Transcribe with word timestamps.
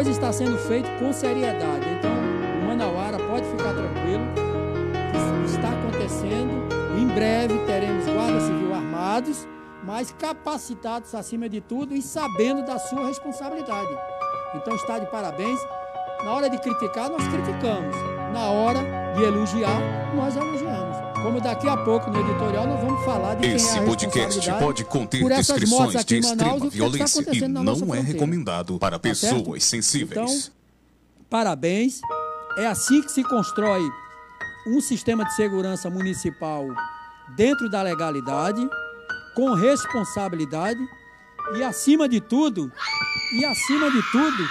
coisa 0.00 0.12
está 0.12 0.32
sendo 0.32 0.56
feita 0.56 0.88
com 0.98 1.12
seriedade. 1.12 1.84
Então, 1.98 2.10
o 2.10 2.66
Manauara 2.66 3.18
pode 3.18 3.44
ficar 3.50 3.74
tranquilo. 3.74 4.24
Está 5.44 5.68
acontecendo. 5.68 6.70
Em 6.98 7.06
breve 7.06 7.58
teremos 7.66 8.06
Guarda 8.06 8.40
Civil 8.40 8.74
armados, 8.74 9.46
mas 9.84 10.10
capacitados 10.18 11.14
acima 11.14 11.50
de 11.50 11.60
tudo 11.60 11.94
e 11.94 12.00
sabendo 12.00 12.64
da 12.64 12.78
sua 12.78 13.08
responsabilidade. 13.08 13.94
Então 14.54 14.74
está 14.74 14.98
de 14.98 15.04
parabéns. 15.10 15.60
Na 16.24 16.32
hora 16.32 16.48
de 16.48 16.56
criticar, 16.56 17.10
nós 17.10 17.28
criticamos. 17.28 17.94
Na 18.32 18.50
hora 18.50 18.80
de 19.14 19.22
elogiar, 19.22 19.80
nós 20.16 20.34
elogiamos. 20.34 20.59
Como 21.22 21.40
daqui 21.40 21.68
a 21.68 21.76
pouco 21.76 22.10
no 22.10 22.20
editorial 22.20 22.66
nós 22.66 22.80
vamos 22.80 23.04
falar 23.04 23.34
de 23.34 23.46
Esse 23.46 23.68
quem 23.72 23.78
é 23.78 23.82
a 23.82 23.86
podcast 23.86 24.50
pode 24.58 24.84
conter 24.84 25.24
descrições 25.28 26.04
de 26.04 26.18
extrema 26.18 26.70
violência 26.70 27.24
e 27.32 27.48
não 27.48 27.94
é 27.94 28.00
recomendado 28.00 28.78
para 28.78 28.98
Tá 28.98 29.00
pessoas 29.00 29.34
certo? 29.42 29.60
sensíveis. 29.60 30.18
Então, 30.18 30.52
parabéns. 31.28 32.00
É 32.56 32.66
assim 32.66 33.02
que 33.02 33.12
se 33.12 33.22
constrói 33.22 33.80
um 34.66 34.80
sistema 34.80 35.24
de 35.24 35.34
segurança 35.34 35.88
municipal 35.88 36.66
dentro 37.36 37.68
da 37.70 37.82
legalidade, 37.82 38.60
com 39.34 39.54
responsabilidade 39.54 40.80
e 41.56 41.62
acima 41.62 42.08
de 42.08 42.20
tudo, 42.20 42.70
e 43.32 43.44
acima 43.44 43.90
de 43.90 44.02
tudo, 44.10 44.48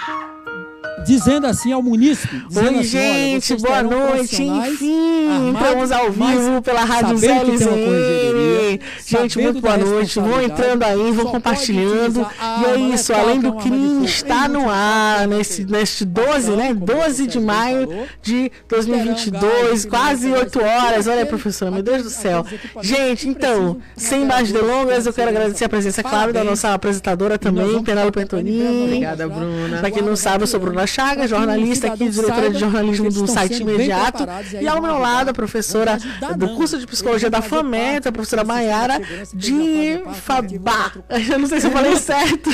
dizendo 1.04 1.46
assim 1.46 1.72
ao 1.72 1.82
munícipe, 1.82 2.42
dizendo 2.48 2.68
Oi, 2.68 2.80
assim, 2.80 2.88
gente, 2.88 3.56
boa 3.56 3.82
noite. 3.82 4.42
Enfim, 4.42 5.28
armados, 5.28 5.48
entramos 5.48 5.92
ao 5.92 6.10
vivo 6.10 6.62
pela 6.62 6.84
Rádio 6.84 7.20
corregedoria, 7.20 8.80
Gente, 9.06 9.38
muito 9.38 9.60
boa 9.60 9.76
noite. 9.76 10.20
Vão 10.20 10.42
entrando 10.42 10.82
aí, 10.82 11.12
vão 11.12 11.26
compartilhando. 11.26 12.26
E 12.60 12.64
é 12.64 12.94
isso, 12.94 13.12
além 13.12 13.38
é 13.38 13.42
do 13.42 13.54
crime, 13.54 14.04
está 14.04 14.46
Em 14.46 14.48
no 14.48 14.70
ar 14.70 15.26
nesse, 15.28 15.64
neste 15.64 16.04
12, 16.04 16.50
né? 16.52 16.70
como 16.70 16.82
o 16.82 16.86
12 16.86 17.26
de 17.26 17.40
maio 17.40 17.88
de 18.22 18.50
2022, 18.68 19.84
quase 19.86 20.30
8 20.30 20.62
horas. 20.62 21.06
Olha, 21.06 21.26
professora, 21.26 21.70
meu 21.70 21.82
Deus 21.82 22.02
do 22.02 22.10
céu. 22.10 22.44
Gente, 22.80 23.28
então, 23.28 23.78
sem 23.96 24.24
mais 24.24 24.52
delongas, 24.52 25.06
eu 25.06 25.12
quero 25.12 25.30
agradecer 25.30 25.64
a 25.64 25.68
presença, 25.68 26.02
claro, 26.02 26.32
da 26.32 26.44
nossa 26.44 26.72
apresentadora 26.72 27.38
também, 27.38 27.82
Penélope 27.82 28.20
Antonini. 28.20 28.84
Obrigada, 28.84 29.28
Bruna. 29.28 29.78
Pra 29.78 29.90
quem 29.90 30.02
não 30.02 30.16
sabe, 30.16 30.44
eu 30.44 30.46
sou 30.46 30.60
Bruna 30.60 30.79
Chagas, 30.86 31.30
jornalista 31.30 31.88
aqui, 31.88 32.08
diretora 32.08 32.50
de 32.50 32.58
jornalismo 32.58 33.10
do 33.10 33.26
site 33.26 33.62
Imediato. 33.62 34.26
E 34.60 34.66
ao 34.66 34.80
meu 34.80 34.98
lado, 34.98 35.30
a 35.30 35.34
professora 35.34 35.98
do 36.36 36.48
curso 36.50 36.78
de 36.78 36.86
psicologia 36.86 37.30
da 37.30 37.42
FAMET, 37.42 38.08
a 38.08 38.12
professora 38.12 38.44
Maiara 38.44 39.00
de 39.34 40.02
Fabá. 40.22 40.92
Eu 41.30 41.38
não 41.38 41.48
sei 41.48 41.60
se 41.60 41.66
eu 41.66 41.70
falei 41.70 41.96
certo. 41.96 42.50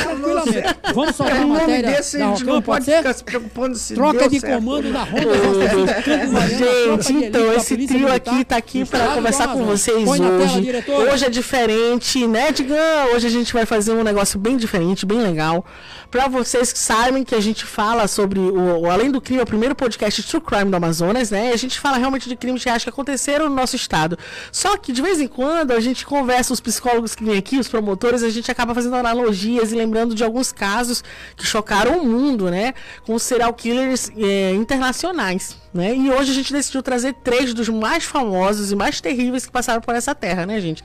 Vamos 0.94 1.16
soltar 1.16 1.36
a 1.36 1.44
O 1.44 1.48
nome 1.48 1.60
matéria 1.60 1.90
desse 1.90 2.16
a 2.16 2.20
da 2.20 2.26
gente 2.26 2.40
Rocão, 2.40 2.54
não 2.54 2.62
pode 2.62 2.84
ficar 2.84 3.12
se 3.12 3.24
preocupando 3.24 3.76
se 3.76 3.94
Troca 3.94 4.28
de 4.28 4.40
comando 4.40 4.92
da 4.92 5.02
está 5.04 6.26
Mariana, 6.26 6.66
tropa 6.82 7.06
Gente, 7.06 7.24
então 7.26 7.52
esse 7.52 7.86
trio 7.86 8.12
aqui 8.12 8.44
tá 8.44 8.56
aqui 8.56 8.84
para 8.84 9.08
conversar 9.08 9.48
com 9.48 9.64
vocês 9.64 10.08
hoje. 10.08 10.84
Hoje 11.12 11.24
é 11.24 11.30
diferente, 11.30 12.26
né, 12.26 12.52
Digão? 12.52 13.14
Hoje 13.14 13.26
a 13.26 13.30
gente 13.30 13.52
vai 13.52 13.66
fazer 13.66 13.92
um 13.92 14.02
negócio 14.02 14.38
bem 14.38 14.56
diferente, 14.56 15.06
bem 15.06 15.18
legal. 15.18 15.64
Pra 16.10 16.28
vocês 16.28 16.72
que 16.72 16.78
sabem 16.78 17.24
que 17.24 17.34
a 17.34 17.40
gente 17.40 17.64
fala 17.64 18.06
sobre 18.16 18.40
o, 18.40 18.80
o 18.80 18.90
Além 18.90 19.10
do 19.10 19.20
Crime, 19.20 19.40
é 19.40 19.42
o 19.42 19.46
primeiro 19.46 19.74
podcast 19.74 20.22
True 20.22 20.40
Crime 20.40 20.70
do 20.70 20.76
Amazonas, 20.76 21.30
né? 21.30 21.50
E 21.50 21.52
a 21.52 21.56
gente 21.56 21.78
fala 21.78 21.98
realmente 21.98 22.30
de 22.30 22.34
crimes 22.34 22.64
reais 22.64 22.82
que 22.82 22.88
aconteceram 22.88 23.46
no 23.50 23.54
nosso 23.54 23.76
estado. 23.76 24.18
Só 24.50 24.74
que 24.78 24.90
de 24.90 25.02
vez 25.02 25.20
em 25.20 25.28
quando 25.28 25.72
a 25.72 25.80
gente 25.80 26.06
conversa, 26.06 26.54
os 26.54 26.60
psicólogos 26.60 27.14
que 27.14 27.22
vêm 27.22 27.36
aqui, 27.36 27.58
os 27.58 27.68
promotores, 27.68 28.22
a 28.22 28.30
gente 28.30 28.50
acaba 28.50 28.74
fazendo 28.74 28.96
analogias 28.96 29.70
e 29.70 29.74
lembrando 29.74 30.14
de 30.14 30.24
alguns 30.24 30.50
casos 30.50 31.04
que 31.36 31.46
chocaram 31.46 32.00
o 32.00 32.06
mundo, 32.06 32.50
né? 32.50 32.72
Com 33.04 33.18
serial 33.18 33.52
killers 33.52 34.10
é, 34.16 34.52
internacionais. 34.54 35.58
Né? 35.76 35.94
E 35.94 36.10
hoje 36.10 36.30
a 36.30 36.34
gente 36.34 36.54
decidiu 36.54 36.82
trazer 36.82 37.12
três 37.22 37.52
dos 37.52 37.68
mais 37.68 38.02
famosos 38.02 38.72
e 38.72 38.74
mais 38.74 38.98
terríveis 38.98 39.44
que 39.44 39.52
passaram 39.52 39.82
por 39.82 39.94
essa 39.94 40.14
terra, 40.14 40.46
né, 40.46 40.58
gente? 40.58 40.82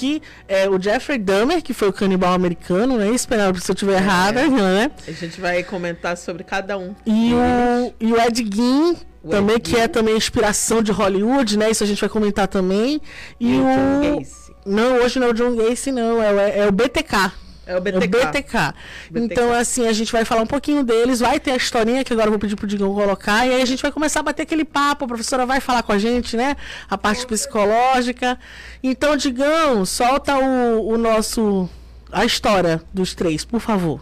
Que 0.00 0.22
é 0.48 0.68
o 0.68 0.80
Jeffrey 0.80 1.18
Dahmer, 1.18 1.62
que 1.62 1.74
foi 1.74 1.88
o 1.88 1.92
canibal 1.92 2.32
americano, 2.32 2.96
né? 2.96 3.10
Esperando 3.10 3.60
se 3.60 3.70
eu 3.70 3.74
estiver 3.74 3.96
errada, 4.00 4.46
né? 4.48 4.90
A 5.06 5.12
gente 5.12 5.40
vai 5.40 5.62
comentar 5.62 6.16
sobre 6.16 6.42
cada 6.42 6.78
um. 6.78 6.94
E 7.04 7.32
o, 7.34 7.94
e 8.00 8.12
o 8.12 8.20
Ed 8.20 8.48
Gein, 8.50 8.96
O 9.22 9.28
também, 9.28 9.56
Ed 9.56 9.70
que 9.70 9.76
é 9.76 9.86
também 9.86 10.16
inspiração 10.16 10.82
de 10.82 10.90
Hollywood, 10.92 11.58
né? 11.58 11.70
Isso 11.70 11.84
a 11.84 11.86
gente 11.86 12.00
vai 12.00 12.08
comentar 12.08 12.48
também. 12.48 13.00
E, 13.38 13.52
E 13.54 13.58
o 13.58 13.62
o. 13.62 13.66
John 13.66 14.18
Gacy. 14.18 14.40
Não, 14.66 14.96
hoje 15.02 15.18
não 15.18 15.26
é 15.28 15.30
o 15.30 15.34
John 15.34 15.54
Gacy, 15.56 15.90
não. 15.92 16.22
É, 16.22 16.32
o- 16.32 16.40
é 16.64 16.66
o 16.68 16.72
BTK. 16.72 17.32
É 17.66 17.74
o 17.74 17.76
É 17.76 17.78
o 17.78 17.80
BTK. 17.80 18.08
BTK. 18.08 18.74
Então, 19.14 19.52
assim, 19.52 19.86
a 19.86 19.92
gente 19.92 20.10
vai 20.10 20.24
falar 20.24 20.42
um 20.42 20.46
pouquinho 20.46 20.82
deles, 20.82 21.20
vai 21.20 21.38
ter 21.38 21.52
a 21.52 21.56
historinha 21.56 22.02
que 22.04 22.12
agora 22.12 22.28
eu 22.28 22.32
vou 22.32 22.38
pedir 22.38 22.56
pro 22.56 22.66
Digão 22.66 22.92
colocar, 22.94 23.46
e 23.46 23.54
aí 23.54 23.62
a 23.62 23.64
gente 23.64 23.82
vai 23.82 23.92
começar 23.92 24.20
a 24.20 24.22
bater 24.22 24.42
aquele 24.42 24.64
papo, 24.64 25.04
a 25.04 25.08
professora 25.08 25.46
vai 25.46 25.60
falar 25.60 25.82
com 25.82 25.92
a 25.92 25.98
gente, 25.98 26.36
né? 26.36 26.56
A 26.88 26.98
parte 26.98 27.26
psicológica. 27.26 28.38
Então, 28.82 29.16
Digão, 29.16 29.84
solta 29.84 30.36
o, 30.38 30.88
o 30.88 30.98
nosso. 30.98 31.68
a 32.10 32.24
história 32.24 32.82
dos 32.92 33.14
três, 33.14 33.44
por 33.44 33.60
favor. 33.60 34.00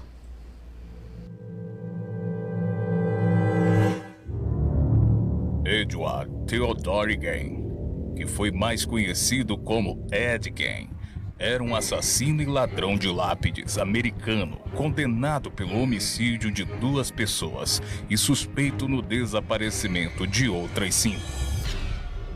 Edward 5.65 6.31
Theodore 6.47 7.17
Gain, 7.17 8.15
que 8.17 8.27
foi 8.27 8.51
mais 8.51 8.87
conhecido 8.87 9.57
como 9.59 10.07
Ed 10.11 10.49
Gain, 10.51 10.89
era 11.39 11.63
um 11.63 11.77
assassino 11.77 12.43
e 12.43 12.47
ladrão 12.47 12.97
de 12.97 13.09
lápides 13.09 13.79
americano, 13.79 14.57
condenado 14.75 15.51
pelo 15.51 15.81
homicídio 15.81 16.51
de 16.51 16.65
duas 16.65 17.11
pessoas 17.11 17.81
e 18.11 18.19
suspeito 18.19 18.89
no 18.89 19.01
desaparecimento 19.01 20.27
de 20.27 20.49
outras 20.49 20.97
cinco. 20.97 21.21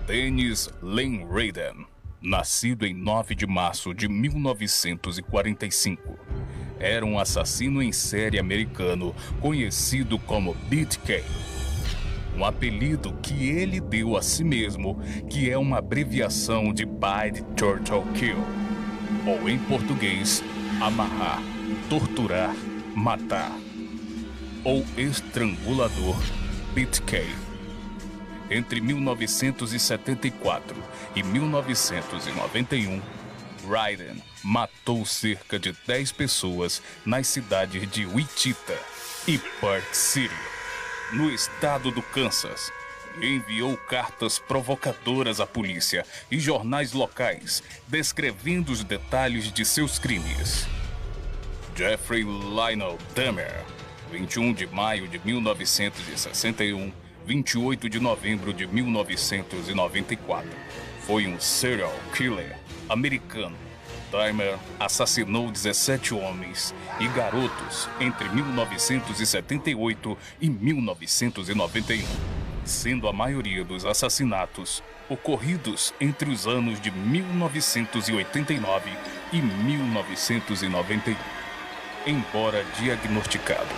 Dennis 0.07 0.71
Lane 0.81 1.25
Raiden, 1.25 1.87
nascido 2.21 2.87
em 2.87 2.95
9 2.95 3.35
de 3.35 3.47
março 3.47 3.93
de 3.93 4.09
1945, 4.09 6.17
era 6.79 7.05
um 7.05 7.19
assassino 7.19 7.83
em 7.83 7.91
série 7.91 8.39
americano 8.39 9.13
conhecido 9.41 10.17
como 10.19 10.55
BTK 10.55 11.25
um 12.37 12.45
apelido 12.45 13.13
que 13.23 13.51
ele 13.51 13.81
deu 13.81 14.17
a 14.17 14.23
si 14.23 14.43
mesmo, 14.43 14.99
que 15.29 15.51
é 15.51 15.59
uma 15.59 15.79
abreviação 15.79 16.73
de 16.73 16.87
Bite 16.87 17.43
Turtle 17.57 18.05
Kill, 18.15 18.62
ou 19.27 19.49
em 19.49 19.59
português, 19.59 20.43
amarrar, 20.81 21.41
torturar, 21.89 22.55
matar, 22.95 23.53
ou 24.65 24.85
estrangulador, 24.97 26.17
BTK. 26.75 27.27
Entre 28.51 28.81
1974 28.81 30.77
e 31.17 31.23
1991, 31.23 33.01
Raiden 33.69 34.23
matou 34.43 35.07
cerca 35.07 35.59
de 35.59 35.73
10 35.87 36.13
pessoas 36.13 36.83
nas 37.05 37.27
cidades 37.29 37.91
de 37.91 38.05
Wichita 38.07 38.79
e 39.27 39.39
Park 39.61 39.95
City 39.95 40.35
no 41.13 41.31
estado 41.31 41.91
do 41.91 42.03
Kansas. 42.03 42.73
Enviou 43.21 43.77
cartas 43.77 44.39
provocadoras 44.39 45.41
à 45.41 45.47
polícia 45.47 46.05
e 46.31 46.39
jornais 46.41 46.93
locais, 46.93 47.63
descrevendo 47.87 48.73
os 48.73 48.83
detalhes 48.83 49.53
de 49.53 49.65
seus 49.65 49.99
crimes. 49.99 50.67
Jeffrey 51.77 52.23
Lionel 52.23 52.99
Dahmer, 53.15 53.65
21 54.11 54.53
de 54.53 54.67
maio 54.67 55.09
de 55.09 55.19
1961, 55.25 56.93
28 57.27 57.89
de 57.89 58.01
novembro 58.01 58.53
de 58.53 58.67
1994, 58.67 60.49
foi 61.07 61.27
um 61.27 61.41
serial 61.41 61.95
killer 62.15 62.59
americano. 62.89 63.57
Dahmer 64.11 64.59
assassinou 64.79 65.51
17 65.51 66.13
homens 66.15 66.75
e 67.01 67.09
garotos 67.09 67.89
entre 67.99 68.29
1978 68.29 70.19
e 70.41 70.51
1991, 70.51 72.07
sendo 72.65 73.09
a 73.09 73.13
maioria 73.13 73.65
dos 73.65 73.85
assassinatos 73.85 74.83
ocorridos 75.09 75.93
entre 76.01 76.31
os 76.31 76.47
anos 76.47 76.81
de 76.81 76.91
1989 76.91 78.91
e 79.33 79.41
1991, 79.41 81.17
embora 82.07 82.65
diagnosticado. 82.79 83.69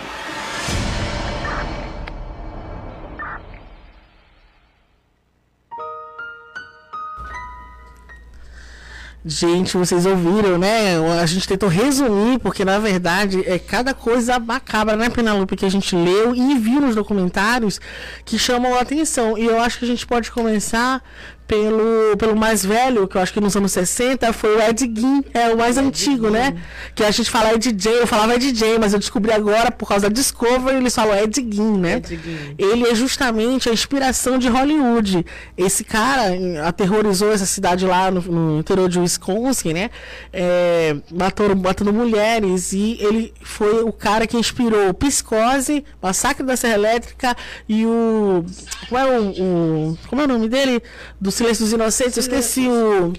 Gente, 9.26 9.78
vocês 9.78 10.04
ouviram, 10.04 10.58
né? 10.58 10.98
A 11.18 11.24
gente 11.24 11.48
tentou 11.48 11.66
resumir, 11.66 12.38
porque 12.40 12.62
na 12.62 12.78
verdade 12.78 13.42
é 13.46 13.58
cada 13.58 13.94
coisa 13.94 14.38
macabra, 14.38 14.96
né, 14.96 15.08
Penelope, 15.08 15.56
que 15.56 15.64
a 15.64 15.70
gente 15.70 15.96
leu 15.96 16.34
e 16.34 16.58
viu 16.58 16.78
nos 16.78 16.94
documentários 16.94 17.80
que 18.22 18.38
chamam 18.38 18.74
a 18.74 18.82
atenção. 18.82 19.38
E 19.38 19.46
eu 19.46 19.58
acho 19.62 19.78
que 19.78 19.86
a 19.86 19.88
gente 19.88 20.06
pode 20.06 20.30
começar 20.30 21.02
pelo, 21.46 22.16
pelo 22.18 22.34
mais 22.34 22.64
velho, 22.64 23.06
que 23.06 23.16
eu 23.16 23.20
acho 23.20 23.32
que 23.32 23.40
nos 23.40 23.54
anos 23.56 23.72
60, 23.72 24.32
foi 24.32 24.56
o 24.56 24.60
Ed 24.62 24.80
Gein, 24.94 25.24
é 25.34 25.48
o 25.52 25.58
mais 25.58 25.76
Ed 25.76 25.86
antigo, 25.86 26.24
Gein. 26.24 26.32
né? 26.32 26.56
Que 26.94 27.04
a 27.04 27.10
gente 27.10 27.30
fala 27.30 27.52
Ed 27.54 27.70
J, 27.72 27.90
eu 28.00 28.06
falava 28.06 28.34
Ed 28.34 28.52
J, 28.52 28.78
mas 28.78 28.92
eu 28.92 28.98
descobri 28.98 29.30
agora, 29.32 29.70
por 29.70 29.86
causa 29.88 30.08
da 30.08 30.14
Discovery, 30.14 30.76
eles 30.78 30.94
falam 30.94 31.16
Ed 31.16 31.34
Gein, 31.36 31.78
né? 31.78 31.96
Ed 31.96 32.08
Gein. 32.22 32.54
Ele 32.58 32.88
é 32.88 32.94
justamente 32.94 33.68
a 33.68 33.72
inspiração 33.72 34.38
de 34.38 34.48
Hollywood. 34.48 35.24
Esse 35.56 35.84
cara 35.84 36.30
aterrorizou 36.66 37.32
essa 37.32 37.46
cidade 37.46 37.84
lá 37.86 38.10
no, 38.10 38.20
no 38.22 38.58
interior 38.60 38.88
de 38.88 38.98
Wisconsin, 38.98 39.72
né? 39.74 39.90
É, 40.32 40.96
matou, 41.12 41.54
matando 41.54 41.92
mulheres. 41.92 42.72
E 42.72 42.96
ele 43.00 43.32
foi 43.42 43.82
o 43.82 43.92
cara 43.92 44.26
que 44.26 44.36
inspirou 44.36 44.92
Psicose, 44.94 45.84
Massacre 46.02 46.44
da 46.44 46.56
Serra 46.56 46.74
Elétrica 46.74 47.36
e 47.68 47.84
o. 47.86 48.44
Como 48.88 48.98
é 49.00 49.18
o. 49.18 49.22
o- 49.30 49.98
como 50.08 50.22
é 50.22 50.24
o 50.24 50.28
nome 50.28 50.48
dele? 50.48 50.82
Do 51.20 51.30
Silêncio 51.34 51.64
dos 51.64 51.72
Inocentes? 51.72 52.16
Eu 52.16 52.20
esqueci 52.22 52.68
o. 52.68 53.12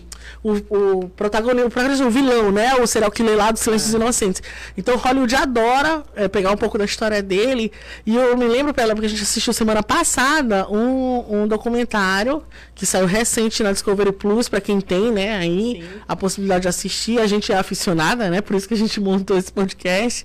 O, 0.45 0.51
o 0.53 1.09
protagonista, 1.09 1.65
o 1.65 1.71
protagonista, 1.71 2.05
o 2.05 2.11
vilão, 2.11 2.51
né? 2.51 2.75
O 2.75 2.85
serial 2.85 3.09
killer 3.09 3.35
lá 3.35 3.49
do 3.49 3.57
Silêncio 3.57 3.87
dos 3.87 3.95
Inocentes. 3.95 4.43
Então 4.77 4.95
Hollywood 4.95 5.35
adora 5.35 6.03
é, 6.15 6.27
pegar 6.27 6.51
um 6.51 6.55
pouco 6.55 6.77
da 6.77 6.85
história 6.85 7.19
dele. 7.23 7.71
E 8.05 8.15
eu 8.15 8.37
me 8.37 8.45
lembro, 8.45 8.71
pela 8.71 8.93
porque 8.93 9.07
a 9.07 9.09
gente 9.09 9.23
assistiu 9.23 9.51
semana 9.53 9.81
passada 9.81 10.67
um, 10.69 11.41
um 11.41 11.47
documentário 11.47 12.43
que 12.75 12.85
saiu 12.85 13.07
recente 13.07 13.63
na 13.63 13.71
Discovery 13.71 14.11
Plus, 14.11 14.47
para 14.47 14.61
quem 14.61 14.79
tem, 14.79 15.11
né, 15.11 15.35
aí 15.35 15.81
Sim. 15.81 15.99
a 16.07 16.15
possibilidade 16.15 16.63
de 16.63 16.67
assistir. 16.67 17.19
A 17.19 17.25
gente 17.25 17.51
é 17.51 17.57
aficionada, 17.57 18.29
né? 18.29 18.39
Por 18.39 18.55
isso 18.55 18.67
que 18.67 18.75
a 18.75 18.77
gente 18.77 18.99
montou 18.99 19.35
esse 19.37 19.51
podcast. 19.51 20.23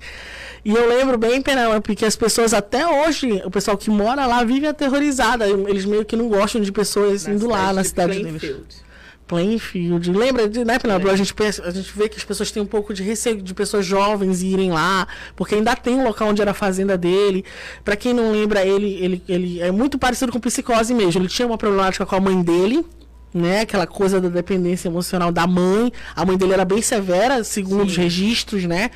E 0.62 0.70
eu 0.70 0.86
lembro 0.86 1.16
bem, 1.16 1.40
Penelope, 1.40 1.96
que 1.96 2.04
as 2.04 2.14
pessoas 2.14 2.52
até 2.52 2.86
hoje, 2.86 3.40
o 3.42 3.50
pessoal 3.50 3.78
que 3.78 3.88
mora 3.88 4.26
lá 4.26 4.44
vive 4.44 4.66
aterrorizada. 4.66 5.48
Eles 5.48 5.86
meio 5.86 6.04
que 6.04 6.14
não 6.14 6.28
gostam 6.28 6.60
de 6.60 6.70
pessoas 6.70 7.26
indo 7.26 7.48
lá 7.48 7.72
na 7.72 7.80
de 7.80 7.88
cidade 7.88 8.22
deles. 8.22 8.89
Plainfield. 9.30 10.10
Lembra, 10.10 10.48
de, 10.48 10.64
né, 10.64 10.76
Penelope? 10.76 11.06
É. 11.06 11.12
A, 11.12 11.16
gente 11.16 11.32
pensa, 11.32 11.62
a 11.62 11.70
gente 11.70 11.96
vê 11.96 12.08
que 12.08 12.16
as 12.16 12.24
pessoas 12.24 12.50
têm 12.50 12.60
um 12.60 12.66
pouco 12.66 12.92
de 12.92 13.04
receio 13.04 13.40
de 13.40 13.54
pessoas 13.54 13.86
jovens 13.86 14.42
irem 14.42 14.72
lá, 14.72 15.06
porque 15.36 15.54
ainda 15.54 15.76
tem 15.76 15.94
um 15.94 16.02
local 16.02 16.30
onde 16.30 16.42
era 16.42 16.50
a 16.50 16.54
fazenda 16.54 16.98
dele. 16.98 17.44
Pra 17.84 17.94
quem 17.94 18.12
não 18.12 18.32
lembra, 18.32 18.66
ele, 18.66 18.92
ele, 18.94 19.22
ele 19.28 19.60
é 19.60 19.70
muito 19.70 20.00
parecido 20.00 20.32
com 20.32 20.40
psicose 20.40 20.92
mesmo. 20.92 21.22
Ele 21.22 21.28
tinha 21.28 21.46
uma 21.46 21.56
problemática 21.56 22.04
com 22.04 22.16
a 22.16 22.20
mãe 22.20 22.42
dele. 22.42 22.84
Né, 23.32 23.60
aquela 23.60 23.86
coisa 23.86 24.20
da 24.20 24.28
dependência 24.28 24.88
emocional 24.88 25.30
da 25.30 25.46
mãe. 25.46 25.92
A 26.16 26.26
mãe 26.26 26.36
dele 26.36 26.52
era 26.52 26.64
bem 26.64 26.82
severa, 26.82 27.44
segundo 27.44 27.84
os 27.84 27.96
registros, 27.96 28.64
né? 28.64 28.90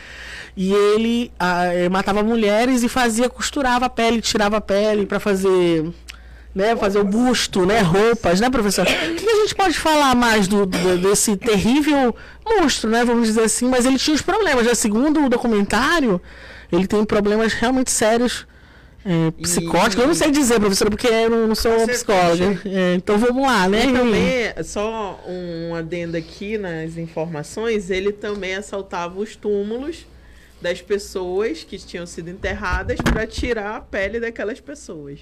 E 0.56 0.72
ele 0.72 1.30
ah, 1.38 1.66
eh, 1.66 1.88
matava 1.88 2.20
mulheres 2.20 2.82
e 2.82 2.88
fazia, 2.88 3.28
costurava 3.28 3.86
a 3.86 3.88
pele, 3.88 4.20
tirava 4.20 4.56
a 4.56 4.60
pele 4.60 5.06
pra 5.06 5.20
fazer 5.20 5.88
né, 6.54 6.76
fazer 6.76 6.98
o 7.00 7.04
busto, 7.04 7.66
né, 7.66 7.80
roupas, 7.80 8.40
né, 8.40 8.48
professor? 8.48 8.86
O 8.86 9.14
que 9.16 9.28
a 9.28 9.34
gente 9.42 9.54
pode 9.54 9.76
falar 9.78 10.14
mais 10.14 10.46
do, 10.46 10.64
do- 10.66 10.98
desse 10.98 11.36
terrível 11.36 12.14
monstro, 12.46 12.88
né, 12.88 13.04
vamos 13.04 13.26
dizer 13.28 13.42
assim? 13.42 13.68
Mas 13.68 13.84
ele 13.86 13.98
tinha 13.98 14.14
os 14.14 14.22
problemas, 14.22 14.66
né? 14.66 14.74
Segundo 14.74 15.24
o 15.24 15.28
documentário, 15.28 16.20
ele 16.72 16.86
tem 16.86 17.04
problemas 17.04 17.52
realmente 17.52 17.90
sérios, 17.90 18.46
é, 19.04 19.30
psicóticos. 19.42 19.96
Eu 20.02 20.06
não 20.06 20.14
sei 20.14 20.30
dizer, 20.30 20.58
professora, 20.60 20.90
porque 20.90 21.08
eu 21.08 21.28
não, 21.28 21.48
não 21.48 21.54
sou 21.54 21.72
Você 21.80 21.88
psicóloga. 21.92 22.60
É, 22.64 22.94
então 22.94 23.18
vamos 23.18 23.42
lá, 23.42 23.68
né? 23.68 23.86
E 23.86 23.92
também, 23.92 24.64
só 24.64 25.20
um 25.28 25.74
adendo 25.74 26.16
aqui 26.16 26.56
nas 26.56 26.96
informações, 26.96 27.90
ele 27.90 28.12
também 28.12 28.54
assaltava 28.54 29.18
os 29.18 29.36
túmulos 29.36 30.06
das 30.62 30.80
pessoas 30.80 31.62
que 31.64 31.76
tinham 31.78 32.06
sido 32.06 32.30
enterradas 32.30 32.96
para 33.02 33.26
tirar 33.26 33.76
a 33.76 33.80
pele 33.80 34.18
daquelas 34.20 34.60
pessoas. 34.60 35.18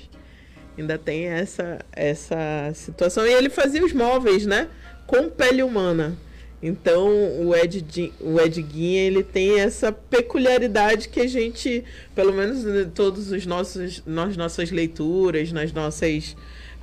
Ainda 0.77 0.99
tem 0.99 1.27
essa, 1.27 1.81
essa 1.93 2.73
situação. 2.75 3.27
E 3.27 3.33
ele 3.33 3.51
fazia 3.51 3.85
os 3.85 3.93
móveis, 3.93 4.47
né? 4.47 4.69
Com 5.07 5.29
pele 5.29 5.63
humana. 5.63 6.17
Então, 6.63 7.09
o 7.45 7.55
Ed, 7.57 8.13
o 8.21 8.41
Ed 8.41 8.65
ele 8.97 9.25
tem 9.25 9.59
essa 9.59 9.91
peculiaridade 9.91 11.09
que 11.09 11.21
a 11.21 11.27
gente, 11.27 11.85
pelo 12.15 12.33
menos 12.33 12.65
em 12.65 12.89
todos 12.91 13.33
os 13.33 13.45
nossos, 13.45 14.03
nas 14.07 14.37
nossas 14.37 14.71
leituras, 14.71 15.51
nas 15.51 15.73
nossas 15.73 16.37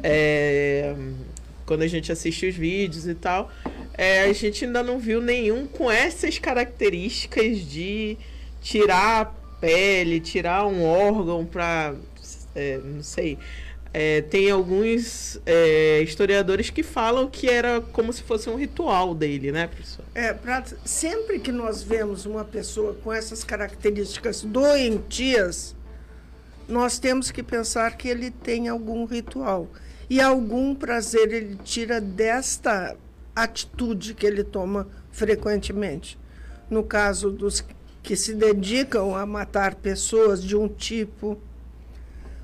é, 0.04 0.94
quando 1.66 1.84
a 1.84 1.88
gente 1.88 2.12
assiste 2.12 2.48
os 2.48 2.56
vídeos 2.56 3.08
e 3.08 3.14
tal, 3.14 3.52
é, 3.98 4.24
a 4.24 4.34
gente 4.34 4.66
ainda 4.66 4.82
não 4.82 5.00
viu 5.00 5.22
nenhum 5.22 5.68
com 5.68 5.90
essas 5.90 6.40
características 6.40 7.60
de 7.60 8.18
tirar 8.62 9.22
a 9.22 9.26
pele, 9.60 10.20
tirar 10.20 10.66
um 10.66 10.84
órgão 10.84 11.46
para, 11.46 11.94
não 12.84 13.04
sei. 13.04 13.38
É, 13.92 14.22
tem 14.22 14.52
alguns 14.52 15.40
é, 15.46 16.02
historiadores 16.04 16.70
que 16.70 16.84
falam 16.84 17.28
que 17.28 17.50
era 17.50 17.82
como 17.82 18.14
se 18.14 18.22
fosse 18.22 18.50
um 18.50 18.56
ritual 18.56 19.16
dele, 19.16 19.52
né, 19.52 19.66
professor? 19.68 20.06
É, 20.14 20.32
pra, 20.32 20.64
sempre 20.86 21.40
que 21.40 21.52
nós 21.52 21.82
vemos 21.82 22.26
uma 22.26 22.46
pessoa 22.46 22.94
com 23.04 23.12
essas 23.12 23.44
características 23.44 24.44
doentias, 24.44 25.76
nós 26.68 27.00
temos 27.00 27.32
que 27.32 27.42
pensar 27.42 27.98
que 27.98 28.08
ele 28.08 28.30
tem 28.30 28.68
algum 28.68 29.06
ritual. 29.06 29.68
E 30.08 30.22
algum 30.22 30.76
prazer 30.76 31.34
ele 31.34 31.58
tira 31.64 32.00
desta 32.00 32.96
atitude 33.36 34.14
que 34.14 34.26
ele 34.26 34.44
toma 34.44 34.88
frequentemente. 35.12 36.18
No 36.70 36.84
caso 36.84 37.32
dos 37.32 37.64
que 38.02 38.16
se 38.16 38.34
dedicam 38.34 39.16
a 39.16 39.26
matar 39.26 39.76
pessoas 39.76 40.44
de 40.44 40.56
um 40.56 40.68
tipo. 40.68 41.38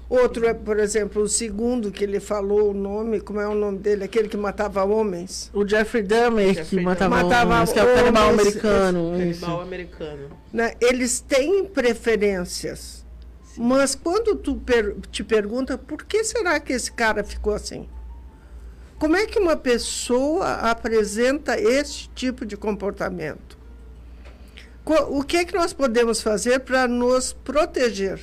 Outro 0.07 0.45
é, 0.45 0.53
por 0.53 0.77
exemplo, 0.79 1.23
o 1.23 1.27
segundo 1.27 1.91
que 1.91 2.03
ele 2.03 2.19
falou 2.19 2.69
o 2.69 2.73
nome, 2.73 3.19
como 3.19 3.39
é 3.39 3.47
o 3.47 3.55
nome 3.55 3.79
dele? 3.79 4.03
Aquele 4.03 4.27
que 4.27 4.37
matava 4.37 4.83
homens. 4.83 5.49
O 5.53 5.67
Jeffrey 5.67 6.03
Dahmer, 6.03 6.49
que 6.49 6.53
Jeffrey 6.55 6.83
matava, 6.83 7.15
Dahmer. 7.15 7.25
Matava 7.25 7.53
homens, 7.55 7.73
que 7.73 7.79
é 7.79 7.83
o 7.83 7.95
canibal 7.95 8.27
homens, 8.29 8.39
americano. 8.47 9.11
Canibal 9.17 9.61
americano. 9.61 10.29
né, 10.53 10.73
eles 10.79 11.19
têm 11.19 11.65
preferências. 11.65 13.03
Mas 13.57 13.95
quando 13.95 14.35
tu 14.35 14.55
per- 14.57 14.95
te 15.11 15.23
pergunta 15.23 15.77
por 15.77 16.03
que 16.05 16.23
será 16.23 16.59
que 16.59 16.73
esse 16.73 16.91
cara 16.91 17.23
ficou 17.23 17.53
assim? 17.53 17.87
Como 18.99 19.15
é 19.15 19.25
que 19.25 19.39
uma 19.39 19.55
pessoa 19.57 20.53
apresenta 20.69 21.59
esse 21.59 22.07
tipo 22.09 22.45
de 22.45 22.55
comportamento? 22.55 23.57
Co- 24.83 25.17
O 25.17 25.23
que 25.23 25.37
é 25.37 25.45
que 25.45 25.55
nós 25.55 25.73
podemos 25.73 26.21
fazer 26.21 26.59
para 26.59 26.87
nos 26.87 27.33
proteger? 27.33 28.19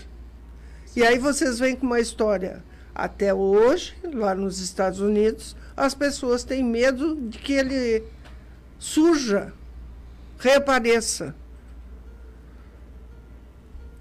E 0.94 1.02
aí 1.04 1.18
vocês 1.18 1.58
vêm 1.58 1.74
com 1.76 1.86
uma 1.86 2.00
história. 2.00 2.62
Até 2.94 3.32
hoje, 3.32 3.94
lá 4.12 4.34
nos 4.34 4.60
Estados 4.60 5.00
Unidos, 5.00 5.56
as 5.76 5.94
pessoas 5.94 6.44
têm 6.44 6.62
medo 6.62 7.16
de 7.16 7.38
que 7.38 7.54
ele 7.54 8.02
surja, 8.78 9.52
reapareça. 10.38 11.34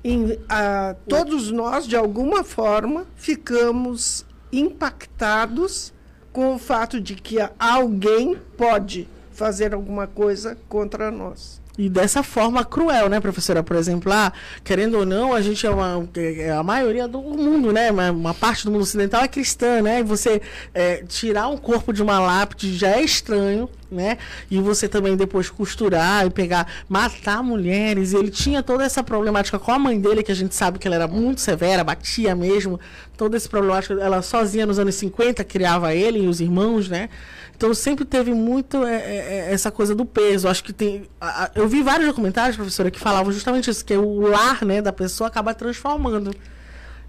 Em- 0.03 0.37
a- 0.49 0.95
todos 1.07 1.51
nós, 1.51 1.87
de 1.87 1.95
alguma 1.95 2.43
forma, 2.43 3.05
ficamos 3.15 4.25
impactados 4.51 5.93
com 6.33 6.55
o 6.55 6.59
fato 6.59 6.99
de 6.99 7.15
que 7.15 7.37
alguém 7.59 8.35
pode 8.57 9.07
fazer 9.31 9.73
alguma 9.73 10.07
coisa 10.07 10.57
contra 10.67 11.09
nós. 11.11 11.61
E 11.83 11.89
dessa 11.89 12.21
forma 12.21 12.63
cruel, 12.63 13.09
né, 13.09 13.19
professora? 13.19 13.63
Por 13.63 13.75
exemplo, 13.75 14.11
ah, 14.13 14.31
querendo 14.63 14.99
ou 14.99 15.05
não, 15.05 15.33
a 15.33 15.41
gente 15.41 15.65
é 15.65 15.69
uma. 15.71 16.07
é 16.15 16.51
A 16.51 16.61
maioria 16.61 17.07
do 17.07 17.19
mundo, 17.21 17.71
né? 17.73 17.89
Uma, 17.89 18.11
uma 18.11 18.33
parte 18.35 18.65
do 18.65 18.71
mundo 18.71 18.83
ocidental 18.83 19.23
é 19.23 19.27
cristã, 19.27 19.81
né? 19.81 20.01
E 20.01 20.03
você 20.03 20.41
é, 20.75 20.97
tirar 21.07 21.47
um 21.47 21.57
corpo 21.57 21.91
de 21.91 22.03
uma 22.03 22.19
lápide 22.19 22.77
já 22.77 22.89
é 22.89 23.01
estranho, 23.01 23.67
né? 23.91 24.19
E 24.51 24.59
você 24.59 24.87
também 24.87 25.15
depois 25.17 25.49
costurar 25.49 26.27
e 26.27 26.29
pegar, 26.29 26.67
matar 26.87 27.41
mulheres. 27.41 28.13
Ele 28.13 28.29
tinha 28.29 28.61
toda 28.61 28.83
essa 28.83 29.01
problemática 29.03 29.57
com 29.57 29.71
a 29.71 29.79
mãe 29.79 29.99
dele, 29.99 30.21
que 30.21 30.31
a 30.31 30.35
gente 30.35 30.53
sabe 30.53 30.77
que 30.77 30.85
ela 30.87 30.95
era 30.97 31.07
muito 31.07 31.41
severa, 31.41 31.83
batia 31.83 32.35
mesmo. 32.35 32.79
Todo 33.17 33.35
esse 33.35 33.49
problemático. 33.49 33.99
Ela 33.99 34.21
sozinha 34.21 34.67
nos 34.67 34.77
anos 34.77 34.93
50 34.95 35.43
criava 35.43 35.95
ele 35.95 36.19
e 36.19 36.27
os 36.27 36.39
irmãos, 36.41 36.87
né? 36.89 37.09
Então 37.55 37.75
sempre 37.75 38.03
teve 38.05 38.33
muito 38.33 38.83
é, 38.83 38.95
é, 38.95 39.15
é, 39.49 39.53
essa 39.53 39.69
coisa 39.69 39.93
do 39.93 40.03
peso. 40.03 40.47
Acho 40.47 40.63
que 40.63 40.73
tem. 40.73 41.03
a- 41.19 41.43
a- 41.43 41.51
eu 41.53 41.67
vi 41.71 41.81
vários 41.81 42.07
documentários, 42.07 42.55
professora, 42.55 42.91
que 42.91 42.99
falavam 42.99 43.31
justamente 43.31 43.69
isso, 43.69 43.83
que 43.83 43.95
o 43.95 44.21
lar 44.21 44.63
né, 44.65 44.81
da 44.81 44.91
pessoa 44.93 45.27
acaba 45.27 45.53
transformando. 45.53 46.35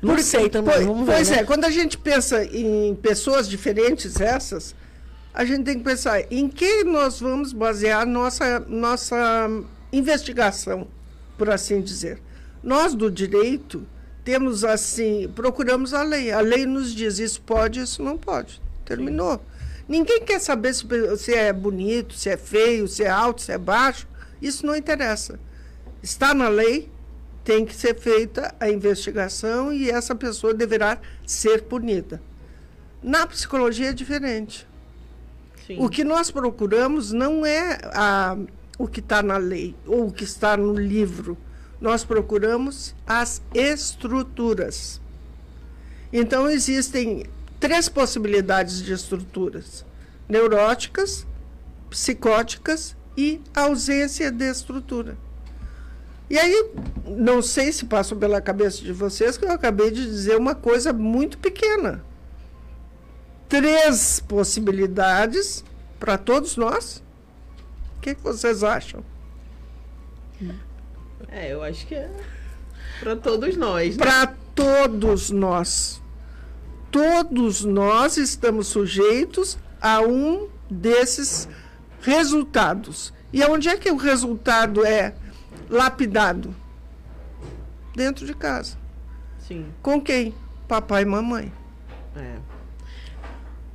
Não 0.00 0.10
Porque- 0.14 0.22
sei 0.22 0.48
também, 0.48 0.74
pois, 0.74 0.86
vamos 0.86 1.06
ver. 1.06 1.14
Pois 1.14 1.30
né? 1.30 1.38
é, 1.40 1.44
quando 1.44 1.64
a 1.64 1.70
gente 1.70 1.98
pensa 1.98 2.44
em 2.44 2.94
pessoas 2.94 3.48
diferentes 3.48 4.20
essas, 4.20 4.74
a 5.34 5.44
gente 5.44 5.64
tem 5.64 5.78
que 5.78 5.84
pensar 5.84 6.20
em 6.30 6.48
que 6.48 6.84
nós 6.84 7.20
vamos 7.20 7.52
basear 7.52 8.06
nossa, 8.06 8.60
nossa 8.60 9.48
investigação, 9.92 10.86
por 11.38 11.50
assim 11.50 11.80
dizer. 11.80 12.20
Nós 12.62 12.94
do 12.94 13.10
direito 13.10 13.86
temos 14.24 14.64
assim, 14.64 15.30
procuramos 15.34 15.92
a 15.94 16.02
lei. 16.02 16.32
A 16.32 16.40
lei 16.40 16.66
nos 16.66 16.94
diz 16.94 17.18
isso 17.18 17.40
pode, 17.40 17.80
isso 17.80 18.02
não 18.02 18.16
pode. 18.16 18.60
Terminou. 18.84 19.40
Ninguém 19.88 20.22
quer 20.22 20.40
saber 20.40 20.74
se, 20.74 20.84
se 21.16 21.34
é 21.34 21.52
bonito, 21.52 22.14
se 22.14 22.28
é 22.28 22.36
feio, 22.36 22.86
se 22.88 23.02
é 23.02 23.08
alto, 23.08 23.42
se 23.42 23.52
é 23.52 23.58
baixo. 23.58 24.06
Isso 24.42 24.66
não 24.66 24.74
interessa. 24.74 25.38
Está 26.02 26.34
na 26.34 26.48
lei, 26.48 26.90
tem 27.44 27.64
que 27.64 27.74
ser 27.74 27.94
feita 27.94 28.52
a 28.58 28.68
investigação 28.68 29.72
e 29.72 29.88
essa 29.88 30.16
pessoa 30.16 30.52
deverá 30.52 30.98
ser 31.24 31.62
punida. 31.62 32.20
Na 33.00 33.24
psicologia 33.26 33.90
é 33.90 33.92
diferente. 33.92 34.66
Sim. 35.66 35.76
O 35.78 35.88
que 35.88 36.02
nós 36.02 36.30
procuramos 36.30 37.12
não 37.12 37.46
é 37.46 37.78
a, 37.94 38.36
o 38.76 38.88
que 38.88 38.98
está 38.98 39.22
na 39.22 39.36
lei 39.36 39.76
ou 39.86 40.08
o 40.08 40.12
que 40.12 40.24
está 40.24 40.56
no 40.56 40.74
livro. 40.74 41.38
Nós 41.80 42.04
procuramos 42.04 42.94
as 43.06 43.40
estruturas. 43.54 45.00
Então, 46.12 46.48
existem 46.48 47.24
três 47.58 47.88
possibilidades 47.88 48.82
de 48.82 48.92
estruturas: 48.92 49.84
neuróticas, 50.28 51.26
psicóticas 51.90 52.96
e 53.16 53.40
ausência 53.54 54.30
de 54.30 54.44
estrutura. 54.44 55.16
E 56.30 56.38
aí, 56.38 56.70
não 57.06 57.42
sei 57.42 57.72
se 57.72 57.84
passou 57.84 58.16
pela 58.16 58.40
cabeça 58.40 58.82
de 58.82 58.92
vocês 58.92 59.36
que 59.36 59.44
eu 59.44 59.52
acabei 59.52 59.90
de 59.90 60.04
dizer 60.04 60.36
uma 60.36 60.54
coisa 60.54 60.92
muito 60.92 61.36
pequena. 61.36 62.02
Três 63.48 64.20
possibilidades 64.20 65.62
para 66.00 66.16
todos 66.16 66.56
nós. 66.56 67.02
O 67.98 68.00
que, 68.00 68.14
que 68.14 68.22
vocês 68.22 68.64
acham? 68.64 69.04
É, 71.28 71.52
eu 71.52 71.62
acho 71.62 71.86
que 71.86 71.94
é 71.94 72.10
pra 73.00 73.16
todos 73.16 73.56
nós, 73.56 73.96
né? 73.96 74.04
Para 74.04 74.34
todos 74.54 75.30
nós. 75.30 76.00
Todos 76.90 77.64
nós 77.64 78.16
estamos 78.16 78.68
sujeitos 78.68 79.58
a 79.80 80.00
um 80.00 80.48
desses 80.70 81.48
resultados. 82.02 83.12
E 83.32 83.42
onde 83.44 83.68
é 83.68 83.76
que 83.76 83.90
o 83.90 83.96
resultado 83.96 84.84
é 84.84 85.14
lapidado? 85.70 86.54
Dentro 87.94 88.26
de 88.26 88.34
casa. 88.34 88.76
Sim, 89.38 89.66
Com 89.82 90.00
quem? 90.00 90.34
Papai 90.68 91.02
e 91.02 91.04
mamãe, 91.04 91.52
é. 92.16 92.36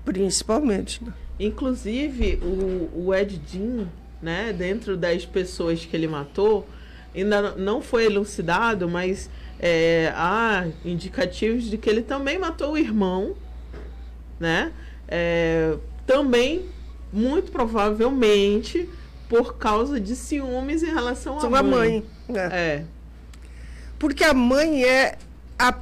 principalmente. 0.06 1.04
né? 1.04 1.14
Inclusive, 1.40 2.40
o, 2.42 3.08
o 3.08 3.14
Ed 3.14 3.40
Gein, 3.46 3.88
né, 4.22 4.52
dentro 4.54 4.98
das 4.98 5.26
pessoas 5.26 5.86
que 5.86 5.96
ele 5.96 6.08
matou, 6.08 6.68
ainda 7.14 7.56
não 7.56 7.82
foi 7.82 8.06
elucidado, 8.06 8.90
mas 8.90 9.30
é, 9.60 10.12
há 10.16 10.66
indicativos 10.84 11.66
de 11.66 11.78
que 11.78 11.90
ele 11.90 12.02
também 12.02 12.40
matou 12.40 12.74
o 12.74 12.78
irmão, 12.78 13.36
né? 14.40 14.72
É, 15.08 15.76
também, 16.08 16.66
muito 17.12 17.52
provavelmente, 17.52 18.90
por 19.30 19.58
causa 19.58 20.00
de 20.00 20.16
ciúmes 20.16 20.84
em 20.84 20.94
relação 20.94 21.38
à 21.38 21.40
Sua 21.42 21.50
mãe. 21.64 21.64
mãe. 21.64 22.06
né? 22.30 22.50
É, 22.52 22.84
Porque 24.00 24.24
a 24.24 24.34
mãe 24.34 24.84
é 24.84 25.18
a, 25.60 25.74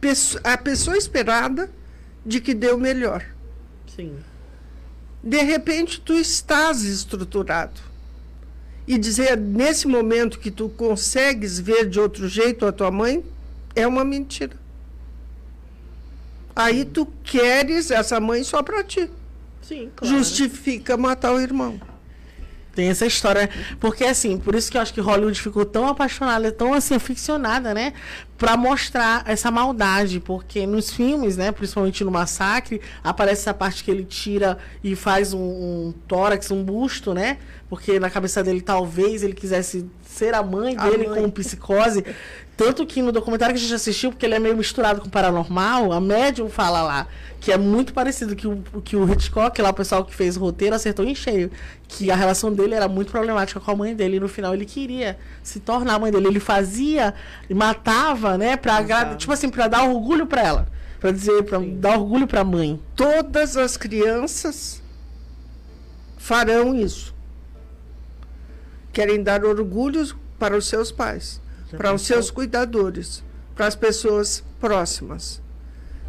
pesso- 0.00 0.38
a 0.44 0.56
pessoa 0.56 0.96
esperada 0.96 1.70
de 2.24 2.40
que 2.40 2.54
dê 2.54 2.70
o 2.70 2.78
melhor. 2.78 3.24
sim. 3.94 4.16
De 5.24 5.42
repente, 5.42 6.00
tu 6.00 6.12
estás 6.12 6.84
estruturado. 6.84 7.80
E 8.86 8.96
dizer 8.96 9.36
nesse 9.36 9.88
momento 9.88 10.38
que 10.38 10.52
tu 10.52 10.68
consegues 10.68 11.58
ver 11.58 11.88
de 11.88 11.98
outro 11.98 12.28
jeito 12.28 12.64
a 12.64 12.70
tua 12.70 12.92
mãe 12.92 13.24
é 13.74 13.84
uma 13.88 14.04
mentira. 14.04 14.54
Aí 16.54 16.84
tu 16.84 17.06
queres 17.24 17.90
essa 17.90 18.20
mãe 18.20 18.44
só 18.44 18.62
para 18.62 18.84
ti. 18.84 19.10
Sim, 19.66 19.90
claro. 19.96 20.16
Justifica 20.16 20.96
matar 20.96 21.32
o 21.32 21.40
irmão. 21.40 21.80
Tem 22.72 22.88
essa 22.88 23.06
história. 23.06 23.48
Porque, 23.80 24.04
assim, 24.04 24.38
por 24.38 24.54
isso 24.54 24.70
que 24.70 24.76
eu 24.76 24.82
acho 24.82 24.92
que 24.92 25.00
Hollywood 25.00 25.40
ficou 25.40 25.64
tão 25.64 25.88
apaixonada, 25.88 26.52
tão, 26.52 26.74
assim, 26.74 26.94
aficionada, 26.94 27.72
né? 27.72 27.94
Pra 28.38 28.56
mostrar 28.56 29.22
essa 29.26 29.50
maldade. 29.50 30.20
Porque 30.20 30.66
nos 30.66 30.90
filmes, 30.90 31.36
né? 31.36 31.52
Principalmente 31.52 32.04
no 32.04 32.10
Massacre, 32.10 32.80
aparece 33.02 33.42
essa 33.42 33.54
parte 33.54 33.82
que 33.82 33.90
ele 33.90 34.04
tira 34.04 34.58
e 34.82 34.94
faz 34.94 35.32
um, 35.32 35.38
um 35.38 35.94
tórax, 36.06 36.50
um 36.50 36.62
busto, 36.62 37.14
né? 37.14 37.38
Porque 37.68 37.98
na 37.98 38.10
cabeça 38.10 38.42
dele, 38.42 38.60
talvez, 38.60 39.22
ele 39.22 39.34
quisesse 39.34 39.86
ser 40.02 40.34
a 40.34 40.42
mãe 40.42 40.76
A 40.78 40.88
dele 40.88 41.08
mãe. 41.08 41.22
com 41.22 41.30
psicose. 41.30 42.04
Tanto 42.56 42.86
que 42.86 43.02
no 43.02 43.12
documentário 43.12 43.54
que 43.54 43.60
a 43.60 43.62
gente 43.62 43.74
assistiu, 43.74 44.10
porque 44.10 44.24
ele 44.24 44.34
é 44.34 44.38
meio 44.38 44.56
misturado 44.56 45.00
com 45.00 45.08
o 45.08 45.10
paranormal, 45.10 45.92
a 45.92 46.00
médium 46.00 46.48
fala 46.48 46.82
lá 46.82 47.06
que 47.46 47.52
é 47.52 47.58
muito 47.58 47.92
parecido 47.92 48.34
que 48.34 48.46
o 48.46 48.62
que 48.82 48.96
o 48.96 49.08
Hitchcock, 49.08 49.60
lá 49.60 49.70
o 49.70 49.74
pessoal 49.74 50.04
que 50.04 50.14
fez 50.14 50.36
o 50.36 50.40
roteiro, 50.40 50.74
acertou 50.74 51.04
em 51.04 51.14
cheio. 51.14 51.50
Que 51.86 52.10
a 52.10 52.16
relação 52.16 52.52
dele 52.52 52.74
era 52.74 52.88
muito 52.88 53.12
problemática 53.12 53.60
com 53.60 53.70
a 53.70 53.76
mãe 53.76 53.94
dele. 53.94 54.16
E 54.16 54.20
no 54.20 54.26
final 54.26 54.52
ele 54.54 54.64
queria 54.64 55.16
se 55.42 55.60
tornar 55.60 55.94
a 55.94 55.98
mãe 55.98 56.10
dele. 56.10 56.26
Ele 56.26 56.40
fazia 56.40 57.14
e 57.48 57.54
matava, 58.26 58.38
né? 58.38 58.56
Pra, 58.56 58.74
agra- 58.76 58.96
Matava. 58.98 59.16
tipo 59.16 59.32
assim, 59.32 59.48
pra 59.48 59.68
dar 59.68 59.84
orgulho 59.88 60.26
pra 60.26 60.42
ela. 60.42 60.68
Pra 61.00 61.10
dizer, 61.12 61.42
pra 61.44 61.58
Sim. 61.60 61.78
dar 61.78 61.98
orgulho 61.98 62.26
pra 62.26 62.42
mãe. 62.44 62.80
Todas 62.94 63.56
as 63.56 63.76
crianças 63.76 64.82
farão 66.16 66.74
isso. 66.74 67.14
Querem 68.92 69.22
dar 69.22 69.44
orgulho 69.44 70.06
para 70.38 70.56
os 70.56 70.66
seus 70.66 70.90
pais, 70.90 71.40
para 71.76 71.92
os 71.94 72.02
seus 72.02 72.30
cuidadores, 72.30 73.22
para 73.54 73.66
as 73.66 73.76
pessoas 73.76 74.42
próximas. 74.58 75.40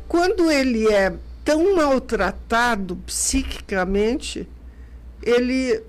Quando 0.08 0.50
ele 0.50 0.88
é 0.92 1.14
tão 1.44 1.76
maltratado 1.76 2.96
psiquicamente, 3.06 4.48
ele 5.22 5.84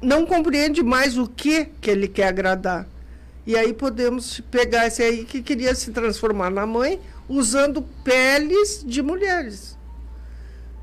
não 0.00 0.24
compreende 0.24 0.82
mais 0.82 1.18
o 1.18 1.26
que 1.26 1.66
que 1.80 1.90
ele 1.90 2.08
quer 2.08 2.28
agradar. 2.28 2.86
E 3.48 3.56
aí 3.56 3.72
podemos 3.72 4.40
pegar 4.50 4.88
esse 4.88 5.02
aí 5.02 5.24
que 5.24 5.40
queria 5.40 5.74
se 5.74 5.90
transformar 5.90 6.50
na 6.50 6.66
mãe 6.66 7.00
usando 7.26 7.80
peles 8.04 8.84
de 8.86 9.00
mulheres. 9.00 9.74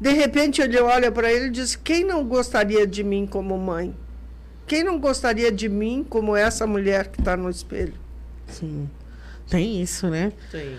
De 0.02 0.12
repente 0.12 0.64
ele 0.64 0.80
olha 0.80 1.12
para 1.12 1.32
ele 1.32 1.46
e 1.46 1.52
diz: 1.52 1.76
Quem 1.76 2.04
não 2.04 2.24
gostaria 2.26 2.88
de 2.88 3.04
mim 3.04 3.28
como 3.28 3.56
mãe? 3.56 3.96
Quem 4.66 4.84
não 4.84 4.98
gostaria 5.00 5.52
de 5.52 5.70
mim 5.70 6.04
como 6.10 6.36
essa 6.36 6.66
mulher 6.66 7.10
que 7.10 7.22
está 7.22 7.38
no 7.38 7.52
espelho? 7.52 7.94
Sim. 8.48 8.90
Tem 9.48 9.80
isso, 9.80 10.10
né? 10.10 10.34
Sim. 10.50 10.76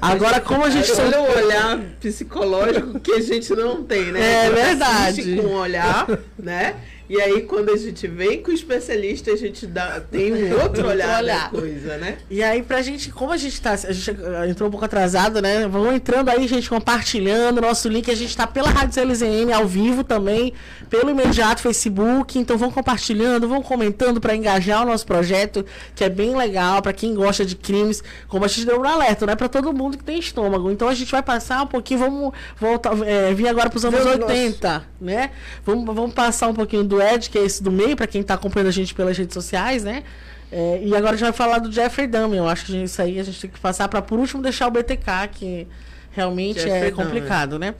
Agora, 0.00 0.40
como 0.40 0.62
a 0.64 0.70
gente. 0.70 0.88
Olha 0.92 1.20
o 1.20 1.36
olhar 1.36 1.80
psicológico 1.98 3.00
que 3.00 3.10
a 3.10 3.20
gente 3.20 3.52
não 3.56 3.82
tem, 3.82 4.12
né? 4.12 4.20
É 4.20 4.40
A 4.42 4.44
gente 4.44 4.54
verdade. 4.54 5.36
com 5.36 5.48
um 5.48 5.54
olhar, 5.56 6.06
né? 6.38 6.76
E 7.08 7.20
aí, 7.20 7.42
quando 7.42 7.70
a 7.70 7.76
gente 7.76 8.06
vem 8.06 8.42
com 8.42 8.50
o 8.50 8.54
especialista, 8.54 9.30
a 9.30 9.36
gente 9.36 9.66
dá, 9.66 10.00
tem 10.00 10.32
um 10.32 10.56
outro 10.62 10.88
olhar, 10.88 11.22
olhar. 11.22 11.50
coisa, 11.50 11.98
né? 11.98 12.18
E 12.30 12.42
aí, 12.42 12.62
pra 12.62 12.80
gente, 12.80 13.10
como 13.10 13.32
a 13.32 13.36
gente 13.36 13.60
tá. 13.60 13.72
A 13.72 13.92
gente 13.92 14.10
entrou 14.48 14.68
um 14.68 14.70
pouco 14.70 14.86
atrasado, 14.86 15.42
né? 15.42 15.68
Vamos 15.68 15.94
entrando 15.94 16.30
aí, 16.30 16.48
gente, 16.48 16.68
compartilhando 16.68 17.60
nosso 17.60 17.88
link. 17.88 18.10
A 18.10 18.14
gente 18.14 18.34
tá 18.34 18.46
pela 18.46 18.70
Rádio 18.70 18.94
CLZN 18.94 19.52
ao 19.52 19.66
vivo 19.66 20.02
também, 20.02 20.54
pelo 20.88 21.10
imediato 21.10 21.60
Facebook. 21.60 22.38
Então 22.38 22.56
vão 22.56 22.70
compartilhando, 22.70 23.46
vão 23.46 23.62
comentando 23.62 24.20
pra 24.20 24.34
engajar 24.34 24.82
o 24.82 24.86
nosso 24.86 25.04
projeto, 25.04 25.64
que 25.94 26.04
é 26.04 26.08
bem 26.08 26.34
legal, 26.34 26.80
pra 26.80 26.92
quem 26.92 27.14
gosta 27.14 27.44
de 27.44 27.54
crimes. 27.54 28.02
Como 28.28 28.44
a 28.44 28.48
gente 28.48 28.64
deu 28.64 28.80
um 28.80 28.84
alerta, 28.84 29.26
não 29.26 29.32
é 29.32 29.36
pra 29.36 29.48
todo 29.48 29.72
mundo 29.72 29.98
que 29.98 30.04
tem 30.04 30.18
estômago. 30.18 30.70
Então 30.70 30.88
a 30.88 30.94
gente 30.94 31.12
vai 31.12 31.22
passar 31.22 31.62
um 31.62 31.66
pouquinho, 31.66 32.00
vamos 32.00 32.32
voltar, 32.58 32.92
eh, 33.06 33.34
vir 33.34 33.48
agora 33.48 33.68
pros 33.68 33.84
anos 33.84 34.04
nós. 34.04 34.14
80, 34.14 34.84
né? 35.00 35.30
Vamos, 35.64 35.84
vamos 35.84 36.14
passar 36.14 36.48
um 36.48 36.54
pouquinho 36.54 36.84
do 36.84 36.93
Ed, 37.00 37.30
que 37.30 37.38
é 37.38 37.44
esse 37.44 37.62
do 37.62 37.70
meio, 37.70 37.96
pra 37.96 38.06
quem 38.06 38.22
tá 38.22 38.34
acompanhando 38.34 38.68
a 38.68 38.72
gente 38.72 38.94
pelas 38.94 39.16
redes 39.16 39.34
sociais, 39.34 39.84
né? 39.84 40.02
É, 40.50 40.80
e 40.84 40.94
agora 40.94 41.14
a 41.14 41.16
gente 41.16 41.24
vai 41.24 41.32
falar 41.32 41.58
do 41.58 41.70
Jeffrey 41.72 42.06
Dahmer. 42.06 42.38
Eu 42.38 42.48
acho 42.48 42.66
que 42.66 42.76
isso 42.76 43.00
aí 43.02 43.18
a 43.18 43.22
gente 43.24 43.40
tem 43.40 43.50
que 43.50 43.58
passar 43.58 43.88
para 43.88 44.00
por 44.00 44.18
último 44.18 44.42
deixar 44.42 44.68
o 44.68 44.70
BTK, 44.70 45.28
que 45.32 45.66
realmente 46.12 46.60
Jeffrey 46.60 46.88
é 46.88 46.90
Dahmer. 46.90 46.94
complicado, 46.94 47.58
né? 47.58 47.74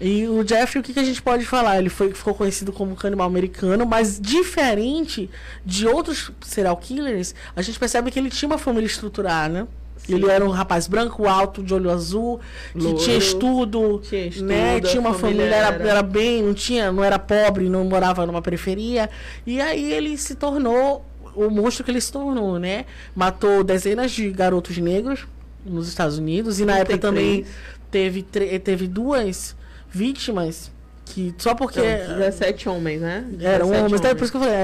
E 0.00 0.26
o 0.26 0.46
Jeffrey, 0.46 0.80
o 0.80 0.84
que, 0.84 0.92
que 0.92 1.00
a 1.00 1.04
gente 1.04 1.22
pode 1.22 1.44
falar? 1.46 1.78
Ele 1.78 1.88
foi, 1.88 2.12
ficou 2.12 2.34
conhecido 2.34 2.72
como 2.72 2.94
canibal 2.94 3.26
americano, 3.26 3.86
mas 3.86 4.20
diferente 4.20 5.30
de 5.64 5.86
outros 5.86 6.30
serial 6.42 6.76
killers, 6.76 7.34
a 7.56 7.62
gente 7.62 7.78
percebe 7.78 8.10
que 8.10 8.18
ele 8.18 8.30
tinha 8.30 8.48
uma 8.48 8.58
família 8.58 8.86
estruturada, 8.86 9.62
né? 9.62 9.66
Ele 10.08 10.26
era 10.30 10.44
um 10.44 10.48
rapaz 10.50 10.86
branco, 10.86 11.26
alto, 11.28 11.62
de 11.62 11.74
olho 11.74 11.90
azul, 11.90 12.40
que 12.72 12.94
tinha 12.94 13.16
estudo, 13.16 14.00
Tinha 14.02 14.26
estudo, 14.26 14.46
né? 14.46 14.80
Tinha 14.80 15.00
uma 15.00 15.14
família 15.14 15.42
família, 15.44 15.56
era, 15.56 15.74
era- 15.74 15.88
era 15.90 16.02
bem, 16.02 16.42
não 16.42 16.54
tinha, 16.54 16.90
não 16.90 17.04
era 17.04 17.18
pobre, 17.18 17.68
não 17.68 17.84
morava 17.84 18.24
numa 18.26 18.40
periferia. 18.42 19.08
E 19.46 19.60
aí 19.60 19.92
ele 19.92 20.16
se 20.16 20.34
tornou 20.34 21.04
o 21.34 21.48
monstro 21.50 21.84
que 21.84 21.90
ele 21.90 22.00
se 22.00 22.10
tornou, 22.10 22.58
né? 22.58 22.84
Matou 23.14 23.62
dezenas 23.62 24.10
de 24.10 24.30
garotos 24.30 24.78
negros 24.78 25.26
nos 25.64 25.88
Estados 25.88 26.18
Unidos 26.18 26.58
e 26.58 26.64
na 26.64 26.78
época 26.78 26.98
33. 26.98 27.44
também 27.44 27.44
teve 27.90 28.22
teve 28.60 28.86
duas 28.88 29.54
vítimas 29.90 30.70
que 31.08 31.34
só 31.38 31.54
porque 31.54 31.80
Então, 31.80 32.16
17 32.18 32.68
homens, 32.68 33.00
né? 33.00 33.24
eram 33.40 33.66
17 33.68 33.84
homens, 33.84 33.92
então 34.00 34.10
é 34.10 34.14
por 34.14 34.22
isso 34.24 34.32
que 34.32 34.36
eu 34.38 34.42
falei, 34.42 34.56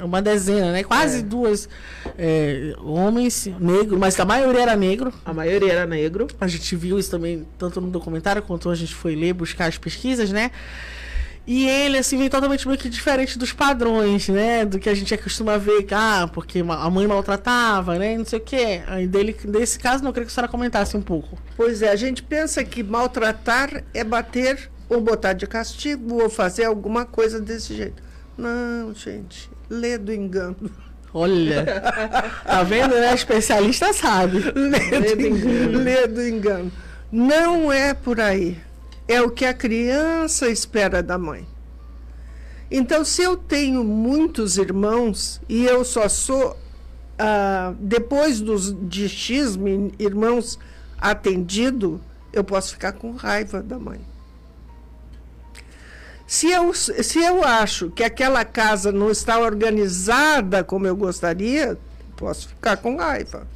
é 0.00 0.04
uma 0.04 0.20
dezena, 0.20 0.72
né? 0.72 0.82
Quase 0.82 1.18
É. 1.18 1.22
duas 1.22 1.68
é, 2.18 2.74
homens 2.80 3.48
negros, 3.60 3.98
mas 3.98 4.18
a 4.18 4.24
maioria 4.24 4.62
era 4.62 4.76
negro. 4.76 5.12
A 5.24 5.32
maioria 5.32 5.72
era 5.72 5.86
negro. 5.86 6.26
A 6.40 6.46
gente 6.48 6.74
viu 6.76 6.98
isso 6.98 7.10
também, 7.10 7.46
tanto 7.58 7.80
no 7.80 7.88
documentário 7.90 8.42
quanto 8.42 8.68
a 8.70 8.74
gente 8.74 8.94
foi 8.94 9.14
ler, 9.14 9.32
buscar 9.32 9.66
as 9.66 9.78
pesquisas, 9.78 10.30
né? 10.30 10.50
E 11.46 11.68
ele, 11.68 11.96
assim, 11.96 12.18
vem 12.18 12.28
totalmente 12.28 12.66
meio 12.66 12.76
que 12.76 12.88
diferente 12.88 13.38
dos 13.38 13.52
padrões, 13.52 14.28
né? 14.28 14.64
Do 14.64 14.80
que 14.80 14.88
a 14.88 14.94
gente 14.94 15.14
acostuma 15.14 15.56
ver, 15.56 15.86
ah, 15.92 16.28
porque 16.32 16.58
a 16.58 16.90
mãe 16.90 17.06
maltratava, 17.06 17.96
né? 17.96 18.18
Não 18.18 18.24
sei 18.24 18.40
o 18.40 18.42
quê. 18.42 18.82
Aí 18.88 19.06
dele, 19.06 19.36
desse 19.44 19.78
caso, 19.78 20.02
não 20.02 20.10
eu 20.10 20.12
queria 20.12 20.26
que 20.26 20.32
a 20.32 20.34
senhora 20.34 20.50
comentasse 20.50 20.96
um 20.96 21.02
pouco. 21.02 21.38
Pois 21.56 21.82
é, 21.82 21.90
a 21.90 21.94
gente 21.94 22.20
pensa 22.20 22.64
que 22.64 22.82
maltratar 22.82 23.84
é 23.94 24.02
bater 24.02 24.68
ou 24.88 25.00
botar 25.00 25.32
de 25.32 25.46
castigo 25.46 26.22
ou 26.22 26.30
fazer 26.30 26.64
alguma 26.64 27.04
coisa 27.04 27.40
desse 27.40 27.74
jeito. 27.74 28.02
Não, 28.36 28.94
gente, 28.94 29.50
lê 29.68 29.96
do 29.98 30.12
engano. 30.12 30.70
Olha, 31.12 31.64
tá 32.44 32.62
vendo, 32.62 32.94
né? 32.94 33.14
Especialista 33.14 33.92
sabe. 33.92 34.38
Lê 34.54 35.16
do 35.16 35.26
engano. 35.26 35.78
Lê 35.78 36.06
do 36.06 36.26
engano. 36.26 36.72
Não 37.10 37.72
é 37.72 37.94
por 37.94 38.20
aí. 38.20 38.58
É 39.08 39.22
o 39.22 39.30
que 39.30 39.44
a 39.44 39.54
criança 39.54 40.48
espera 40.48 41.02
da 41.02 41.16
mãe. 41.16 41.46
Então, 42.70 43.04
se 43.04 43.22
eu 43.22 43.36
tenho 43.36 43.84
muitos 43.84 44.58
irmãos 44.58 45.40
e 45.48 45.64
eu 45.64 45.84
só 45.84 46.08
sou, 46.08 46.56
ah, 47.18 47.72
depois 47.78 48.40
dos, 48.40 48.74
de 48.88 49.08
X 49.08 49.56
irmãos 49.98 50.58
atendido, 50.98 52.00
eu 52.32 52.42
posso 52.42 52.72
ficar 52.72 52.92
com 52.92 53.12
raiva 53.12 53.62
da 53.62 53.78
mãe. 53.78 54.00
Se 56.26 56.50
eu, 56.50 56.74
se 56.74 57.20
eu 57.20 57.44
acho 57.44 57.90
que 57.90 58.02
aquela 58.02 58.44
casa 58.44 58.90
não 58.90 59.10
está 59.10 59.38
organizada 59.38 60.64
como 60.64 60.86
eu 60.86 60.96
gostaria, 60.96 61.78
posso 62.16 62.48
ficar 62.48 62.76
com 62.78 62.96
raiva. 62.96 63.46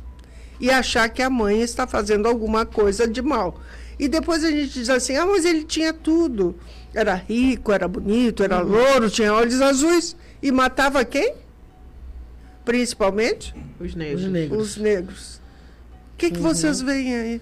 E 0.61 0.71
achar 0.71 1.09
que 1.09 1.23
a 1.23 1.29
mãe 1.31 1.63
está 1.63 1.87
fazendo 1.87 2.29
alguma 2.29 2.65
coisa 2.65 3.09
de 3.09 3.21
mal. 3.21 3.61
E 3.99 4.07
depois 4.07 4.45
a 4.45 4.51
gente 4.51 4.73
diz 4.73 4.89
assim: 4.89 5.17
ah, 5.17 5.27
mas 5.27 5.45
ele 5.45 5.65
tinha 5.65 5.93
tudo. 5.93 6.55
Era 6.95 7.15
rico, 7.15 7.73
era 7.73 7.89
bonito, 7.89 8.43
era 8.43 8.63
uhum. 8.63 8.71
louro, 8.71 9.11
tinha 9.11 9.33
olhos 9.33 9.61
azuis. 9.61 10.17
E 10.43 10.53
matava 10.53 11.05
quem? 11.05 11.35
Principalmente? 12.65 13.55
Os 13.81 13.95
negros. 13.95 14.25
Os 14.25 14.31
negros. 14.31 14.63
Os 14.63 14.77
negros. 14.77 15.41
O 16.15 16.17
que, 16.19 16.31
que 16.31 16.39
uhum. 16.39 16.43
vocês 16.43 16.81
veem 16.81 17.15
aí? 17.15 17.41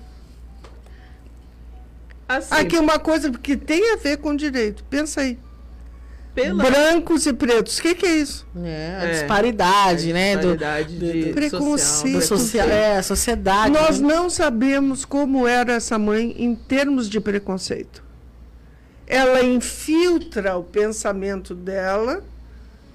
Assim, 2.28 2.54
Aqui 2.54 2.76
uma 2.76 2.99
coisa 2.99 3.30
que 3.30 3.56
tem 3.56 3.94
a 3.94 3.97
ver 3.97 4.18
com 4.18 4.37
direito. 4.37 4.85
Pensa 4.85 5.23
aí. 5.23 5.38
Pela... 6.35 6.62
Brancos 6.62 7.26
e 7.26 7.32
pretos. 7.32 7.78
O 7.78 7.82
que, 7.82 7.94
que, 7.94 8.06
é 8.06 8.16
isso? 8.16 8.47
É, 8.62 8.97
a 9.00 9.04
é, 9.04 9.11
disparidade, 9.12 10.12
né? 10.12 10.37
Disparidade 10.37 10.94
do, 10.94 11.12
de 11.12 11.32
preconceito. 11.32 12.23
Social, 12.23 12.68
é, 12.68 12.99
a 12.99 13.02
sociedade. 13.02 13.73
Nós 13.73 13.99
né? 13.99 14.06
não 14.06 14.30
sabemos 14.30 15.04
como 15.04 15.49
era 15.49 15.73
essa 15.73 15.99
mãe 15.99 16.37
em 16.38 16.54
termos 16.54 17.08
de 17.08 17.18
preconceito. 17.18 18.04
Ela 19.06 19.42
infiltra 19.42 20.56
o 20.56 20.62
pensamento 20.62 21.54
dela 21.54 22.23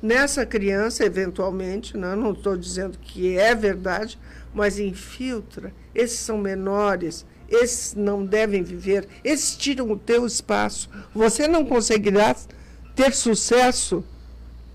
nessa 0.02 0.46
criança, 0.46 1.04
eventualmente, 1.04 1.98
né? 1.98 2.16
não 2.16 2.34
estou 2.34 2.56
dizendo 2.56 2.98
que 2.98 3.38
é 3.38 3.56
verdade, 3.56 4.20
mas 4.54 4.78
infiltra. 4.78 5.74
Esses 5.96 6.20
são 6.20 6.38
menores, 6.38 7.25
esses 7.50 7.94
não 7.94 8.26
devem 8.26 8.64
viver, 8.64 9.08
esses 9.24 9.56
tiram 9.56 9.92
o 9.92 9.98
teu 9.98 10.26
espaço. 10.26 10.90
Você 11.14 11.48
não 11.48 11.66
conseguirá 11.66 12.36
ter 12.96 13.14
sucesso 13.14 14.04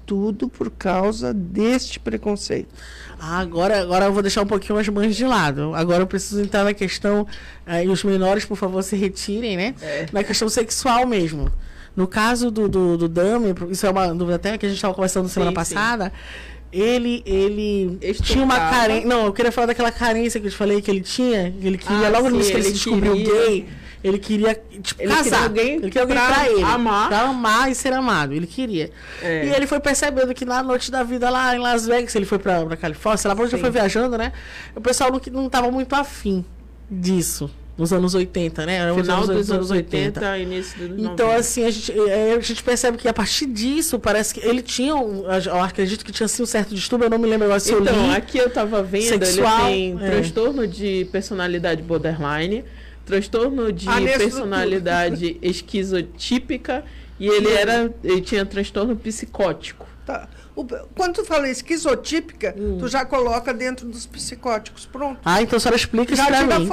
tudo 0.06 0.48
por 0.48 0.70
causa 0.70 1.34
deste 1.34 2.00
preconceito. 2.00 2.74
Ah, 3.20 3.38
agora, 3.38 3.80
agora 3.80 4.06
eu 4.06 4.12
vou 4.12 4.22
deixar 4.22 4.42
um 4.42 4.46
pouquinho 4.46 4.78
as 4.78 4.88
mães 4.88 5.14
de 5.14 5.24
lado. 5.24 5.74
Agora 5.74 6.02
eu 6.02 6.06
preciso 6.06 6.40
entrar 6.40 6.64
na 6.64 6.72
questão, 6.72 7.26
eh, 7.66 7.84
e 7.84 7.88
os 7.88 8.02
menores, 8.04 8.44
por 8.44 8.56
favor, 8.56 8.82
se 8.82 8.96
retirem, 8.96 9.56
né? 9.56 9.74
É. 9.82 10.06
Na 10.10 10.24
questão 10.24 10.48
sexual 10.48 11.06
mesmo. 11.06 11.52
No 11.94 12.06
caso 12.06 12.50
do, 12.50 12.68
do, 12.68 12.96
do 12.96 13.08
Dami, 13.08 13.54
isso 13.70 13.84
é 13.84 13.90
uma 13.90 14.14
dúvida 14.14 14.36
até 14.36 14.56
que 14.56 14.64
a 14.64 14.68
gente 14.68 14.78
estava 14.78 14.94
conversando 14.94 15.28
semana 15.28 15.50
sim, 15.50 15.54
passada. 15.54 16.04
Sim 16.06 16.57
ele 16.72 17.22
ele 17.26 17.98
tinha 18.22 18.44
uma 18.44 18.58
carência. 18.58 19.08
Não, 19.08 19.26
eu 19.26 19.32
queria 19.32 19.50
falar 19.50 19.68
daquela 19.68 19.90
carência 19.90 20.40
que 20.40 20.46
eu 20.46 20.50
te 20.50 20.56
falei 20.56 20.82
que 20.82 20.90
ele 20.90 21.00
tinha. 21.00 21.52
Que 21.58 21.66
ele 21.66 21.78
queria, 21.78 22.06
ah, 22.06 22.10
logo 22.10 22.28
no 22.28 22.36
início 22.36 22.52
que 22.52 22.58
ele 22.58 22.66
se 22.66 22.72
descobriu 22.72 23.14
queria... 23.14 23.46
gay, 23.46 23.68
ele 24.04 24.18
queria 24.18 24.62
tipo, 24.82 25.02
ele 25.02 25.12
casar. 25.12 25.24
Queria 25.24 25.42
alguém 25.42 25.74
ele 25.76 25.90
queria 25.90 26.02
alguém 26.02 26.16
pra, 26.16 26.26
pra 26.26 26.50
ele. 26.50 26.62
Amar. 26.62 27.08
Pra 27.08 27.20
amar 27.20 27.70
e 27.70 27.74
ser 27.74 27.92
amado. 27.92 28.32
Ele 28.34 28.46
queria. 28.46 28.90
É. 29.22 29.46
E 29.46 29.50
ele 29.54 29.66
foi 29.66 29.80
percebendo 29.80 30.34
que 30.34 30.44
na 30.44 30.62
noite 30.62 30.90
da 30.90 31.02
vida 31.02 31.30
lá 31.30 31.54
em 31.54 31.58
Las 31.58 31.86
Vegas, 31.86 32.14
ele 32.14 32.26
foi 32.26 32.38
pra, 32.38 32.64
pra 32.64 32.76
Califórnia, 32.76 33.18
sei 33.18 33.28
lá 33.28 33.34
pra 33.34 33.44
onde 33.44 33.52
já 33.52 33.58
foi 33.58 33.70
viajando, 33.70 34.18
né? 34.18 34.32
O 34.74 34.80
pessoal 34.80 35.10
não, 35.10 35.20
não 35.42 35.48
tava 35.48 35.70
muito 35.70 35.94
afim 35.94 36.44
disso 36.90 37.50
nos 37.78 37.92
anos 37.92 38.12
80, 38.12 38.66
né? 38.66 38.74
Era 38.74 38.92
Final 38.92 39.22
anos, 39.22 39.36
dos 39.36 39.50
anos 39.52 39.70
80, 39.70 40.20
80 40.20 40.38
início 40.38 40.78
dos 40.78 40.88
90. 40.88 41.12
Então, 41.12 41.30
assim, 41.30 41.64
a 41.64 41.70
gente, 41.70 41.92
é, 41.92 42.34
a 42.34 42.40
gente 42.40 42.62
percebe 42.64 42.98
que 42.98 43.06
a 43.06 43.14
partir 43.14 43.46
disso, 43.46 44.00
parece 44.00 44.34
que 44.34 44.44
ele 44.44 44.60
tinha, 44.60 44.96
um, 44.96 45.24
eu 45.24 45.62
acredito 45.62 46.04
que 46.04 46.10
tinha 46.10 46.24
assim, 46.24 46.42
um 46.42 46.46
certo 46.46 46.74
distúrbio, 46.74 47.06
eu 47.06 47.10
não 47.10 47.18
me 47.18 47.28
lembro 47.28 47.44
agora 47.44 47.60
se 47.60 47.72
então, 47.72 47.86
eu 47.86 47.92
li. 47.92 47.98
Então, 47.98 48.12
aqui 48.12 48.38
eu 48.38 48.50
tava 48.50 48.82
vendo, 48.82 49.04
sexual, 49.04 49.70
ele 49.70 49.96
tem 49.96 50.06
é. 50.06 50.10
transtorno 50.10 50.66
de 50.66 51.08
personalidade 51.12 51.80
borderline, 51.80 52.64
transtorno 53.06 53.72
de 53.72 53.86
personalidade 53.86 55.38
esquizotípica 55.40 56.84
e 57.18 57.28
ele 57.28 57.50
era, 57.52 57.94
ele 58.02 58.20
tinha 58.20 58.44
transtorno 58.44 58.96
psicótico. 58.96 59.86
Tá. 60.08 60.26
O, 60.56 60.64
quando 60.94 61.16
tu 61.16 61.24
fala 61.26 61.50
esquizotípica, 61.50 62.54
hum. 62.56 62.78
tu 62.80 62.88
já 62.88 63.04
coloca 63.04 63.52
dentro 63.52 63.86
dos 63.86 64.06
psicóticos. 64.06 64.86
Pronto. 64.86 65.20
Ah, 65.22 65.42
então 65.42 65.58
a 65.58 65.60
senhora 65.60 65.76
explica 65.76 66.14
isso 66.14 66.24
pra 66.24 66.46
mim. 66.46 66.66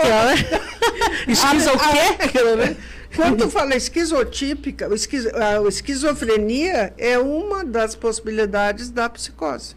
Que 1.25 1.31
Esquizo 1.33 1.69
o 1.71 1.77
quê? 1.77 2.77
Quando 3.13 3.39
tu 3.39 3.49
fala 3.49 3.75
esquizotípica, 3.75 4.87
esquizo, 4.95 5.29
a 5.35 5.67
esquizofrenia 5.67 6.93
é 6.97 7.19
uma 7.19 7.65
das 7.65 7.93
possibilidades 7.93 8.89
da 8.89 9.09
psicose. 9.09 9.75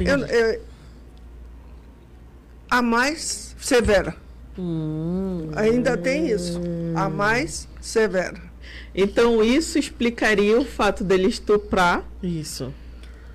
Eu, 0.00 0.26
eu, 0.26 0.60
a 2.68 2.82
mais 2.82 3.54
severa. 3.60 4.16
Hum, 4.58 5.52
Ainda 5.54 5.96
tem 5.96 6.28
isso. 6.30 6.60
A 6.96 7.08
mais 7.08 7.68
severa. 7.80 8.51
Então 8.94 9.42
isso 9.42 9.78
explicaria 9.78 10.58
o 10.58 10.64
fato 10.64 11.02
dele 11.02 11.28
estuprar 11.28 12.04
isso 12.22 12.72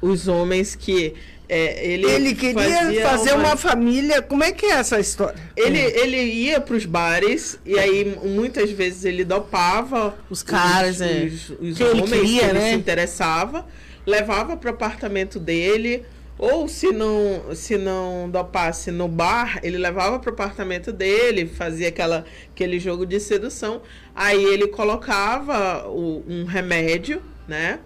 os 0.02 0.28
homens 0.28 0.76
que 0.76 1.14
é, 1.50 1.94
ele, 1.94 2.06
ele 2.06 2.36
queria 2.36 3.02
fazer 3.04 3.34
uma... 3.34 3.50
uma... 3.50 3.58
família. 3.58 4.22
Como 4.22 4.44
é 4.44 4.52
que 4.52 4.66
é 4.66 4.72
essa 4.72 5.00
história? 5.00 5.40
Ele, 5.56 5.80
hum. 5.80 5.92
ele 5.96 6.18
ia 6.18 6.60
para 6.60 6.76
os 6.76 6.86
bares 6.86 7.58
e 7.66 7.80
aí 7.80 8.18
muitas 8.24 8.70
vezes 8.72 9.06
ele 9.06 9.24
dopava 9.24 10.18
os 10.30 10.44
caras, 10.44 10.96
os, 10.98 11.02
é. 11.02 11.24
os, 11.24 11.50
os 11.50 11.78
que 11.78 11.84
homens 11.84 12.10
queria, 12.10 12.40
que 12.42 12.46
ele 12.46 12.60
né? 12.60 12.72
se 12.72 12.76
interessava, 12.76 13.66
levava 14.06 14.58
para 14.58 14.72
o 14.72 14.74
apartamento 14.74 15.40
dele 15.40 16.04
ou 16.38 16.68
se 16.68 16.92
não, 16.92 17.56
se 17.56 17.78
não 17.78 18.30
dopasse 18.30 18.92
no 18.92 19.08
bar, 19.08 19.60
ele 19.64 19.78
levava 19.78 20.20
para 20.20 20.30
o 20.30 20.34
apartamento 20.34 20.92
dele, 20.92 21.48
fazia 21.48 21.88
aquela, 21.88 22.26
aquele 22.54 22.80
jogo 22.80 23.06
de 23.06 23.20
sedução. 23.20 23.82
Aí 24.16 24.44
ele 24.44 24.68
colocava 24.68 25.88
o, 25.88 26.24
um 26.28 26.46
remédio, 26.46 27.22
né? 27.48 27.80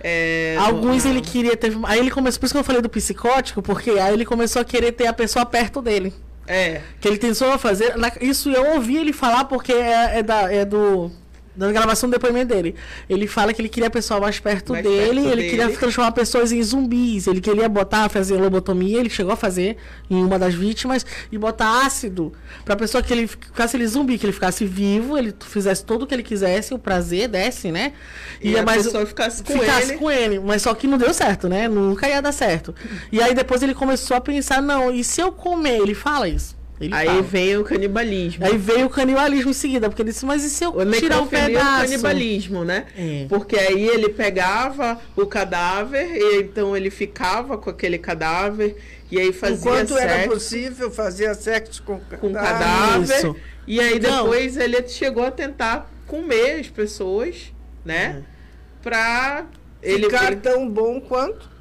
É, 0.00 0.56
Alguns 0.58 1.04
no... 1.04 1.10
ele 1.10 1.20
queria 1.20 1.56
ter. 1.56 1.72
Aí 1.84 1.98
ele 1.98 2.10
começou. 2.10 2.38
Por 2.38 2.46
isso 2.46 2.54
que 2.54 2.60
eu 2.60 2.64
falei 2.64 2.80
do 2.80 2.88
psicótico, 2.88 3.60
porque 3.60 3.90
aí 3.90 4.12
ele 4.12 4.24
começou 4.24 4.62
a 4.62 4.64
querer 4.64 4.92
ter 4.92 5.06
a 5.06 5.12
pessoa 5.12 5.44
perto 5.44 5.82
dele. 5.82 6.12
É. 6.46 6.80
Que 7.00 7.08
ele 7.08 7.18
tentou 7.18 7.58
fazer. 7.58 7.94
Isso 8.20 8.50
eu 8.50 8.74
ouvi 8.74 8.96
ele 8.96 9.12
falar 9.12 9.46
porque 9.46 9.72
é, 9.72 10.18
é, 10.18 10.22
da, 10.22 10.52
é 10.52 10.64
do 10.64 11.10
na 11.56 11.72
gravação 11.72 12.08
do 12.08 12.12
depoimento 12.12 12.54
dele. 12.54 12.74
Ele 13.08 13.26
fala 13.26 13.52
que 13.52 13.60
ele 13.60 13.68
queria 13.68 13.88
a 13.88 13.90
pessoa 13.90 14.20
mais 14.20 14.38
perto 14.38 14.72
mais 14.72 14.84
dele, 14.84 14.98
perto 14.98 15.18
ele 15.18 15.42
dele. 15.42 15.50
queria 15.50 15.68
transformar 15.70 16.12
pessoas 16.12 16.52
em 16.52 16.62
zumbis, 16.62 17.26
ele 17.26 17.40
queria 17.40 17.68
botar, 17.68 18.08
fazer 18.08 18.36
lobotomia, 18.36 18.98
ele 18.98 19.10
chegou 19.10 19.32
a 19.32 19.36
fazer 19.36 19.76
em 20.10 20.22
uma 20.22 20.38
das 20.38 20.54
vítimas, 20.54 21.04
e 21.30 21.38
botar 21.38 21.86
ácido 21.86 22.32
pra 22.64 22.76
pessoa 22.76 23.02
que 23.02 23.12
ele 23.12 23.26
ficasse 23.26 23.76
ele 23.76 23.86
zumbi, 23.86 24.18
que 24.18 24.26
ele 24.26 24.32
ficasse 24.32 24.64
vivo, 24.64 25.16
ele 25.16 25.34
fizesse 25.40 25.84
tudo 25.84 26.02
o 26.04 26.06
que 26.06 26.14
ele 26.14 26.22
quisesse, 26.22 26.74
o 26.74 26.78
prazer 26.78 27.28
desce, 27.28 27.70
né? 27.70 27.92
E, 28.40 28.50
e 28.50 28.58
a 28.58 28.62
mais, 28.62 28.84
pessoa 28.84 29.06
ficasse 29.06 29.42
com 29.42 29.52
ficasse 29.52 29.90
ele. 29.90 29.98
com 29.98 30.10
ele. 30.10 30.38
Mas 30.40 30.62
só 30.62 30.74
que 30.74 30.86
não 30.86 30.98
deu 30.98 31.12
certo, 31.12 31.48
né? 31.48 31.68
Nunca 31.68 32.08
ia 32.08 32.20
dar 32.20 32.32
certo. 32.32 32.74
E 33.10 33.20
aí 33.20 33.34
depois 33.34 33.62
ele 33.62 33.74
começou 33.74 34.16
a 34.16 34.20
pensar, 34.20 34.62
não, 34.62 34.92
e 34.92 35.02
se 35.02 35.20
eu 35.20 35.32
comer? 35.32 35.80
Ele 35.80 35.94
fala 35.94 36.28
isso. 36.28 36.55
Ele 36.80 36.94
aí 36.94 37.06
fala. 37.06 37.22
veio 37.22 37.60
o 37.62 37.64
canibalismo. 37.64 38.44
Aí 38.44 38.58
veio 38.58 38.86
o 38.86 38.90
canibalismo 38.90 39.50
em 39.50 39.54
seguida, 39.54 39.88
porque 39.88 40.02
ele 40.02 40.10
disse, 40.10 40.26
mas 40.26 40.44
e 40.44 40.50
se 40.50 40.62
eu 40.62 40.76
o 40.76 40.90
tirar 40.92 41.22
um 41.22 41.26
pedaço? 41.26 41.84
o 41.84 41.88
canibalismo, 41.88 42.64
né? 42.64 42.86
É. 42.96 43.26
Porque 43.28 43.56
aí 43.56 43.88
ele 43.88 44.10
pegava 44.10 45.00
o 45.16 45.26
cadáver, 45.26 46.06
e 46.14 46.42
então 46.42 46.76
ele 46.76 46.90
ficava 46.90 47.56
com 47.56 47.70
aquele 47.70 47.96
cadáver, 47.96 48.76
e 49.10 49.18
aí 49.18 49.32
fazia 49.32 49.56
Enquanto 49.56 49.94
sexo. 49.94 49.98
era 49.98 50.28
possível, 50.28 50.90
fazia 50.90 51.34
sexo 51.34 51.82
com, 51.82 51.98
com 51.98 52.32
cadáver. 52.32 53.16
Isso. 53.16 53.36
E 53.66 53.80
aí 53.80 53.96
então, 53.96 54.24
depois 54.24 54.56
ele 54.56 54.86
chegou 54.86 55.24
a 55.24 55.30
tentar 55.30 55.90
comer 56.06 56.60
as 56.60 56.68
pessoas, 56.68 57.52
né? 57.84 58.22
É. 58.22 58.36
Pra 58.82 59.46
ele 59.82 60.04
ficar 60.04 60.36
tão 60.36 60.68
bom 60.68 61.00
quanto 61.00 61.55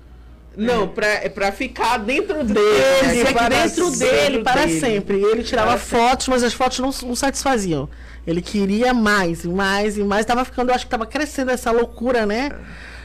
Não, 0.58 0.88
pra, 0.88 1.08
é 1.08 1.30
pra 1.30 1.52
ficar 1.52 1.98
dentro 1.98 2.44
dele. 2.44 2.60
Ele, 2.60 3.08
né? 3.08 3.22
é 3.22 3.26
que 3.26 3.34
Para 3.34 3.50
dentro 3.50 3.92
dele 3.92 4.44
para 4.44 4.66
dele. 4.66 4.80
sempre. 4.80 5.22
Ele 5.22 5.44
tirava 5.44 5.70
Para 5.72 5.80
fotos, 5.80 6.28
mas 6.28 6.44
as 6.44 6.54
fotos 6.54 6.80
não, 6.80 6.90
não 7.08 7.16
satisfaziam. 7.16 7.90
Ele 8.26 8.42
queria 8.42 8.94
mais 8.94 9.44
e 9.44 9.48
mais 9.48 9.98
e 9.98 10.04
mais. 10.04 10.26
Tava 10.26 10.44
ficando, 10.46 10.70
eu 10.70 10.76
acho 10.76 10.86
que 10.86 10.90
tava 10.92 11.06
crescendo 11.06 11.52
essa 11.52 11.72
loucura, 11.72 12.26
né? 12.26 12.52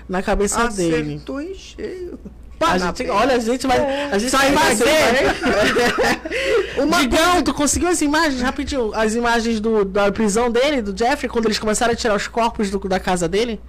Na 0.09 0.23
cabeça 0.23 0.69
dele. 0.69 1.15
Acertou 1.15 1.41
em 1.41 1.55
cheio. 1.55 2.19
A 2.61 2.77
gente, 2.77 3.09
olha, 3.09 3.35
a 3.37 3.39
gente 3.39 3.67
vai. 3.67 3.79
A 4.11 4.19
gente 4.19 4.31
vai 4.31 4.53
fazer. 4.53 4.85
Uma 6.83 7.01
Digão, 7.01 7.43
tu 7.43 7.55
conseguiu 7.55 7.89
as 7.89 8.01
imagens 8.03 8.41
rapidinho? 8.43 8.93
As 8.95 9.15
imagens 9.15 9.61
do, 9.61 9.85
da 9.85 10.11
prisão 10.13 10.51
dele, 10.51 10.83
do 10.83 10.97
Jeffrey, 10.97 11.29
quando 11.31 11.47
eles 11.47 11.59
começaram 11.59 11.93
a 11.93 11.97
tirar 11.97 12.15
os 12.15 12.27
corpos 12.29 12.71
do- 12.71 12.79
da 12.81 13.01
casa 13.01 13.27
dele? 13.29 13.61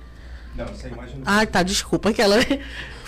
Não, 0.56 0.66
essa 0.66 0.88
imagem 0.90 1.16
não. 1.18 1.24
Ah, 1.26 1.46
tá, 1.46 1.64
desculpa, 1.64 2.10
aquela. 2.10 2.36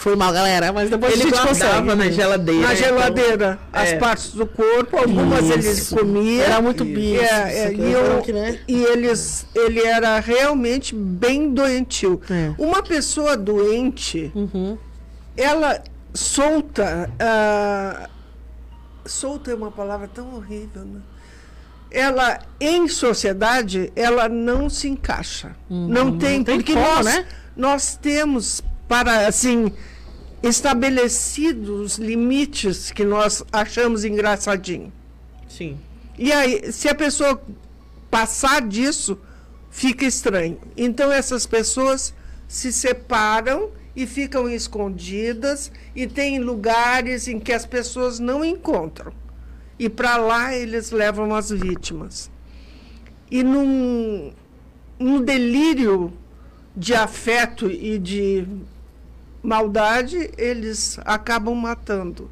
Foi 0.04 0.18
mal, 0.18 0.34
galera, 0.34 0.74
mas 0.74 0.90
depois 0.90 1.14
Ele 1.14 1.22
a 1.22 1.26
gente 1.28 1.48
consegue. 1.48 1.96
na 1.96 2.12
geladeira. 2.12 2.68
na 2.68 2.74
então- 2.74 2.88
geladeira 2.88 3.60
as 3.72 3.90
é. 3.94 3.98
partes 3.98 4.32
do 4.34 4.46
corpo, 4.46 4.98
algumas 4.98 5.46
Isso. 5.46 5.54
eles 5.54 5.90
comiam. 5.92 6.44
Era 6.44 6.62
muito 6.62 6.84
bicho. 6.84 7.22
é, 7.24 7.58
é, 7.68 7.72
isso 7.72 7.82
e, 7.82 7.92
eu- 7.94 8.34
né? 8.34 8.60
e 8.68 8.84
eles, 8.84 9.46
ele 9.56 9.80
era 9.82 10.20
realmente 10.20 10.94
bem 10.94 11.54
doentio. 11.54 12.20
É. 12.30 12.52
Uma 12.58 12.84
pessoa 12.84 13.38
doente, 13.38 14.30
Uhum. 14.36 14.78
ela 15.38 15.82
solta. 16.14 17.10
ah, 17.18 18.10
solta 19.06 19.52
é 19.52 19.56
uma 19.56 19.72
palavra 19.72 20.10
tão 20.14 20.36
horrível, 20.36 20.84
né? 20.84 21.00
Ela, 21.90 22.40
em 22.60 22.90
sociedade, 22.90 23.90
ela 23.96 24.28
não 24.28 24.70
se 24.70 24.90
encaixa. 24.90 25.56
Não 25.70 26.18
tem, 26.18 26.40
Uhum. 26.40 26.44
tem 26.44 26.56
porque 26.58 26.74
como, 26.74 26.86
nós, 26.86 27.06
né? 27.06 27.26
nós 27.56 27.96
temos 27.96 28.62
para, 28.86 29.28
assim, 29.28 29.72
estabelecidos 30.44 31.98
limites 31.98 32.92
que 32.92 33.06
nós 33.06 33.44
achamos 33.50 34.04
engraçadinho. 34.04 34.92
Sim. 35.48 35.80
E 36.20 36.34
aí, 36.34 36.72
se 36.74 36.90
a 36.90 36.94
pessoa 36.94 37.42
passar 38.12 38.62
disso, 38.62 39.18
fica 39.72 40.06
estranho. 40.06 40.60
Então, 40.76 41.10
essas 41.10 41.46
pessoas 41.46 42.14
se 42.46 42.74
separam 42.74 43.72
e 43.96 44.06
ficam 44.06 44.50
escondidas 44.50 45.72
e 45.96 46.06
tem 46.06 46.40
lugares 46.40 47.28
em 47.28 47.40
que 47.40 47.54
as 47.54 47.66
pessoas 47.66 48.20
não 48.20 48.44
encontram. 48.44 49.14
E 49.80 49.88
para 49.88 50.18
lá 50.18 50.54
eles 50.54 50.92
levam 50.92 51.34
as 51.34 51.50
vítimas. 51.50 52.30
E 53.32 53.44
num, 53.44 54.34
num 55.00 55.22
delírio 55.22 56.14
de 56.76 56.94
afeto 56.94 57.70
e 57.70 57.98
de 57.98 58.46
maldade, 59.44 60.32
eles 60.38 60.98
acabam 61.06 61.54
matando. 61.54 62.32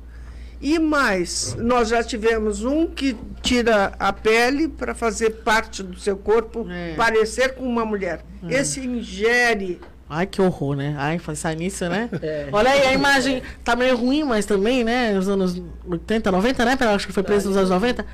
E 0.61 0.77
mais, 0.79 1.55
nós 1.59 1.89
já 1.89 2.03
tivemos 2.03 2.63
um 2.63 2.85
que 2.87 3.17
tira 3.41 3.93
a 3.99 4.13
pele 4.13 4.67
para 4.67 4.93
fazer 4.93 5.31
parte 5.43 5.81
do 5.81 5.99
seu 5.99 6.15
corpo 6.15 6.67
É. 6.69 6.93
parecer 6.95 7.55
com 7.55 7.63
uma 7.63 7.83
mulher. 7.83 8.21
Esse 8.47 8.79
ingere. 8.79 9.81
Ai, 10.07 10.27
que 10.27 10.41
horror, 10.41 10.75
né? 10.75 10.93
Ai, 10.99 11.17
pensar 11.19 11.55
nisso, 11.55 11.87
né? 11.89 12.09
É. 12.21 12.47
Olha 12.51 12.69
aí, 12.69 12.85
a 12.87 12.93
imagem 12.93 13.41
tá 13.63 13.75
meio 13.75 13.97
ruim, 13.97 14.23
mas 14.23 14.45
também, 14.45 14.83
né? 14.83 15.13
Nos 15.13 15.27
anos 15.27 15.59
80, 15.87 16.31
90, 16.31 16.65
né? 16.65 16.77
Acho 16.93 17.07
que 17.07 17.13
foi 17.13 17.23
preso 17.23 17.47
nos 17.47 17.57
anos 17.57 17.69
90. 17.69 18.05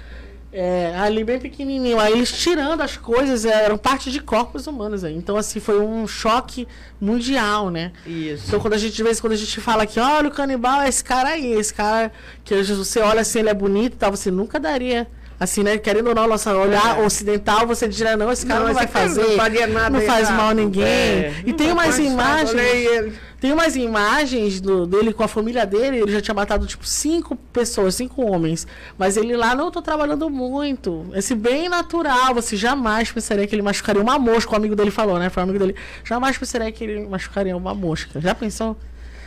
É, 0.51 0.95
ali 0.97 1.23
bem 1.23 1.39
pequenininho. 1.39 1.99
Aí 1.99 2.13
eles 2.13 2.31
tirando 2.31 2.81
as 2.81 2.95
coisas, 2.95 3.45
é, 3.45 3.65
eram 3.65 3.77
parte 3.77 4.11
de 4.11 4.19
corpos 4.21 4.65
humanos. 4.65 5.03
Aí. 5.03 5.15
Então, 5.15 5.37
assim, 5.37 5.59
foi 5.59 5.79
um 5.79 6.07
choque 6.07 6.67
mundial, 6.99 7.69
né? 7.69 7.91
Isso. 8.05 8.45
Então, 8.47 8.59
quando 8.59 8.73
a 8.73 8.77
gente, 8.77 8.95
de 8.95 9.03
vez 9.03 9.19
quando 9.19 9.33
a 9.33 9.37
gente 9.37 9.59
fala 9.59 9.85
que, 9.85 9.99
olha, 9.99 10.29
o 10.29 10.31
canibal 10.31 10.81
é 10.81 10.89
esse 10.89 11.03
cara 11.03 11.29
aí, 11.29 11.51
esse 11.51 11.73
cara 11.73 12.11
que 12.43 12.63
você 12.63 12.99
olha 12.99 13.21
assim, 13.21 13.39
ele 13.39 13.49
é 13.49 13.53
bonito 13.53 13.93
e 13.93 13.97
tal, 13.97 14.11
você 14.11 14.31
nunca 14.31 14.59
daria. 14.59 15.07
Assim, 15.39 15.61
né? 15.61 15.77
Querendo 15.77 16.07
ou 16.07 16.15
não, 16.15 16.27
nosso 16.27 16.49
olhar 16.49 16.99
ocidental, 16.99 17.67
você 17.67 17.87
diria, 17.87 18.17
não, 18.17 18.31
esse 18.31 18.43
cara 18.45 18.61
não, 18.61 18.67
Não, 18.69 18.73
vai 18.73 18.87
cara 18.87 19.07
não 19.07 19.15
fazer. 19.15 19.35
faria 19.35 19.67
nada 19.67 19.89
não 19.91 20.01
faz 20.01 20.31
mal 20.31 20.49
a 20.49 20.53
ninguém. 20.55 20.83
É, 20.83 21.43
e 21.45 21.53
tem 21.53 21.71
umas 21.71 21.97
Mas, 21.97 21.99
imagens. 21.99 23.13
Tem 23.39 23.51
umas 23.53 23.75
imagens 23.75 24.59
do- 24.59 24.87
dele 24.87 25.13
com 25.13 25.21
a 25.21 25.27
família 25.27 25.63
dele, 25.63 25.97
ele 25.99 26.11
já 26.11 26.19
tinha 26.19 26.33
matado, 26.33 26.65
tipo, 26.65 26.83
cinco 26.87 27.35
pessoas, 27.53 27.93
cinco 27.93 28.23
homens. 28.25 28.65
Mas 28.97 29.15
ele 29.15 29.37
lá, 29.37 29.53
não, 29.53 29.65
eu 29.65 29.71
tô 29.71 29.79
trabalhando 29.79 30.27
muito. 30.27 31.05
Esse 31.13 31.35
bem 31.35 31.69
natural, 31.69 32.33
você 32.33 32.55
jamais 32.55 33.11
pensaria 33.11 33.45
que 33.45 33.53
ele 33.53 33.61
machucaria 33.61 34.01
uma 34.01 34.17
mosca, 34.17 34.53
o 34.53 34.55
amigo 34.55 34.75
dele 34.75 34.89
falou, 34.89 35.19
né? 35.19 35.29
Foi 35.29 35.41
o 35.41 35.43
amigo 35.43 35.59
dele. 35.59 35.75
Jamais 36.03 36.35
pensaria 36.35 36.71
que 36.71 36.83
ele 36.83 37.05
machucaria 37.07 37.55
uma 37.55 37.75
mosca. 37.75 38.19
Já 38.19 38.33
pensou? 38.33 38.75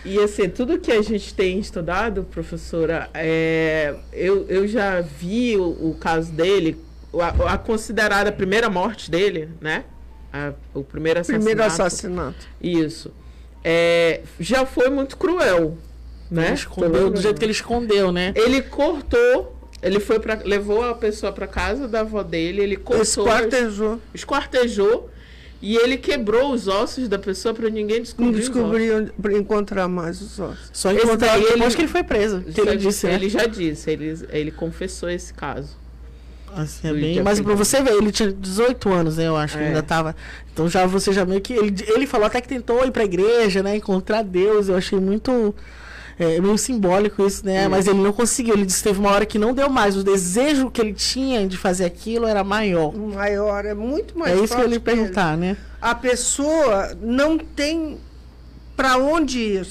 E 0.05 0.19
assim, 0.19 0.49
tudo 0.49 0.79
que 0.79 0.91
a 0.91 1.03
gente 1.03 1.35
tem 1.35 1.59
estudado, 1.59 2.25
professora, 2.25 3.11
é, 3.13 3.95
eu, 4.13 4.47
eu 4.49 4.67
já 4.67 5.01
vi 5.01 5.57
o, 5.57 5.91
o 5.91 5.97
caso 6.01 6.33
dele, 6.33 6.79
a, 7.15 7.55
a 7.55 7.59
considerada 7.59 8.33
primeira 8.33 8.71
morte 8.71 9.11
dele, 9.11 9.51
né? 9.61 9.85
A- 10.33 10.53
o 10.73 10.83
primeiro 10.83 11.21
assassinato. 11.21 11.45
Primeiro 11.45 11.63
assassinato. 11.65 12.49
Isso. 12.63 13.13
É, 13.63 14.23
já 14.39 14.65
foi 14.65 14.89
muito 14.89 15.17
cruel, 15.19 15.77
né? 16.31 16.47
Ele 16.47 16.55
escondeu 16.55 17.11
do 17.11 17.21
jeito 17.21 17.39
que 17.39 17.45
ele 17.45 17.53
escondeu, 17.53 18.11
né? 18.11 18.33
Ele 18.35 18.63
cortou, 18.63 19.55
ele 19.83 20.01
foi 20.01 20.19
para 20.19 20.41
levou 20.45 20.83
a 20.83 20.95
pessoa 20.95 21.31
para 21.31 21.47
casa 21.47 21.87
da 21.87 22.01
avó 22.01 22.23
dele, 22.23 22.63
ele 22.63 22.77
cortou, 22.77 23.03
Esquartejou. 23.03 24.01
esquartejou 24.15 25.11
e 25.63 25.77
ele 25.77 25.97
quebrou 25.97 26.53
os 26.53 26.67
ossos 26.69 27.09
da 27.09 27.19
pessoa 27.19 27.55
para 27.55 27.69
ninguém 27.69 27.97
Não 27.99 28.03
descobrir. 28.03 28.31
ossos. 28.31 28.49
descobriu 28.51 29.11
para 29.21 29.33
encontrar 29.37 29.89
mais 29.89 30.21
os 30.21 30.39
ossos. 30.39 30.71
Só 30.73 30.93
depois 30.93 31.21
ele- 31.23 31.75
que 31.77 31.83
ele 31.83 31.89
foi 31.89 32.03
preso. 32.03 32.41
Que 32.43 32.61
ele 32.61 32.71
Já- 32.71 32.77
disse, 32.77 33.07
né? 33.07 33.15
ele 33.15 33.29
já 33.29 33.47
disse, 33.47 33.91
ele, 33.91 34.19
ele 34.31 34.51
confessou 34.51 35.09
esse 35.11 35.33
caso. 35.35 35.79
Assim, 36.53 36.89
é 36.89 36.93
bem... 36.93 37.23
Mas 37.23 37.39
pra 37.39 37.51
Dahmer. 37.53 37.57
você 37.65 37.81
ver, 37.81 37.93
ele 37.93 38.11
tinha 38.11 38.33
18 38.33 38.89
anos, 38.93 39.19
né? 39.19 39.29
Eu 39.29 39.37
acho 39.37 39.57
que 39.57 39.63
É. 39.63 39.69
ainda 39.69 39.83
tava. 39.85 40.17
Então 40.53 40.69
já 40.69 40.85
você 40.85 41.13
já 41.13 41.25
meio 41.25 41.41
que. 41.41 41.53
Ele, 41.53 41.73
ele 41.87 42.07
falou 42.09 42.27
até 42.27 42.41
que 42.41 42.49
tentou 42.49 42.85
ir 42.85 42.91
pra 42.91 43.05
igreja, 43.05 43.63
né? 43.63 43.77
Encontrar 43.77 44.23
Deus. 44.25 44.69
Eu 44.69 44.75
achei 44.77 44.99
muito. 44.99 45.55
É 46.23 46.41
meio 46.41 46.59
simbólico 46.59 47.25
isso, 47.27 47.45
né? 47.47 47.67
Mas 47.69 47.87
ele 47.87 47.99
não 48.01 48.13
conseguiu. 48.13 48.55
Ele 48.55 48.67
disse 48.67 48.83
que 48.83 48.89
teve 48.91 49.01
uma 49.01 49.11
hora 49.11 49.25
que 49.25 49.39
não 49.39 49.55
deu 49.55 49.69
mais. 49.71 49.97
O 49.97 50.05
desejo 50.05 50.71
que 50.71 50.81
ele 50.81 50.93
tinha 50.93 51.47
de 51.49 51.57
fazer 51.57 51.85
aquilo 51.87 52.27
era 52.27 52.45
maior. 52.45 52.93
Maior 52.95 53.65
é 53.65 53.73
muito 53.75 54.19
mais 54.19 54.39
é 54.39 54.45
isso 54.45 54.55
que 54.55 54.61
eu 54.61 54.67
ia 54.69 54.75
ele. 54.75 54.81
perguntar, 54.81 55.37
né? 55.37 55.57
A 55.81 55.95
pessoa 55.95 56.95
não 57.01 57.39
tem 57.39 57.99
para 58.77 58.99
onde 58.99 59.39
ir, 59.39 59.67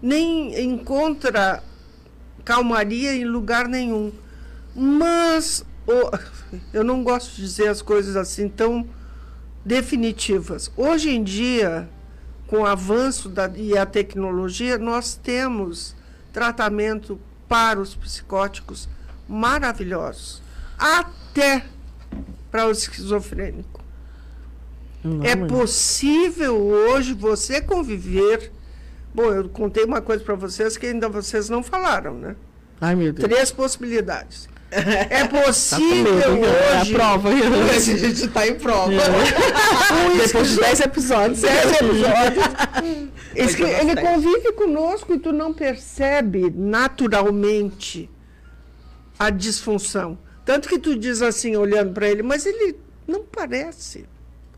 nem 0.00 0.58
encontra 0.64 1.62
calmaria 2.44 3.14
em 3.14 3.24
lugar 3.24 3.68
nenhum. 3.68 4.10
Mas 4.74 5.64
o- 5.86 6.10
eu 6.72 6.82
não 6.82 7.02
gosto 7.04 7.34
de 7.36 7.42
dizer 7.42 7.68
as 7.68 7.82
coisas 7.82 8.16
assim 8.16 8.48
tão 8.48 8.86
definitivas. 9.64 10.70
Hoje 10.76 11.10
em 11.10 11.22
dia, 11.22 11.88
com 12.50 12.62
o 12.62 12.66
avanço 12.66 13.28
da, 13.28 13.48
e 13.54 13.78
a 13.78 13.86
tecnologia, 13.86 14.76
nós 14.76 15.14
temos 15.14 15.94
tratamento 16.32 17.16
para 17.48 17.80
os 17.80 17.94
psicóticos 17.94 18.88
maravilhosos, 19.28 20.42
até 20.76 21.64
para 22.50 22.66
o 22.66 22.72
esquizofrênico. 22.72 23.80
Não, 25.04 25.22
É 25.22 25.36
mano. 25.36 25.46
possível 25.46 26.56
hoje 26.60 27.14
você 27.14 27.60
conviver. 27.60 28.50
Bom, 29.14 29.32
eu 29.32 29.48
contei 29.48 29.84
uma 29.84 30.00
coisa 30.02 30.24
para 30.24 30.34
vocês 30.34 30.76
que 30.76 30.86
ainda 30.86 31.08
vocês 31.08 31.48
não 31.48 31.62
falaram, 31.62 32.14
né? 32.14 32.34
Ai, 32.80 32.96
meu 32.96 33.12
Deus. 33.12 33.28
Três 33.28 33.52
possibilidades. 33.52 34.48
É 34.70 35.26
Tá 35.26 35.28
possível 35.28 36.14
medo, 36.14 36.44
é 36.46 36.76
a 36.76 36.80
hoje. 36.82 36.92
prova. 36.92 37.28
a 37.30 37.78
gente 37.78 38.28
tá 38.28 38.46
em 38.46 38.54
prova. 38.54 38.92
Depois 40.22 40.50
de 40.50 40.60
10 40.60 40.80
episódios. 40.80 41.40
Dez 41.40 41.72
episódios. 41.80 42.44
Esse 43.34 43.62
ele 43.62 43.96
convive 43.96 44.52
conosco 44.52 45.14
e 45.14 45.18
tu 45.18 45.32
não 45.32 45.52
percebe 45.52 46.50
naturalmente 46.50 48.08
a 49.18 49.30
disfunção. 49.30 50.18
Tanto 50.44 50.68
que 50.68 50.78
tu 50.78 50.96
diz 50.96 51.20
assim, 51.22 51.56
olhando 51.56 51.92
para 51.92 52.08
ele, 52.08 52.22
mas 52.22 52.46
ele 52.46 52.76
não 53.06 53.22
parece. 53.22 54.06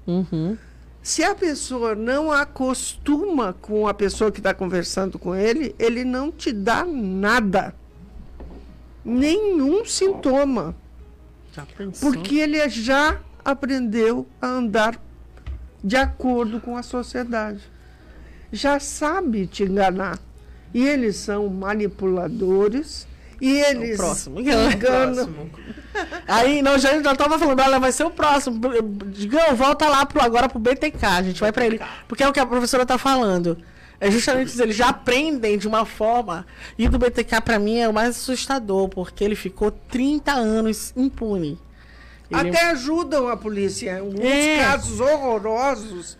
Uhum. 0.07 0.57
Se 1.03 1.25
a 1.25 1.35
pessoa 1.35 1.95
não 1.95 2.31
acostuma 2.31 3.55
com 3.61 3.89
a 3.89 3.95
pessoa 3.95 4.31
que 4.31 4.39
está 4.39 4.55
conversando 4.55 5.19
com 5.19 5.35
ele, 5.35 5.75
ele 5.79 6.05
não 6.05 6.31
te 6.31 6.53
dá 6.53 6.85
nada. 6.85 7.75
Nenhum 9.05 9.85
sintoma. 9.85 10.75
Já 11.53 11.67
pensou? 11.67 12.13
Porque 12.13 12.37
ele 12.37 12.69
já 12.69 13.21
aprendeu 13.45 14.27
a 14.41 14.47
andar 14.47 14.99
de 15.83 15.97
acordo 15.97 16.61
com 16.61 16.77
a 16.77 16.83
sociedade. 16.83 17.61
Já 18.53 18.79
sabe 18.79 19.47
te 19.47 19.65
enganar. 19.65 20.19
E 20.73 20.87
eles 20.87 21.17
são 21.17 21.49
manipuladores. 21.49 23.07
E 23.41 23.59
eles 23.59 23.97
próximo. 23.97 24.41
enganam. 24.41 24.79
Próximo. 24.79 25.51
Aí, 26.29 26.63
não, 26.63 26.79
já, 26.79 27.03
já 27.03 27.15
tava 27.15 27.39
falando, 27.39 27.61
olha, 27.61 27.81
vai 27.81 27.93
ser 27.93 28.05
o 28.05 28.11
próximo. 28.11 28.61
Digão, 29.09 29.55
volta 29.57 29.89
lá 29.89 30.07
pro, 30.07 30.23
agora 30.23 30.49
pro 30.49 30.59
BTK, 30.59 31.05
a 31.05 31.23
gente 31.23 31.41
vai 31.41 31.51
pra 31.53 31.67
ele. 31.67 31.81
Porque 32.07 32.23
é 32.23 32.29
o 32.29 32.33
que 32.33 32.41
a 32.41 32.47
professora 32.47 32.87
tá 32.87 32.97
falando. 32.97 33.59
É 34.05 34.11
justamente 34.11 34.49
isso, 34.49 34.61
eles 34.63 34.75
já 34.75 34.89
aprendem 34.89 35.57
de 35.57 35.69
uma 35.69 35.85
forma. 35.87 36.45
E 36.77 36.89
do 36.89 36.99
BTK, 36.99 37.41
pra 37.41 37.59
mim, 37.59 37.79
é 37.79 37.89
o 37.89 37.93
mais 37.93 38.11
assustador, 38.17 38.89
porque 38.89 39.23
ele 39.23 39.37
ficou 39.37 39.71
30 39.71 40.33
anos 40.33 40.93
impune. 40.97 41.57
Ele- 42.31 42.49
Até 42.51 42.71
ajudam 42.71 43.29
a 43.29 43.37
polícia. 43.37 43.93
Em 43.93 44.01
alguns 44.01 44.25
É. 44.25 44.59
casos 44.59 44.99
horrorosos, 44.99 46.19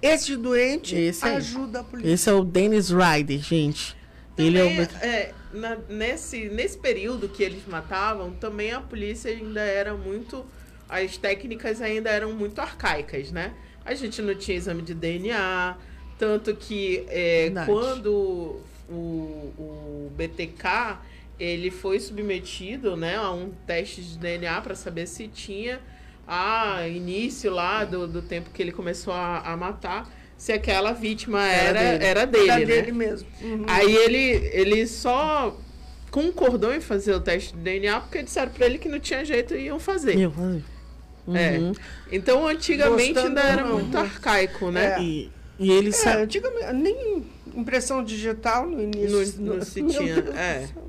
esse 0.00 0.36
doente 0.36 0.94
Esse 0.96 1.24
ajuda 1.26 1.80
a 1.80 1.84
polícia. 1.84 2.10
Esse 2.12 2.30
é 2.30 2.32
o 2.32 2.44
Dennis 2.44 2.90
Ryder, 2.90 3.40
gente. 3.40 3.96
Ele 4.38 4.58
é 4.58 4.62
o 4.62 4.68
Também, 4.68 4.80
BTK. 4.86 5.06
é, 5.06 5.34
na- 5.52 5.78
nesse, 5.88 6.48
nesse 6.48 6.78
período 6.78 7.28
que 7.28 7.42
eles 7.42 7.62
matavam, 7.66 8.30
também 8.32 8.72
a 8.72 8.80
polícia 8.80 9.30
ainda 9.30 9.60
era 9.60 9.94
muito. 9.94 10.44
As 10.88 11.16
técnicas 11.16 11.82
ainda 11.82 12.08
eram 12.10 12.32
muito 12.32 12.60
arcaicas, 12.60 13.30
né? 13.32 13.52
A 13.84 13.94
gente 13.94 14.22
não 14.22 14.34
tinha 14.34 14.56
exame 14.56 14.82
de 14.82 14.94
DNA, 14.94 15.76
tanto 16.18 16.54
que 16.54 17.04
é, 17.08 17.52
quando 17.66 18.60
o, 18.88 18.92
o 19.58 20.12
BTK 20.16 20.98
ele 21.38 21.70
foi 21.70 22.00
submetido 22.00 22.96
né, 22.96 23.16
a 23.16 23.30
um 23.30 23.50
teste 23.66 24.02
de 24.02 24.18
DNA 24.18 24.60
para 24.62 24.74
saber 24.74 25.06
se 25.06 25.28
tinha 25.28 25.80
a 26.26 26.88
início 26.88 27.52
lá 27.52 27.84
do, 27.84 28.06
do 28.06 28.22
tempo 28.22 28.50
que 28.50 28.62
ele 28.62 28.72
começou 28.72 29.12
a, 29.12 29.40
a 29.40 29.56
matar, 29.56 30.10
se 30.36 30.52
aquela 30.52 30.92
vítima 30.92 31.46
era, 31.46 31.78
dele. 31.78 32.04
era 32.04 32.26
dele, 32.26 32.50
Era 32.50 32.58
né? 32.58 32.66
dele 32.66 32.92
mesmo. 32.92 33.28
Uhum. 33.40 33.64
Aí 33.68 33.94
ele, 33.94 34.50
ele 34.52 34.86
só 34.86 35.56
concordou 36.10 36.74
em 36.74 36.80
fazer 36.80 37.14
o 37.14 37.20
teste 37.20 37.54
de 37.54 37.60
DNA 37.60 38.00
porque 38.00 38.22
disseram 38.22 38.50
pra 38.50 38.66
ele 38.66 38.78
que 38.78 38.88
não 38.88 38.98
tinha 38.98 39.24
jeito 39.24 39.54
e 39.54 39.66
iam 39.66 39.78
fazer. 39.78 40.16
Meu. 40.16 40.32
É. 41.34 41.58
Uhum. 41.58 41.72
Então 42.10 42.46
antigamente 42.46 43.12
Gostando 43.12 43.40
ainda 43.40 43.42
era 43.42 43.64
muito 43.64 43.96
arcaico, 43.96 44.70
né? 44.70 44.96
É. 44.98 45.02
E, 45.02 45.32
e 45.58 45.70
ele 45.70 45.90
É, 46.04 46.22
antigamente, 46.22 46.72
nem 46.74 47.24
impressão 47.56 48.04
digital 48.04 48.66
no 48.66 48.82
início. 48.82 49.34
No- 49.40 49.54
no 49.56 49.64
se 49.64 49.82
tinha, 49.82 50.20
Deus 50.20 50.36
é. 50.36 50.66
céu, 50.66 50.82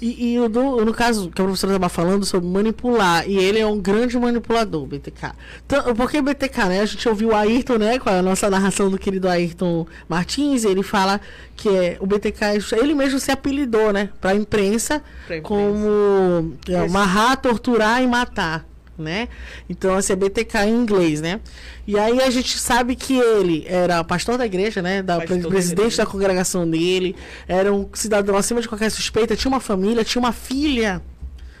E, 0.00 0.32
e 0.32 0.40
o 0.40 0.48
do- 0.48 0.82
no 0.84 0.94
caso 0.94 1.28
que 1.30 1.40
a 1.42 1.44
professora 1.44 1.74
estava 1.74 1.88
falando 1.90 2.24
sobre 2.24 2.48
manipular, 2.48 3.28
e 3.28 3.36
ele 3.36 3.58
é 3.58 3.66
um 3.66 3.78
grande 3.78 4.18
manipulador, 4.18 4.86
BTK. 4.86 5.32
Então, 5.66 5.94
porque 5.94 6.22
BTK, 6.22 6.64
né? 6.68 6.80
A 6.80 6.86
gente 6.86 7.06
ouviu 7.06 7.28
o 7.30 7.34
Ayrton, 7.36 7.76
né? 7.76 7.98
Com 7.98 8.08
a 8.08 8.22
nossa 8.22 8.48
narração 8.48 8.88
do 8.90 8.96
querido 8.98 9.28
Ayrton 9.28 9.86
Martins, 10.08 10.64
ele 10.64 10.82
fala 10.82 11.20
que 11.54 11.68
é, 11.68 11.96
o 12.00 12.06
BTK, 12.06 12.40
ele 12.80 12.94
mesmo 12.94 13.18
se 13.20 13.30
apelidou, 13.30 13.92
né? 13.92 14.08
Pra 14.20 14.34
imprensa, 14.34 15.02
Pra 15.26 15.36
imprensa. 15.36 15.42
como 15.42 16.54
é, 16.66 16.76
amarrar, 16.78 17.36
torturar 17.42 18.02
e 18.02 18.06
matar. 18.06 18.64
Né? 19.00 19.28
Então, 19.68 19.94
assim, 19.94 20.12
é 20.12 20.16
BTK 20.16 20.58
em 20.66 20.74
inglês, 20.74 21.20
né? 21.20 21.40
E 21.86 21.98
aí 21.98 22.20
a 22.20 22.30
gente 22.30 22.58
sabe 22.58 22.94
que 22.94 23.18
ele 23.18 23.64
era 23.66 24.04
pastor 24.04 24.36
da 24.38 24.44
igreja, 24.46 24.82
né? 24.82 25.02
Da, 25.02 25.18
Pastor 25.18 25.38
da 25.38 25.48
presidente 25.48 25.80
igreja. 25.80 26.04
da 26.04 26.06
congregação 26.06 26.68
dele, 26.68 27.16
era 27.48 27.72
um 27.72 27.88
cidadão 27.94 28.36
acima 28.36 28.60
de 28.60 28.68
qualquer 28.68 28.90
suspeita, 28.90 29.34
tinha 29.34 29.50
uma 29.50 29.60
família, 29.60 30.04
tinha 30.04 30.20
uma 30.20 30.32
filha. 30.32 31.02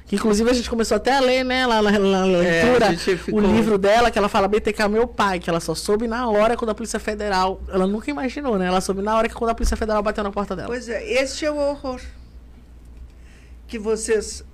Que 0.06 0.16
inclusive 0.16 0.50
a 0.50 0.52
gente 0.52 0.68
começou 0.68 0.96
até 0.96 1.16
a 1.16 1.20
ler, 1.20 1.44
né, 1.44 1.64
lá 1.66 1.80
na, 1.80 1.92
na 1.96 2.24
leitura, 2.24 2.86
a 2.88 2.90
gente 2.90 3.16
ficou- 3.16 3.40
o 3.40 3.46
livro 3.54 3.78
dela, 3.78 4.10
que 4.10 4.18
ela 4.18 4.28
fala 4.28 4.48
BTK 4.48 4.88
meu 4.88 5.06
pai, 5.06 5.38
que 5.38 5.48
ela 5.48 5.60
só 5.60 5.72
soube 5.72 6.08
na 6.08 6.28
hora 6.28 6.56
quando 6.56 6.70
a 6.70 6.74
Polícia 6.74 6.98
Federal. 6.98 7.62
Ela 7.72 7.86
nunca 7.86 8.10
imaginou, 8.10 8.58
né? 8.58 8.66
Ela 8.66 8.80
soube 8.80 9.02
na 9.02 9.16
hora 9.16 9.28
que 9.28 9.34
quando 9.36 9.50
a 9.50 9.54
Polícia 9.54 9.76
Federal 9.76 10.02
bateu 10.02 10.24
na 10.24 10.32
porta 10.32 10.56
dela. 10.56 10.66
Pois 10.68 10.88
é, 10.88 11.22
este 11.22 11.44
é 11.44 11.50
o 11.50 11.56
horror. 11.56 12.00
Que 13.68 13.78
vocês 13.78 14.44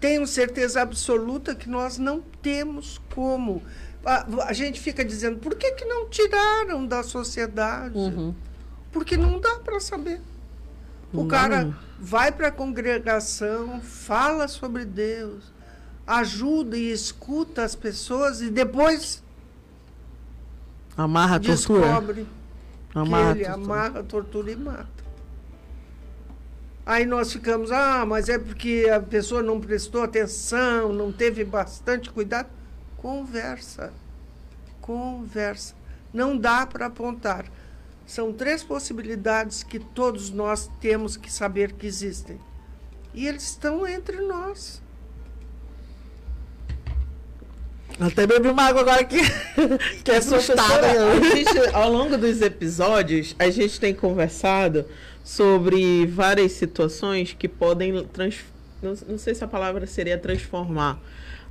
tenham 0.00 0.26
certeza 0.26 0.80
absoluta 0.80 1.54
que 1.54 1.68
nós 1.68 1.98
não 1.98 2.20
temos 2.42 3.00
como. 3.14 3.62
A, 4.04 4.26
a 4.46 4.52
gente 4.52 4.80
fica 4.80 5.04
dizendo, 5.04 5.38
por 5.38 5.54
que, 5.54 5.72
que 5.72 5.84
não 5.84 6.08
tiraram 6.08 6.86
da 6.86 7.02
sociedade? 7.02 7.98
Uhum. 7.98 8.34
Porque 8.90 9.16
não 9.16 9.38
dá 9.38 9.56
para 9.56 9.78
saber. 9.78 10.20
Não 11.12 11.22
o 11.22 11.26
dá 11.26 11.36
cara 11.36 11.76
vai 11.98 12.32
para 12.32 12.48
a 12.48 12.52
congregação, 12.52 13.80
fala 13.82 14.48
sobre 14.48 14.84
Deus, 14.86 15.52
ajuda 16.06 16.76
e 16.78 16.90
escuta 16.90 17.62
as 17.62 17.74
pessoas 17.74 18.40
e 18.40 18.48
depois 18.48 19.22
Amarra, 20.96 21.38
tortura. 21.38 21.80
descobre 21.80 22.26
Amarra, 22.94 23.34
que 23.34 23.38
ele 23.40 23.44
tortura. 23.44 23.64
amarra, 23.64 24.02
tortura 24.02 24.50
e 24.50 24.56
mata. 24.56 24.99
Aí 26.84 27.04
nós 27.04 27.32
ficamos, 27.32 27.70
ah, 27.70 28.04
mas 28.06 28.28
é 28.28 28.38
porque 28.38 28.90
a 28.92 29.00
pessoa 29.00 29.42
não 29.42 29.60
prestou 29.60 30.02
atenção, 30.02 30.92
não 30.92 31.12
teve 31.12 31.44
bastante 31.44 32.10
cuidado. 32.10 32.48
Conversa. 32.96 33.92
Conversa. 34.80 35.74
Não 36.12 36.36
dá 36.36 36.66
para 36.66 36.86
apontar. 36.86 37.44
São 38.06 38.32
três 38.32 38.64
possibilidades 38.64 39.62
que 39.62 39.78
todos 39.78 40.30
nós 40.30 40.68
temos 40.80 41.16
que 41.16 41.32
saber 41.32 41.72
que 41.72 41.86
existem. 41.86 42.40
E 43.14 43.26
eles 43.26 43.44
estão 43.44 43.86
entre 43.86 44.20
nós. 44.20 44.82
Até 48.00 48.26
bebi 48.26 48.48
uma 48.48 48.64
água 48.64 48.80
agora 48.80 49.04
que, 49.04 49.20
que 50.02 50.10
é 50.10 50.16
assustada. 50.16 51.20
Gente, 51.20 51.74
ao 51.74 51.92
longo 51.92 52.16
dos 52.16 52.40
episódios, 52.40 53.36
a 53.38 53.50
gente 53.50 53.78
tem 53.78 53.94
conversado 53.94 54.86
sobre 55.24 56.06
várias 56.06 56.52
situações 56.52 57.34
que 57.38 57.48
podem 57.48 58.04
trans, 58.06 58.40
não, 58.82 58.94
não 59.08 59.18
sei 59.18 59.34
se 59.34 59.44
a 59.44 59.48
palavra 59.48 59.86
seria 59.86 60.18
transformar 60.18 61.00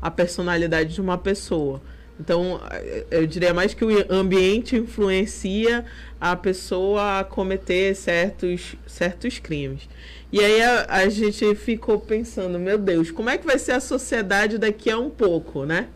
a 0.01 0.09
personalidade 0.09 0.93
de 0.93 1.01
uma 1.01 1.17
pessoa. 1.17 1.81
Então, 2.19 2.59
eh, 2.71 3.05
eu 3.11 3.25
diria 3.25 3.53
mais 3.53 3.73
que 3.73 3.85
o 3.85 3.89
ambiente 4.13 4.75
influencia 4.75 5.85
a 6.19 6.35
pessoa 6.35 7.19
a 7.19 7.23
cometer 7.23 7.95
certos, 7.95 8.75
certos 8.85 9.39
crimes. 9.39 9.87
E 10.31 10.39
aí 10.43 10.61
a, 10.61 10.85
a 10.89 11.09
gente 11.09 11.55
ficou 11.55 11.99
pensando, 11.99 12.59
meu 12.59 12.77
Deus, 12.77 13.09
como 13.09 13.29
é 13.29 13.37
que 13.37 13.45
vai 13.45 13.57
ser 13.57 13.71
a 13.71 13.79
sociedade 13.79 14.57
daqui 14.57 14.89
a 14.91 14.99
um 14.99 15.09
pouco, 15.09 15.65
né? 15.65 15.87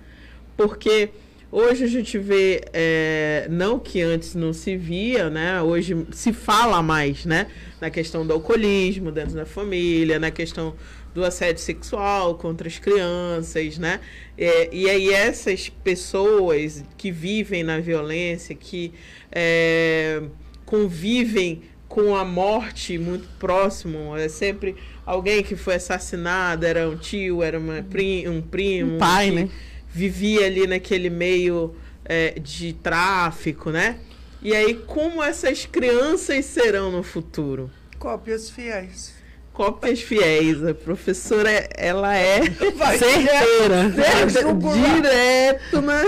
Porque 0.56 1.10
hoje 1.54 1.84
a 1.84 1.88
gente 1.88 2.18
vê, 2.18 2.62
é, 2.74 3.48
não 3.50 3.78
que 3.80 4.02
antes 4.02 4.34
não 4.36 4.52
se 4.54 4.76
via, 4.76 5.30
né? 5.30 5.62
Hoje 5.62 6.06
se 6.12 6.34
fala 6.34 6.82
mais, 6.82 7.26
né? 7.26 7.48
Na 7.80 7.90
questão 7.90 8.26
do 8.26 8.34
alcoolismo 8.34 9.12
dentro 9.12 9.36
da 9.36 9.46
família, 9.46 10.20
na 10.20 10.32
questão 10.32 10.74
do 11.14 11.24
assédio 11.24 11.62
sexual 11.62 12.36
contra 12.36 12.68
as 12.68 12.80
crianças, 12.80 13.78
né? 13.78 14.00
É, 14.38 14.70
e 14.74 14.90
aí 14.90 15.10
essas 15.12 15.70
pessoas 15.70 16.84
que 16.98 17.12
vivem 17.12 17.64
na 17.64 17.80
violência, 17.80 18.56
que 18.56 18.92
é, 19.32 20.24
convivem 20.66 21.62
com 21.88 22.16
a 22.16 22.26
morte 22.26 22.98
muito 22.98 23.28
próximo, 23.38 24.18
é 24.18 24.28
sempre 24.28 24.76
alguém 25.06 25.44
que 25.44 25.56
foi 25.56 25.76
assassinado, 25.76 26.66
era 26.66 26.90
um 26.90 26.98
tio, 26.98 27.44
era 27.44 27.60
uma 27.60 27.84
pri- 27.84 28.28
um 28.28 28.42
primo, 28.42 28.96
Um 28.96 28.98
pai, 28.98 29.30
que 29.30 29.36
né? 29.36 29.50
Vivia 29.94 30.48
ali 30.48 30.66
naquele 30.66 31.10
meio 31.10 31.76
é, 32.04 32.40
de 32.40 32.74
tráfico, 32.74 33.70
né? 33.70 34.00
E 34.42 34.54
aí, 34.54 34.74
como 34.74 35.24
essas 35.24 35.66
crianças 35.66 36.46
serão 36.46 36.92
no 36.92 37.04
futuro? 37.04 37.72
Cópias 37.98 38.50
fiéis. 38.50 39.14
Cópias 39.54 40.02
fiéis. 40.02 40.62
A 40.66 40.74
professora, 40.74 41.50
ela 41.78 42.18
é 42.18 42.42
Vai 42.76 42.98
Certeira. 42.98 43.90
Jugular. 44.28 44.96
direto, 44.96 45.82
né? 45.82 46.04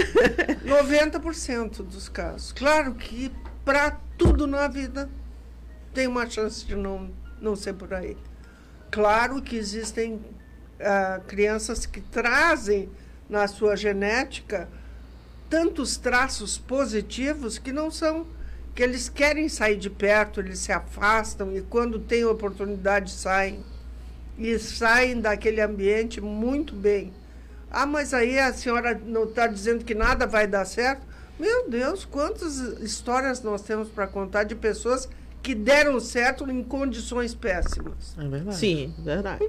90% 0.65 1.77
dos 1.85 2.09
casos. 2.09 2.51
Claro 2.51 2.95
que 2.95 3.31
para 3.63 3.91
tudo 4.17 4.47
na 4.47 4.67
vida 4.67 5.09
tem 5.93 6.07
uma 6.07 6.29
chance 6.29 6.65
de 6.65 6.75
não, 6.75 7.09
não 7.39 7.55
ser 7.55 7.73
por 7.73 7.93
aí. 7.93 8.17
Claro 8.91 9.41
que 9.41 9.55
existem 9.55 10.19
ah, 10.79 11.21
crianças 11.25 11.85
que 11.85 12.01
trazem 12.01 12.89
na 13.29 13.47
sua 13.47 13.75
genética 13.75 14.67
tantos 15.49 15.97
traços 15.97 16.57
positivos 16.57 17.57
que 17.57 17.71
não 17.71 17.89
são 17.91 18.25
que 18.73 18.83
eles 18.83 19.07
querem 19.07 19.47
sair 19.47 19.77
de 19.77 19.89
perto, 19.89 20.41
eles 20.41 20.59
se 20.59 20.71
afastam 20.71 21.55
e 21.55 21.61
quando 21.61 21.97
têm 21.97 22.25
oportunidade 22.25 23.09
saem 23.09 23.63
e 24.37 24.59
saem 24.59 25.21
daquele 25.21 25.61
ambiente 25.61 26.19
muito 26.19 26.75
bem. 26.75 27.13
Ah, 27.71 27.85
mas 27.85 28.13
aí 28.13 28.37
a 28.37 28.51
senhora 28.51 28.99
não 29.05 29.23
está 29.23 29.47
dizendo 29.47 29.85
que 29.85 29.95
nada 29.95 30.27
vai 30.27 30.45
dar 30.45 30.65
certo? 30.65 31.03
Meu 31.39 31.69
Deus, 31.69 32.03
quantas 32.03 32.57
histórias 32.81 33.41
nós 33.41 33.61
temos 33.61 33.87
para 33.87 34.07
contar 34.07 34.43
de 34.43 34.55
pessoas 34.55 35.07
que 35.41 35.55
deram 35.55 35.97
certo 36.01 36.49
em 36.49 36.61
condições 36.61 37.33
péssimas. 37.33 38.15
É 38.17 38.27
verdade. 38.27 38.57
Sim, 38.57 38.93
verdade. 38.99 39.47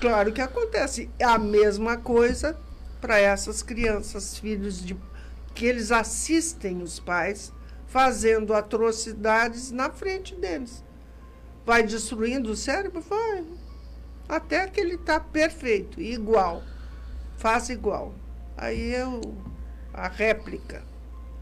Claro 0.00 0.32
que 0.32 0.40
acontece. 0.40 1.08
É 1.18 1.24
a 1.24 1.38
mesma 1.38 1.96
coisa 1.96 2.56
para 3.04 3.20
essas 3.20 3.62
crianças, 3.62 4.38
filhos 4.38 4.82
de 4.82 4.96
que 5.54 5.66
eles 5.66 5.92
assistem 5.92 6.80
os 6.80 6.98
pais 6.98 7.52
fazendo 7.86 8.54
atrocidades 8.54 9.70
na 9.70 9.90
frente 9.90 10.34
deles. 10.34 10.82
Vai 11.66 11.82
destruindo 11.82 12.50
o 12.50 12.56
cérebro? 12.56 13.02
Vai. 13.02 13.44
Até 14.26 14.66
que 14.68 14.80
ele 14.80 14.94
está 14.94 15.20
perfeito, 15.20 16.00
igual. 16.00 16.62
Faz 17.36 17.68
igual. 17.68 18.14
Aí 18.56 18.94
o, 19.02 19.20
a 19.92 20.08
réplica. 20.08 20.82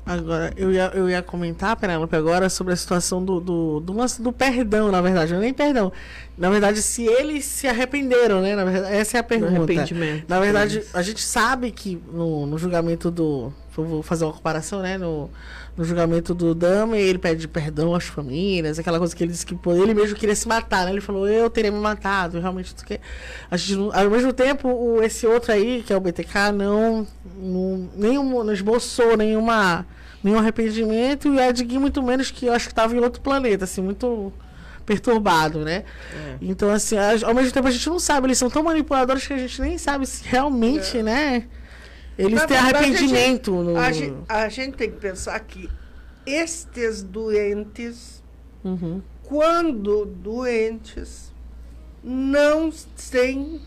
Agora, 0.04 0.52
eu 0.56 0.72
ia, 0.72 0.90
eu 0.94 1.08
ia 1.08 1.22
comentar, 1.22 1.76
Penélope, 1.76 2.16
agora 2.16 2.48
sobre 2.48 2.72
a 2.72 2.76
situação 2.76 3.24
do, 3.24 3.38
do, 3.38 3.80
do, 3.80 3.92
lance 3.92 4.20
do 4.20 4.32
perdão, 4.32 4.90
na 4.90 5.00
verdade. 5.00 5.32
Não 5.32 5.38
é 5.38 5.42
nem 5.42 5.54
perdão. 5.54 5.92
Na 6.36 6.50
verdade, 6.50 6.82
se 6.82 7.04
eles 7.04 7.44
se 7.44 7.68
arrependeram, 7.68 8.40
né? 8.40 8.56
Na 8.56 8.64
verdade, 8.64 8.94
essa 8.94 9.18
é 9.18 9.20
a 9.20 9.22
pergunta. 9.22 9.72
arrependimento. 9.72 10.24
Na 10.28 10.40
verdade, 10.40 10.82
a 10.92 11.02
gente 11.02 11.22
sabe 11.22 11.70
que 11.70 12.02
no, 12.12 12.46
no 12.46 12.58
julgamento 12.58 13.10
do. 13.10 13.52
Vou 13.74 14.02
fazer 14.02 14.24
uma 14.24 14.32
comparação, 14.32 14.80
né? 14.80 14.98
No, 14.98 15.30
no 15.76 15.84
julgamento 15.84 16.34
do 16.34 16.54
Dama, 16.54 16.96
ele 16.98 17.18
pede 17.18 17.48
perdão 17.48 17.94
às 17.94 18.04
famílias, 18.04 18.78
aquela 18.78 18.98
coisa 18.98 19.16
que 19.16 19.24
ele 19.24 19.32
disse 19.32 19.46
que 19.46 19.54
pô, 19.54 19.72
ele 19.72 19.94
mesmo 19.94 20.16
queria 20.16 20.34
se 20.34 20.46
matar, 20.46 20.84
né? 20.84 20.92
Ele 20.92 21.00
falou, 21.00 21.26
eu 21.26 21.48
teria 21.48 21.72
me 21.72 21.78
matado, 21.78 22.38
realmente. 22.38 22.74
Que... 22.84 23.00
Ao 23.94 24.10
mesmo 24.10 24.32
tempo, 24.32 24.68
o, 24.68 25.02
esse 25.02 25.26
outro 25.26 25.52
aí, 25.52 25.82
que 25.86 25.92
é 25.92 25.96
o 25.96 26.00
BTK, 26.00 26.52
não, 26.54 27.06
não, 27.38 27.88
nenhum, 27.96 28.44
não 28.44 28.52
esboçou 28.52 29.16
nenhuma, 29.16 29.86
nenhum 30.22 30.38
arrependimento, 30.38 31.28
e 31.28 31.30
o 31.30 31.40
Ed 31.40 31.64
Gui, 31.64 31.78
muito 31.78 32.02
menos, 32.02 32.30
que 32.30 32.46
eu 32.46 32.52
acho 32.52 32.66
que 32.66 32.72
estava 32.72 32.94
em 32.94 33.00
outro 33.00 33.22
planeta, 33.22 33.64
assim, 33.64 33.80
muito 33.80 34.32
perturbado, 34.84 35.60
né? 35.60 35.84
É. 36.14 36.36
Então, 36.42 36.70
assim, 36.70 36.96
ao 37.24 37.34
mesmo 37.34 37.52
tempo 37.52 37.68
a 37.68 37.70
gente 37.70 37.88
não 37.88 37.98
sabe, 37.98 38.26
eles 38.26 38.38
são 38.38 38.50
tão 38.50 38.62
manipuladores 38.62 39.26
que 39.26 39.32
a 39.32 39.38
gente 39.38 39.60
nem 39.62 39.78
sabe 39.78 40.06
se 40.06 40.22
realmente, 40.26 40.98
é. 40.98 41.02
né? 41.02 41.44
Eles 42.24 42.44
têm 42.46 42.56
arrependimento. 42.56 43.52
A 43.52 43.62
gente, 43.62 43.70
no... 43.70 43.78
a, 43.78 43.92
gente, 43.92 44.16
a 44.28 44.48
gente, 44.48 44.76
tem 44.76 44.90
que 44.90 44.98
pensar 44.98 45.38
que 45.40 45.68
estes 46.24 47.02
doentes, 47.02 48.22
uhum. 48.64 49.02
quando 49.22 50.04
doentes, 50.06 51.32
não 52.02 52.70
têm 53.10 53.60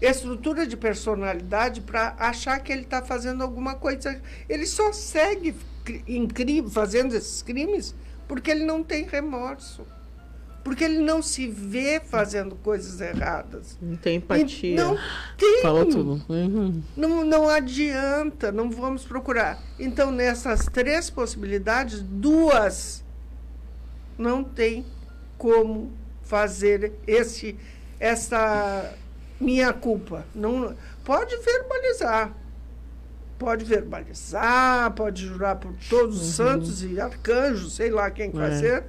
estrutura 0.00 0.66
de 0.66 0.76
personalidade 0.76 1.80
para 1.80 2.14
achar 2.18 2.58
que 2.60 2.72
ele 2.72 2.82
está 2.82 3.02
fazendo 3.02 3.42
alguma 3.42 3.74
coisa. 3.74 4.20
Ele 4.48 4.66
só 4.66 4.92
segue 4.92 5.54
fazendo 6.70 7.14
esses 7.14 7.42
crimes 7.42 7.94
porque 8.26 8.50
ele 8.50 8.64
não 8.64 8.82
tem 8.82 9.04
remorso 9.04 9.86
porque 10.64 10.82
ele 10.82 10.98
não 11.00 11.22
se 11.22 11.46
vê 11.46 12.00
fazendo 12.00 12.56
coisas 12.56 12.98
erradas. 12.98 13.76
Não 13.80 13.96
tem 13.96 14.16
empatia. 14.16 14.70
E 14.70 14.74
não 14.74 14.98
tem. 15.36 15.60
Falou 15.60 15.84
tudo. 15.84 16.24
Uhum. 16.26 16.82
Não, 16.96 17.22
não 17.22 17.48
adianta, 17.48 18.50
não 18.50 18.70
vamos 18.70 19.04
procurar. 19.04 19.62
Então, 19.78 20.10
nessas 20.10 20.64
três 20.64 21.10
possibilidades, 21.10 22.00
duas 22.00 23.04
não 24.16 24.42
tem 24.42 24.86
como 25.36 25.92
fazer 26.22 26.94
esse 27.06 27.56
essa 28.00 28.94
minha 29.38 29.70
culpa. 29.72 30.24
Não 30.34 30.74
pode 31.04 31.36
verbalizar. 31.36 32.32
Pode 33.38 33.64
verbalizar, 33.64 34.92
pode 34.92 35.26
jurar 35.26 35.56
por 35.56 35.74
todos 35.90 36.16
os 36.16 36.38
uhum. 36.38 36.46
santos 36.46 36.82
e 36.82 36.98
arcanjos, 36.98 37.74
sei 37.74 37.90
lá 37.90 38.10
quem 38.10 38.30
é. 38.30 38.84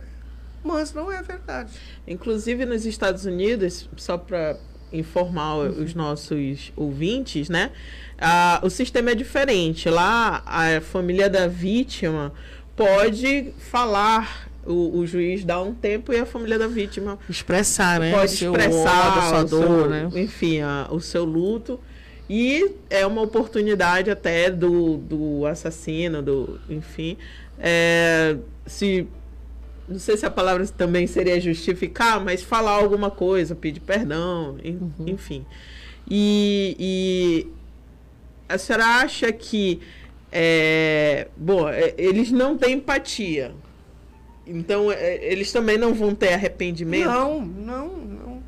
Mas 0.65 0.93
não 0.93 1.12
é 1.12 1.21
verdade. 1.21 1.71
Inclusive 2.08 2.65
nos 2.65 2.86
Estados 2.86 3.25
Unidos, 3.25 3.88
só 3.95 4.17
para 4.17 4.58
informar 4.91 5.56
uhum. 5.56 5.84
os 5.84 5.93
nossos 5.93 6.71
ouvintes, 6.75 7.49
né? 7.49 7.71
Ah, 8.17 8.60
o 8.63 8.69
sistema 8.69 9.12
é 9.12 9.15
diferente. 9.15 9.89
Lá, 9.89 10.43
a 10.45 10.82
família 10.82 11.30
da 11.30 11.47
vítima 11.47 12.34
pode 12.75 13.54
falar 13.58 14.49
o, 14.65 14.99
o, 14.99 15.06
juiz 15.06 15.45
dá 15.45 15.62
um 15.62 15.73
tempo 15.73 16.12
e 16.12 16.17
a 16.17 16.25
família 16.25 16.58
da 16.58 16.67
vítima 16.67 17.19
expressar, 17.30 17.99
né? 17.99 18.12
Pode 18.12 18.34
expressar 18.34 19.17
a 19.17 19.30
sua 19.30 19.43
dor, 19.43 19.89
né? 19.89 20.10
Enfim, 20.15 20.62
a, 20.62 20.88
o 20.89 20.99
seu 20.99 21.23
luto. 21.23 21.80
E 22.28 22.71
é 22.89 23.06
uma 23.06 23.21
oportunidade 23.21 24.10
até 24.10 24.49
do, 24.49 24.97
do 24.97 25.45
assassino, 25.45 26.23
do, 26.23 26.60
enfim, 26.67 27.17
é, 27.60 28.36
se 28.65 29.08
não 29.88 30.00
sei 30.00 30.17
se 30.17 30.26
a 30.26 30.32
palavra 30.32 30.65
também 30.67 31.06
seria 31.06 31.39
justificar, 31.39 32.24
mas 32.24 32.41
falar 32.41 32.71
alguma 32.71 33.12
coisa, 33.12 33.56
pedir 33.56 33.82
perdão, 33.82 34.58
uhum. 34.63 34.91
enfim. 35.06 35.45
E, 36.10 36.76
e, 36.80 37.48
a 38.48 38.58
senhora 38.58 38.86
acha 38.86 39.32
que, 39.32 39.80
é, 40.32 41.28
bom, 41.38 41.69
é, 41.69 41.93
eles 41.98 42.32
não 42.32 42.58
têm 42.58 42.74
empatia. 42.74 43.54
Então, 44.45 44.91
é, 44.91 45.24
eles 45.24 45.52
também 45.52 45.78
não 45.78 45.93
vão 45.93 46.13
ter 46.13 46.34
arrependimento? 46.34 47.06
Não, 47.06 47.41
não, 47.41 47.88
não. 47.98 48.43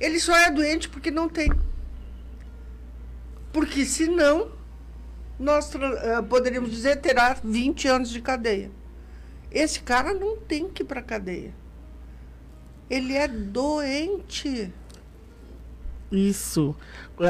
Ele 0.00 0.18
só 0.20 0.36
é 0.36 0.50
doente 0.50 0.88
porque 0.88 1.10
não 1.10 1.28
tem. 1.28 1.50
Porque 3.52 3.84
senão, 3.84 4.50
nós 5.38 5.72
uh, 5.74 6.22
poderíamos 6.28 6.70
dizer, 6.70 6.96
terá 6.96 7.36
20 7.42 7.88
anos 7.88 8.10
de 8.10 8.20
cadeia. 8.20 8.70
Esse 9.54 9.80
cara 9.80 10.12
não 10.12 10.36
tem 10.36 10.68
que 10.68 10.82
ir 10.82 10.86
para 10.86 11.00
cadeia. 11.00 11.54
Ele 12.90 13.14
é 13.14 13.28
doente. 13.28 14.72
Isso. 16.10 16.74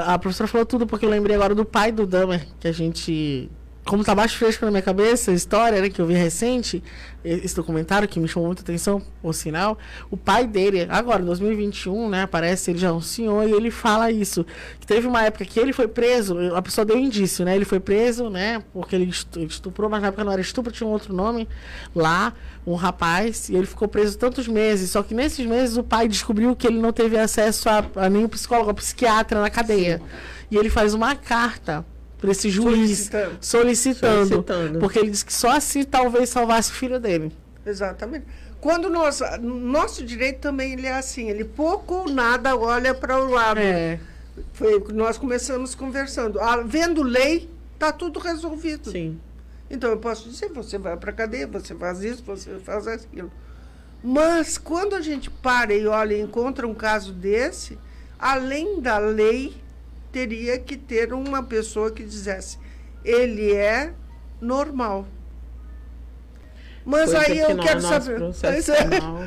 A 0.07 0.19
professora 0.19 0.49
falou 0.49 0.67
tudo 0.67 0.87
porque 0.87 1.05
eu 1.05 1.11
lembrei 1.11 1.37
agora 1.37 1.55
do 1.55 1.65
pai 1.65 1.93
do 1.93 2.07
Damer, 2.07 2.49
que 2.59 2.67
a 2.67 2.73
gente 2.73 3.51
como 3.85 4.03
tá 4.03 4.15
mais 4.15 4.33
fresco 4.33 4.65
na 4.65 4.71
minha 4.71 4.83
cabeça, 4.83 5.31
a 5.31 5.35
história 5.35 5.81
né, 5.81 5.91
que 5.91 6.01
eu 6.01 6.07
vi 6.07 6.15
recente, 6.15 6.83
esse 7.23 7.55
documentário 7.55 8.09
que 8.09 8.19
me 8.19 8.27
chamou 8.27 8.49
muita 8.49 8.63
atenção, 8.63 9.03
o 9.23 9.33
sinal, 9.33 9.79
o 10.11 10.17
pai 10.17 10.47
dele, 10.47 10.87
agora, 10.91 11.23
em 11.23 11.27
2021, 11.27 12.09
né, 12.09 12.23
aparece, 12.23 12.71
ele 12.71 12.79
já 12.79 12.89
é 12.89 12.93
um 12.93 13.01
senhor, 13.01 13.47
e 13.47 13.53
ele 13.53 13.71
fala 13.71 14.11
isso, 14.11 14.45
que 14.81 14.87
teve 14.87 15.07
uma 15.07 15.23
época 15.23 15.45
que 15.45 15.61
ele 15.61 15.73
foi 15.73 15.87
preso, 15.87 16.55
a 16.55 16.63
pessoa 16.63 16.85
deu 16.85 16.99
indício, 16.99 17.45
né, 17.45 17.55
ele 17.55 17.67
foi 17.67 17.79
preso, 17.79 18.31
né, 18.31 18.63
porque 18.73 18.97
ele 18.97 19.11
estuprou, 19.47 19.91
mas 19.91 20.01
na 20.01 20.09
época 20.09 20.25
não 20.25 20.33
era 20.33 20.41
estupro, 20.41 20.73
tinha 20.73 20.87
um 20.87 20.93
outro 20.93 21.15
nome, 21.15 21.47
lá, 21.95 22.33
um 22.67 22.75
rapaz, 22.75 23.51
e 23.51 23.57
ele 23.57 23.67
ficou 23.67 23.87
preso 23.87 24.17
tantos 24.17 24.49
meses, 24.49 24.91
só 24.91 25.03
que 25.03 25.15
nesses 25.15 25.45
meses 25.45 25.77
o 25.77 25.85
pai 25.85 26.09
descobriu 26.09 26.57
que 26.57 26.67
ele 26.67 26.79
não 26.79 26.93
teve 26.93 27.19
acesso 27.19 27.69
a, 27.69 27.85
a 27.97 28.09
nenhum 28.09 28.29
psicólogo, 28.29 28.71
a 28.71 28.75
psiquiatra 28.75 29.43
na 29.43 29.51
cadeia. 29.51 29.99
Sim. 29.99 30.05
E 30.51 30.57
ele 30.57 30.71
faz 30.71 30.95
uma 30.95 31.15
carta 31.15 31.85
para 32.25 32.33
esse 32.33 32.49
juiz 32.49 32.77
solicitando. 32.77 33.39
Solicitando, 33.41 34.29
solicitando. 34.29 34.79
Porque 34.79 34.99
ele 34.99 35.11
disse 35.11 35.25
que 35.25 35.33
só 35.33 35.51
assim 35.51 35.85
talvez 35.85 36.31
salvasse 36.31 36.71
o 36.71 36.75
filho 36.75 36.99
dele. 36.99 37.33
Exatamente. 37.65 38.27
Quando 38.61 38.89
nós, 38.89 39.21
nosso 39.43 40.05
direito 40.05 40.41
também 40.41 40.73
ele 40.73 40.87
é 40.87 40.95
assim, 40.95 41.29
ele 41.29 41.45
pouco 41.45 41.95
ou 41.95 42.09
nada 42.09 42.57
olha 42.57 42.95
para 42.95 43.23
o 43.23 43.29
lado. 43.29 43.61
É. 43.61 44.01
Foi 44.55 44.83
nós 44.93 45.19
começamos 45.19 45.75
conversando. 45.75 46.41
Ah, 46.41 46.63
vendo 46.63 47.03
lei, 47.03 47.49
tá 47.79 47.93
tudo 47.93 48.19
resolvido. 48.19 48.91
Sim. 48.91 49.21
Então 49.71 49.91
eu 49.91 49.99
posso 49.99 50.29
dizer, 50.29 50.49
você 50.49 50.79
vai 50.79 50.97
para 50.97 51.13
cadeia, 51.13 51.47
você 51.47 51.75
faz 51.75 52.03
isso, 52.03 52.23
você 52.25 52.59
faz 52.59 52.87
aquilo. 52.87 53.31
Mas 54.03 54.59
quando 54.59 54.95
a 54.95 55.01
gente 55.01 55.31
para 55.31 55.75
e 55.75 55.87
olha 55.87 56.15
e 56.15 56.21
encontra 56.21 56.67
um 56.67 56.75
caso 56.75 57.13
desse, 57.13 57.79
além 58.19 58.81
da 58.81 58.99
lei, 58.99 59.55
teria 60.15 60.57
que 60.61 60.77
ter 60.77 61.13
uma 61.13 61.43
pessoa 61.43 61.91
que 61.91 62.05
dissesse: 62.05 62.57
ele 63.05 63.53
é 63.53 63.93
normal. 64.41 65.09
Mas 66.87 67.11
Foi 67.11 67.25
aí 67.25 67.39
eu 67.41 67.57
quero 67.57 67.81
saber. 67.81 68.21
Pois 68.41 68.69
é. 68.69 68.85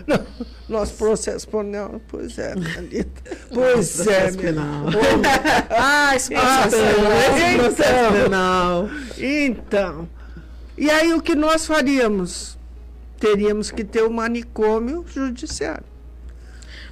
Não, 0.08 0.26
nosso 0.70 0.94
processo 0.94 1.48
penal, 1.48 2.00
pois 2.08 2.38
é, 2.38 2.54
Anitta. 2.54 3.38
Pois 3.54 3.98
nosso 3.98 4.12
é, 4.12 4.32
penal. 4.32 4.86
ah, 5.72 6.16
esse 6.16 6.34
processo, 6.34 6.76
esse 6.76 7.58
processo 7.58 8.24
penal. 8.24 8.90
Então, 9.18 10.08
e 10.78 10.90
aí 10.90 11.14
o 11.14 11.22
que 11.22 11.36
nós 11.36 11.66
faríamos? 11.66 12.58
Teríamos 13.20 13.72
que 13.72 13.84
ter 13.84 14.04
o 14.04 14.10
um 14.10 14.14
manicômio 14.14 15.04
judiciário. 15.08 15.97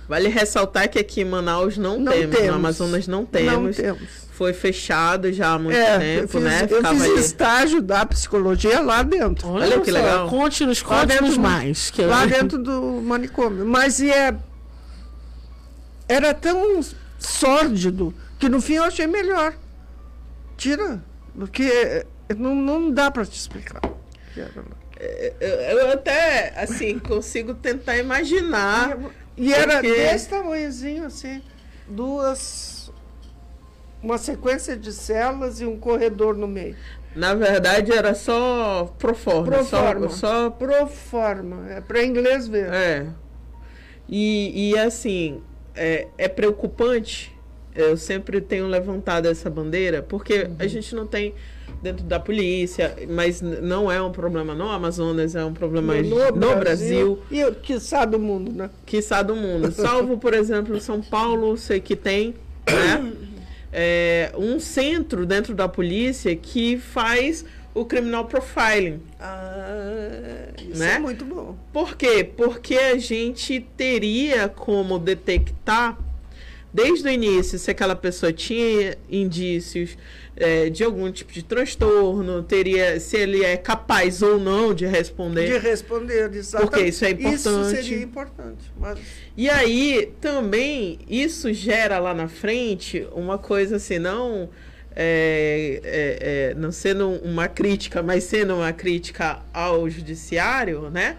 Vale 0.08 0.30
ressaltar 0.30 0.88
que 0.90 1.00
aqui 1.00 1.22
em 1.22 1.26
Manaus 1.26 1.78
não, 1.78 2.00
não 2.00 2.12
temos, 2.12 2.36
temos, 2.36 2.50
no 2.50 2.56
Amazonas 2.56 3.08
não 3.08 3.26
temos. 3.26 3.78
Não 3.78 3.84
temos. 3.84 4.10
Foi 4.32 4.54
fechado 4.54 5.32
já 5.32 5.54
há 5.54 5.60
muito 5.60 5.78
é, 5.78 5.98
tempo, 5.98 6.24
eu 6.24 6.28
fiz, 6.28 6.42
né? 6.42 6.68
Eu 6.70 6.78
Ficava 6.78 6.96
fiz 6.96 7.06
ali. 7.06 7.20
estágio 7.20 7.82
da 7.82 8.06
psicologia 8.06 8.82
lá 8.82 9.02
dentro. 9.02 9.48
Olha, 9.48 9.66
Olha 9.66 9.82
que 9.82 9.90
legal. 9.90 10.30
Conte-nos, 10.30 10.82
conte-nos 10.82 11.38
mais. 11.38 11.90
Que 11.90 12.04
lá 12.04 12.26
dentro 12.28 12.58
do 12.58 13.02
manicômio. 13.02 13.66
Mas 13.66 14.02
é, 14.02 14.36
era 16.08 16.34
tão 16.34 16.82
sórdido 17.18 18.14
que 18.38 18.50
no 18.50 18.62
fim 18.62 18.74
eu 18.74 18.84
achei 18.84 19.08
melhor. 19.08 19.54
Tira, 20.58 21.02
porque 21.38 22.06
não, 22.38 22.54
não 22.54 22.92
dá 22.92 23.10
para 23.10 23.26
te 23.26 23.38
explicar. 23.38 23.82
É, 24.98 25.74
eu 25.74 25.92
até, 25.92 26.54
assim, 26.58 27.00
consigo 27.00 27.54
tentar 27.54 27.98
imaginar 27.98 28.98
e 29.38 29.54
era 29.54 29.74
Porque... 29.74 29.94
desse 29.94 30.30
tamanhozinho, 30.30 31.06
assim, 31.06 31.42
duas. 31.88 32.92
Uma 34.02 34.18
sequência 34.18 34.78
de 34.78 34.94
celas 34.94 35.62
e 35.62 35.66
um 35.66 35.80
corredor 35.80 36.38
no 36.38 36.48
meio. 36.48 36.76
Na 37.16 37.34
verdade, 37.34 37.92
era 37.92 38.14
só 38.14 38.94
pro 39.00 39.16
forma. 39.16 39.44
Pro 39.44 39.66
forma. 39.66 40.10
Só, 40.10 40.44
só... 40.44 40.50
Pro 40.50 40.86
forma. 40.86 41.72
É 41.72 41.82
para 41.82 42.04
inglês 42.04 42.48
ver. 42.48 42.72
É. 42.72 43.08
E, 44.08 44.72
e 44.72 44.78
assim, 44.78 45.42
é, 45.76 46.08
é 46.18 46.28
preocupante 46.28 47.36
eu 47.76 47.98
sempre 47.98 48.40
tenho 48.40 48.68
levantado 48.68 49.28
essa 49.28 49.50
bandeira, 49.50 50.02
porque 50.02 50.44
Uhum. 50.44 50.56
a 50.58 50.68
gente 50.68 50.96
não 50.96 51.06
tem 51.06 51.34
dentro 51.82 52.04
da 52.06 52.20
polícia, 52.20 52.96
mas 53.10 53.42
não 53.42 53.92
é 53.92 54.02
um 54.02 54.12
problema 54.12 54.56
no 54.56 54.70
Amazonas, 54.70 55.36
é 55.36 55.46
um 55.46 55.54
problema 55.54 55.94
no, 55.96 56.56
Brasil, 56.58 57.20
E 57.30 57.44
o 57.44 57.54
que 57.54 57.80
sabe 57.80 58.14
do 58.14 58.20
mundo, 58.20 58.52
né? 58.52 58.70
quiçá 58.86 59.22
do 59.22 59.36
mundo. 59.36 59.72
Salvo, 59.72 60.18
por 60.18 60.34
exemplo, 60.34 60.80
São 60.80 61.02
Paulo, 61.02 61.56
sei 61.58 61.80
que 61.80 61.96
tem, 61.96 62.34
né? 62.68 63.14
É, 63.72 64.32
um 64.38 64.60
centro 64.60 65.26
dentro 65.26 65.54
da 65.54 65.68
polícia 65.68 66.34
que 66.36 66.78
faz 66.78 67.44
o 67.74 67.84
criminal 67.84 68.24
profiling. 68.26 69.02
Ah, 69.20 70.48
isso 70.58 70.80
Né? 70.80 70.94
é 70.94 71.00
muito 71.00 71.26
bom. 71.26 71.58
Por 71.74 71.98
quê? 71.98 72.24
Porque 72.24 72.76
a 72.76 72.98
gente 72.98 73.60
teria 73.76 74.48
como 74.48 74.98
detectar 74.98 75.98
desde 76.74 77.08
o 77.08 77.12
início 77.12 77.60
se 77.60 77.70
aquela 77.70 77.96
pessoa 77.96 78.32
tinha 78.32 78.98
indícios 79.10 79.98
eh, 80.38 80.70
de 80.70 80.84
algum 80.84 81.12
tipo 81.12 81.32
de 81.32 81.44
transtorno, 81.44 82.44
teria 82.44 83.00
se 83.00 83.18
ele 83.18 83.44
é 83.44 83.56
capaz 83.56 84.22
ou 84.22 84.38
não 84.40 84.74
de 84.74 84.86
responder. 84.86 85.46
De 85.48 85.58
responder, 85.58 86.34
exatamente. 86.34 86.70
Porque 86.72 86.86
isso 86.88 87.06
é 87.06 87.12
Isso 87.12 87.50
importante. 87.50 87.76
seria 87.84 88.04
importante. 88.04 88.72
Mas 88.78 89.00
E 89.38 89.50
aí, 89.50 90.12
também, 90.20 91.00
isso 91.10 91.54
gera 91.54 92.00
lá 92.00 92.14
na 92.14 92.28
frente 92.28 93.08
uma 93.14 93.38
coisa 93.38 93.78
assim, 93.78 93.98
não, 93.98 94.50
é, 94.96 95.80
é, 95.84 96.18
é, 96.52 96.54
não 96.56 96.72
sendo 96.72 97.10
uma 97.24 97.48
crítica, 97.48 98.02
mas 98.04 98.24
sendo 98.26 98.56
uma 98.56 98.72
crítica 98.74 99.40
ao 99.54 99.90
judiciário, 99.90 100.90
né? 100.90 101.18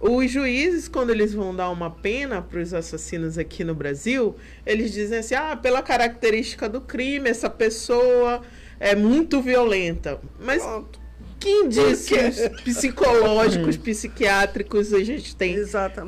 Os 0.00 0.30
juízes, 0.30 0.86
quando 0.86 1.10
eles 1.10 1.34
vão 1.34 1.54
dar 1.54 1.70
uma 1.70 1.90
pena 1.90 2.40
para 2.40 2.60
os 2.60 2.72
assassinos 2.72 3.36
aqui 3.36 3.64
no 3.64 3.74
Brasil, 3.74 4.36
eles 4.64 4.92
dizem 4.92 5.18
assim: 5.18 5.34
ah, 5.34 5.56
pela 5.56 5.82
característica 5.82 6.68
do 6.68 6.80
crime, 6.80 7.28
essa 7.28 7.50
pessoa 7.50 8.40
é 8.78 8.94
muito 8.94 9.42
violenta. 9.42 10.20
Mas 10.38 10.62
pronto. 10.62 11.00
que 11.40 11.50
indícios 11.50 12.38
psicológicos, 12.62 13.76
psiquiátricos 13.78 14.94
a 14.94 15.02
gente 15.02 15.34
tem 15.34 15.56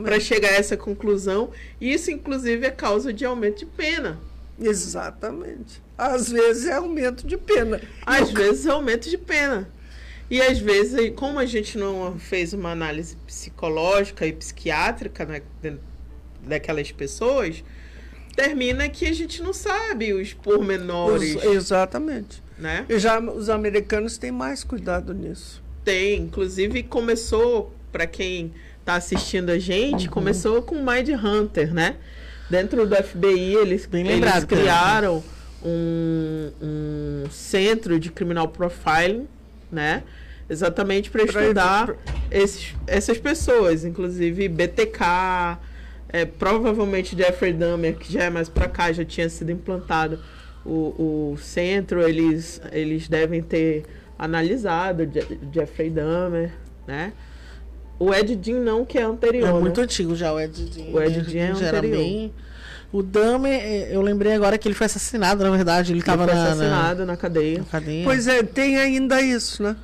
para 0.04 0.20
chegar 0.20 0.50
a 0.50 0.54
essa 0.54 0.76
conclusão. 0.76 1.50
Isso, 1.80 2.12
inclusive, 2.12 2.66
é 2.66 2.70
causa 2.70 3.12
de 3.12 3.24
aumento 3.24 3.58
de 3.58 3.66
pena. 3.66 4.20
Exatamente. 4.60 5.82
Às 5.98 6.30
vezes 6.30 6.66
é 6.66 6.74
aumento 6.74 7.26
de 7.26 7.36
pena. 7.36 7.80
Às 8.06 8.30
vezes 8.30 8.66
é 8.66 8.70
aumento 8.70 9.08
de 9.10 9.18
pena. 9.18 9.68
E 10.30 10.40
às 10.40 10.58
vezes, 10.58 11.12
como 11.16 11.38
a 11.40 11.44
gente 11.46 11.76
não 11.76 12.16
fez 12.18 12.52
uma 12.52 12.70
análise 12.70 13.16
psicológica 13.26 14.24
e 14.26 14.32
psiquiátrica 14.32 15.24
né, 15.26 15.42
daquelas 16.46 16.92
pessoas, 16.92 17.64
termina 18.36 18.88
que 18.88 19.06
a 19.06 19.12
gente 19.12 19.42
não 19.42 19.52
sabe 19.52 20.12
os 20.12 20.32
pormenores, 20.32 21.34
Os- 21.36 21.44
exatamente. 21.44 22.42
né? 22.56 22.86
E 22.88 22.98
já 22.98 23.18
os 23.18 23.48
americanos 23.50 24.16
têm 24.18 24.30
mais 24.30 24.62
cuidado 24.62 25.12
nisso. 25.12 25.60
Tem, 25.84 26.20
inclusive 26.22 26.82
começou, 26.84 27.74
para 27.90 28.06
quem 28.06 28.52
está 28.78 28.94
assistindo 28.94 29.50
a 29.50 29.58
gente, 29.58 30.06
Uhum. 30.06 30.12
começou 30.12 30.62
com 30.62 30.76
Mind 30.76 31.08
Hunter, 31.08 31.74
né? 31.74 31.96
Dentro 32.48 32.86
do 32.86 32.94
FBI, 32.96 33.54
eles, 33.56 33.86
Bem 33.86 34.02
eles 34.02 34.14
lembrado, 34.14 34.46
cara. 34.46 34.60
criaram 34.62 35.24
um, 35.62 36.52
um 36.62 37.30
centro 37.30 37.98
de 37.98 38.10
criminal 38.10 38.48
profiling, 38.48 39.26
né? 39.70 40.02
Exatamente 40.48 41.10
para 41.10 41.24
Pra- 41.26 41.42
estudar 41.42 41.96
esses, 42.30 42.74
essas 42.86 43.18
pessoas, 43.18 43.84
inclusive 43.84 44.48
BTK, 44.48 45.58
é, 46.08 46.24
provavelmente 46.24 47.16
Jeffrey 47.16 47.52
Dahmer, 47.52 47.96
que 47.96 48.12
já 48.12 48.24
é 48.24 48.30
mais 48.30 48.48
para 48.48 48.68
cá, 48.68 48.90
já 48.90 49.04
tinha 49.04 49.28
sido 49.28 49.52
implantado 49.52 50.18
o, 50.66 51.32
o 51.34 51.38
centro, 51.38 52.02
eles, 52.02 52.60
eles 52.72 53.08
devem 53.08 53.40
ter 53.42 53.84
analisado 54.18 55.08
Je- 55.12 55.38
Jeffrey 55.52 55.88
Dahmer, 55.88 56.50
né? 56.86 57.12
O 57.98 58.12
Ed 58.14 58.38
Gein 58.42 58.56
não, 58.60 58.84
que 58.84 58.98
é 58.98 59.02
anterior. 59.02 59.48
É 59.48 59.52
né? 59.52 59.58
muito 59.60 59.80
antigo 59.80 60.16
já, 60.16 60.32
o 60.32 60.40
Ed 60.40 60.72
Gein. 60.72 60.92
O 60.92 61.00
Ed 61.02 61.22
Gein 61.30 61.40
é 61.42 61.54
já 61.54 61.66
era 61.66 61.78
anterior. 61.78 61.98
bem... 61.98 62.32
O 62.92 63.02
Dahmer, 63.02 63.52
eh, 63.62 63.88
eu 63.94 64.02
lembrei 64.02 64.32
agora 64.32 64.58
que 64.58 64.66
ele 64.66 64.74
foi 64.74 64.86
assassinado, 64.86 65.44
na 65.44 65.50
verdade. 65.50 65.92
Ele 65.92 65.98
Ele 66.00 66.06
tava 66.06 66.24
foi 66.24 66.34
na, 66.34 66.40
na, 66.42 66.48
assassinado 66.50 67.06
na 67.06 67.16
cadeia. 67.16 67.58
na 67.58 67.64
cadeia. 67.64 68.04
Pois 68.04 68.26
é, 68.26 68.42
tem 68.42 68.76
ainda 68.78 69.20
isso, 69.22 69.62
né? 69.62 69.76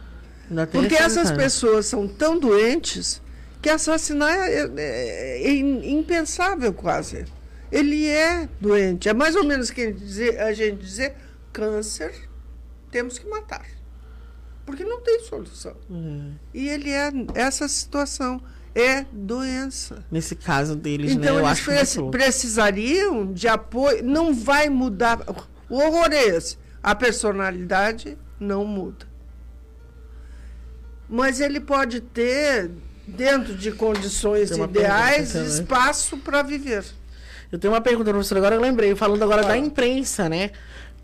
Ainda 0.50 0.66
tem 0.66 0.80
Porque 0.80 0.96
essas 0.96 1.30
pessoas 1.30 1.86
são 1.86 2.08
tão 2.08 2.38
doentes 2.38 3.22
que 3.62 3.68
assassinar 3.68 4.32
é, 4.32 4.68
é- 4.76 5.42
é 5.48 5.50
impensável 5.56 6.72
quase. 6.72 7.24
Ele 7.70 8.06
é 8.06 8.48
doente. 8.60 9.08
É 9.08 9.14
mais 9.14 9.34
ou 9.36 9.44
menos 9.44 9.70
que 9.70 9.92
dizer, 9.92 10.40
a 10.40 10.52
gente 10.52 10.76
dizer 10.84 11.14
câncer, 11.52 12.12
temos 12.90 13.18
que 13.18 13.28
matar. 13.28 13.64
Porque 14.64 14.84
não 14.84 15.00
tem 15.00 15.20
solução. 15.20 15.76
É. 15.90 16.30
E 16.54 16.68
ele 16.68 16.90
é 16.90 17.12
essa 17.34 17.68
situação. 17.68 18.40
É 18.78 19.06
doença. 19.10 20.04
Nesse 20.10 20.36
caso 20.36 20.76
deles, 20.76 21.12
Então 21.12 21.36
né? 21.36 21.40
Eu 21.40 21.46
eles 21.46 21.60
preci- 21.60 22.02
precisariam 22.10 23.32
de 23.32 23.48
apoio. 23.48 24.04
Não 24.04 24.34
vai 24.34 24.68
mudar. 24.68 25.18
O 25.70 25.76
horror 25.78 26.08
é 26.12 26.24
esse. 26.26 26.58
A 26.82 26.94
personalidade 26.94 28.18
não 28.38 28.66
muda. 28.66 29.06
Mas 31.08 31.40
ele 31.40 31.58
pode 31.60 32.00
ter, 32.00 32.70
dentro 33.06 33.54
de 33.54 33.72
condições 33.72 34.50
ideais, 34.50 35.32
pergunta, 35.32 35.38
né? 35.40 35.46
espaço 35.62 36.16
para 36.18 36.42
viver. 36.42 36.84
Eu 37.50 37.58
tenho 37.58 37.72
uma 37.72 37.80
pergunta 37.80 38.12
você 38.12 38.34
agora, 38.36 38.56
eu 38.56 38.60
lembrei, 38.60 38.94
falando 38.94 39.22
agora 39.22 39.42
da 39.42 39.56
imprensa, 39.56 40.28
né? 40.28 40.50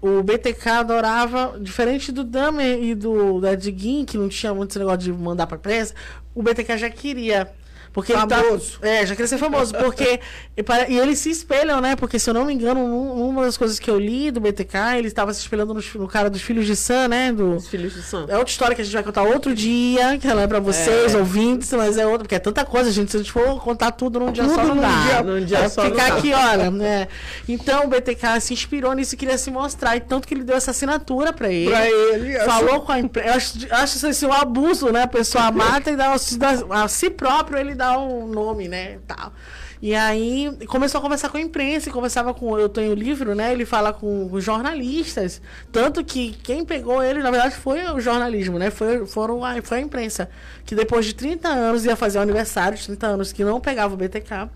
O 0.00 0.20
BTK 0.22 0.68
adorava, 0.68 1.56
diferente 1.60 2.10
do 2.10 2.24
Dahmer 2.24 2.82
e 2.82 2.94
do 2.94 3.40
da 3.40 3.54
Diguin, 3.54 4.04
que 4.04 4.18
não 4.18 4.28
tinha 4.28 4.52
muito 4.52 4.70
esse 4.72 4.78
negócio 4.80 4.98
de 4.98 5.12
mandar 5.12 5.46
pra 5.46 5.56
pressa, 5.56 5.94
o 6.34 6.42
BTK 6.42 6.76
já 6.76 6.90
queria. 6.90 7.50
Porque 7.92 8.12
ele 8.12 8.20
Famoso. 8.26 8.78
tá, 8.80 8.88
é, 8.88 9.04
já 9.04 9.14
queria 9.14 9.28
ser 9.28 9.36
famoso, 9.36 9.74
porque 9.74 10.18
e 10.56 10.62
para- 10.62 10.88
e 10.88 10.98
eles 10.98 11.18
se 11.18 11.28
espelham, 11.30 11.78
né? 11.80 11.94
Porque 11.94 12.18
se 12.18 12.30
eu 12.30 12.32
não 12.32 12.46
me 12.46 12.52
engano, 12.54 12.80
num- 12.88 13.28
uma 13.28 13.44
das 13.44 13.56
coisas 13.58 13.78
que 13.78 13.90
eu 13.90 13.98
li 13.98 14.30
do 14.30 14.40
BTK, 14.40 14.96
ele 14.96 15.08
estava 15.08 15.32
se 15.34 15.40
espelhando 15.40 15.74
no, 15.74 15.82
no 15.96 16.08
cara 16.08 16.30
dos 16.30 16.40
filhos 16.40 16.64
de 16.66 16.74
Sam, 16.74 17.08
né? 17.08 17.32
Do, 17.32 17.56
Os 17.56 17.68
filhos 17.68 17.92
de 17.92 18.02
Sam. 18.02 18.24
é 18.28 18.38
outra 18.38 18.50
história 18.50 18.74
que 18.74 18.80
a 18.80 18.84
gente 18.84 18.94
vai 18.94 19.02
contar 19.02 19.22
outro 19.24 19.54
dia, 19.54 20.16
que 20.18 20.26
ela 20.26 20.40
é 20.42 20.46
pra 20.46 20.58
vocês, 20.58 21.14
É. 21.14 21.18
ouvintes, 21.18 21.70
mas 21.72 21.98
é 21.98 22.06
outra, 22.06 22.20
porque 22.20 22.34
é 22.34 22.38
tanta 22.38 22.64
coisa, 22.64 22.90
gente. 22.90 23.10
Se 23.10 23.16
a 23.18 23.20
gente 23.20 23.30
for 23.32 23.60
contar 23.62 23.90
tudo 23.92 24.18
num 24.18 24.32
dia 24.32 24.44
Tudo 24.44 24.54
só, 24.54 24.64
não 24.64 24.74
num 24.74 24.80
dá. 24.80 24.88
dia- 25.06 25.22
num 25.22 25.44
dia 25.44 25.58
Vai 25.58 25.68
só 25.68 25.82
não 25.84 25.90
ficar 25.90 26.08
dá. 26.08 26.16
aqui, 26.16 26.32
olha, 26.32 26.70
né? 26.70 27.08
Então 27.48 27.84
o 27.84 27.88
BTK 27.88 28.40
se 28.40 28.54
inspirou 28.54 28.94
nisso 28.94 29.14
e 29.14 29.18
queria 29.18 29.36
se 29.36 29.50
mostrar. 29.50 29.96
E 29.96 30.00
tanto 30.00 30.26
que 30.26 30.32
ele 30.32 30.44
deu 30.44 30.56
essa 30.56 30.70
assinatura 30.70 31.32
pra 31.32 31.50
ele. 31.50 31.70
Para 31.70 31.90
ele. 31.90 32.38
Falou 32.40 32.80
com 32.80 32.92
a 32.92 32.98
imprensa. 32.98 33.28
Eu 33.28 33.34
acho, 33.34 33.58
acho 33.70 33.96
isso 33.96 34.06
assim, 34.06 34.26
um 34.26 34.32
abuso, 34.32 34.90
né? 34.90 35.02
A 35.02 35.06
pessoa 35.06 35.50
mata 35.50 35.90
e 35.90 35.96
dá, 35.96 36.14
dá- 36.38 36.82
a 36.84 36.88
si 36.88 37.10
próprio 37.10 37.58
ele 37.58 37.74
dá 37.74 37.81
um 37.98 38.26
nome, 38.26 38.68
né? 38.68 38.98
Tal. 39.06 39.32
E 39.80 39.96
aí 39.96 40.56
começou 40.68 40.98
a 41.00 41.02
conversar 41.02 41.28
com 41.28 41.36
a 41.36 41.40
imprensa 41.40 41.90
conversava 41.90 42.32
com. 42.32 42.58
Eu 42.58 42.68
tenho 42.68 42.92
o 42.92 42.94
livro, 42.94 43.34
né? 43.34 43.52
Ele 43.52 43.66
fala 43.66 43.92
com 43.92 44.28
os 44.32 44.42
jornalistas. 44.44 45.42
Tanto 45.72 46.04
que 46.04 46.32
quem 46.42 46.64
pegou 46.64 47.02
ele, 47.02 47.20
na 47.20 47.30
verdade, 47.30 47.56
foi 47.56 47.82
o 47.90 48.00
jornalismo, 48.00 48.58
né? 48.58 48.70
Foi, 48.70 49.06
foram 49.06 49.44
a, 49.44 49.60
foi 49.62 49.78
a 49.78 49.80
imprensa. 49.80 50.30
Que 50.64 50.74
depois 50.74 51.04
de 51.04 51.14
30 51.14 51.48
anos 51.48 51.84
ia 51.84 51.96
fazer 51.96 52.18
o 52.18 52.22
aniversário 52.22 52.78
de 52.78 52.84
30 52.86 53.06
anos 53.06 53.32
que 53.32 53.44
não 53.44 53.60
pegava 53.60 53.92
o 53.94 53.96
BTK. 53.96 54.48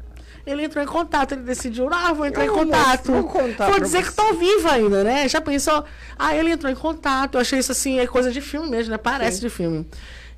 Ele 0.46 0.62
entrou 0.62 0.82
em 0.82 0.86
contato, 0.86 1.32
ele 1.32 1.42
decidiu, 1.42 1.88
ah, 1.92 2.12
vou 2.12 2.24
entrar 2.24 2.44
Eu 2.46 2.52
em 2.52 2.56
contato. 2.56 3.10
vou 3.10 3.24
contar 3.24 3.68
Vou 3.68 3.80
dizer 3.80 4.04
que 4.04 4.12
você. 4.12 4.16
tô 4.16 4.32
viva 4.34 4.72
ainda, 4.74 5.02
né? 5.02 5.28
Já 5.28 5.40
pensou? 5.40 5.84
Ah, 6.16 6.36
ele 6.36 6.52
entrou 6.52 6.70
em 6.70 6.76
contato. 6.76 7.34
Eu 7.34 7.40
achei 7.40 7.58
isso 7.58 7.72
assim, 7.72 7.98
é 7.98 8.06
coisa 8.06 8.30
de 8.30 8.40
filme 8.40 8.70
mesmo, 8.70 8.92
né? 8.92 8.96
Parece 8.96 9.40
de 9.40 9.50
filme. 9.50 9.84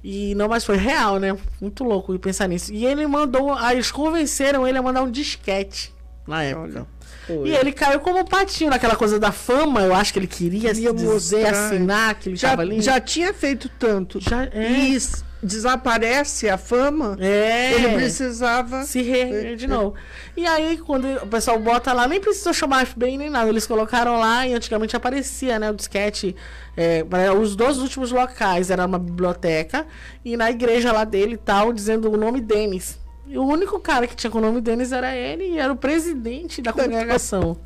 E 0.03 0.35
não, 0.35 0.49
mas 0.49 0.65
foi 0.65 0.77
real, 0.77 1.19
né? 1.19 1.37
Muito 1.61 1.83
louco 1.85 2.13
de 2.13 2.19
pensar 2.19 2.47
nisso. 2.49 2.73
E 2.73 2.87
ele 2.87 3.07
mandou, 3.07 3.53
aí 3.53 3.77
eles 3.77 3.91
convenceram 3.91 4.67
ele 4.67 4.79
a 4.79 4.83
mandar 4.83 5.03
um 5.03 5.11
disquete 5.11 5.95
na 6.27 6.43
época. 6.43 6.87
Foi. 7.29 7.49
E 7.49 7.55
ele 7.55 7.71
caiu 7.71 8.01
como 8.01 8.19
um 8.19 8.25
patinho 8.25 8.71
naquela 8.71 8.97
coisa 8.97 9.21
da 9.21 9.31
fama, 9.31 9.83
eu 9.83 9.95
acho 9.95 10.13
que 10.13 10.19
ele 10.19 10.27
queria 10.27 10.73
Queria 10.75 10.93
dizer, 10.93 11.47
assinar 11.47 12.15
que 12.17 12.31
ele 12.31 12.37
já, 12.37 12.59
ali. 12.59 12.81
já 12.81 12.99
tinha 12.99 13.33
feito 13.33 13.69
tanto. 13.79 14.19
Já- 14.21 14.45
é. 14.51 14.73
E 14.73 14.99
desaparece 15.41 16.49
a 16.49 16.57
fama. 16.59 17.17
É. 17.21 17.73
Ele 17.75 17.89
precisava. 17.95 18.83
se 18.85 19.03
reerguer 19.03 19.57
de 19.57 19.67
novo. 19.67 19.95
E 20.37 20.47
aí, 20.47 20.79
quando 20.79 21.07
o 21.23 21.27
pessoal 21.27 21.59
bota 21.59 21.93
lá, 21.93 22.09
nem 22.09 22.21
precisou 22.21 22.53
chamar 22.53 22.87
FBI 22.87 23.17
nem 23.17 23.31
nada. 23.31 23.49
Eles 23.49 23.67
colocaram 23.67 24.19
lá 24.19 24.47
e 24.47 24.55
antigamente 24.55 24.97
aparecia, 24.97 25.59
né? 25.59 25.71
O 25.71 25.75
disquete. 25.75 26.35
é, 26.77 27.05
os 27.39 27.55
dois 27.57 27.79
últimos 27.79 28.11
locais 28.11 28.71
era 28.71 28.87
uma 28.87 28.99
biblioteca 28.99 29.87
e 30.25 30.37
na 30.37 30.51
igreja 30.51 30.93
lá 30.93 31.05
dele 31.05 31.35
e 31.35 31.39
tal, 31.39 31.73
dizendo 31.73 32.11
o 32.11 32.17
nome 32.17 32.41
Denis. 32.41 32.99
E 33.29 33.37
o 33.39 33.45
único 33.45 33.79
cara 33.79 34.07
que 34.07 34.17
tinha 34.17 34.31
com 34.31 34.39
o 34.39 34.41
nome 34.41 34.61
Denis 34.61 34.91
era 34.93 35.15
ele 35.15 35.45
e 35.45 35.59
era 35.59 35.73
o 35.73 35.77
presidente 35.77 36.63
da 36.63 36.73
congregação. 36.73 37.59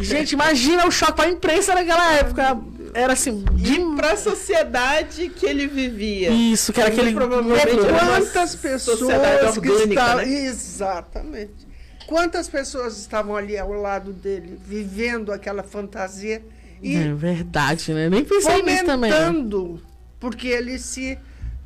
Gente, 0.00 0.32
imagina 0.32 0.86
o 0.86 0.90
choque 0.90 1.14
pra 1.14 1.28
imprensa 1.28 1.74
naquela 1.74 2.12
época. 2.14 2.58
Era 2.92 3.12
assim, 3.14 3.44
de 3.52 3.74
E 3.80 3.96
pra 3.96 4.16
sociedade 4.16 5.28
que 5.30 5.44
ele 5.46 5.66
vivia. 5.66 6.30
isso, 6.30 6.72
que 6.72 6.80
era 6.80 6.90
aquele. 6.90 7.12
provavelmente 7.12 7.66
Quantas 7.66 8.54
pessoas 8.54 8.98
que 8.98 9.04
orgânica, 9.04 9.84
estavam. 10.00 10.16
né? 10.24 10.46
Exatamente. 10.46 11.66
Quantas 12.06 12.48
pessoas 12.48 12.98
estavam 12.98 13.34
ali 13.34 13.58
ao 13.58 13.72
lado 13.72 14.12
dele, 14.12 14.58
vivendo 14.64 15.32
aquela 15.32 15.62
fantasia 15.62 16.42
e 16.82 16.94
É 16.96 17.12
verdade, 17.14 17.92
né? 17.92 18.08
Nem 18.08 18.24
pensei 18.24 18.62
nisso 18.62 18.84
também. 18.84 19.10
fomentando, 19.10 19.80
porque 20.20 20.46
ele 20.46 20.78
se 20.78 21.18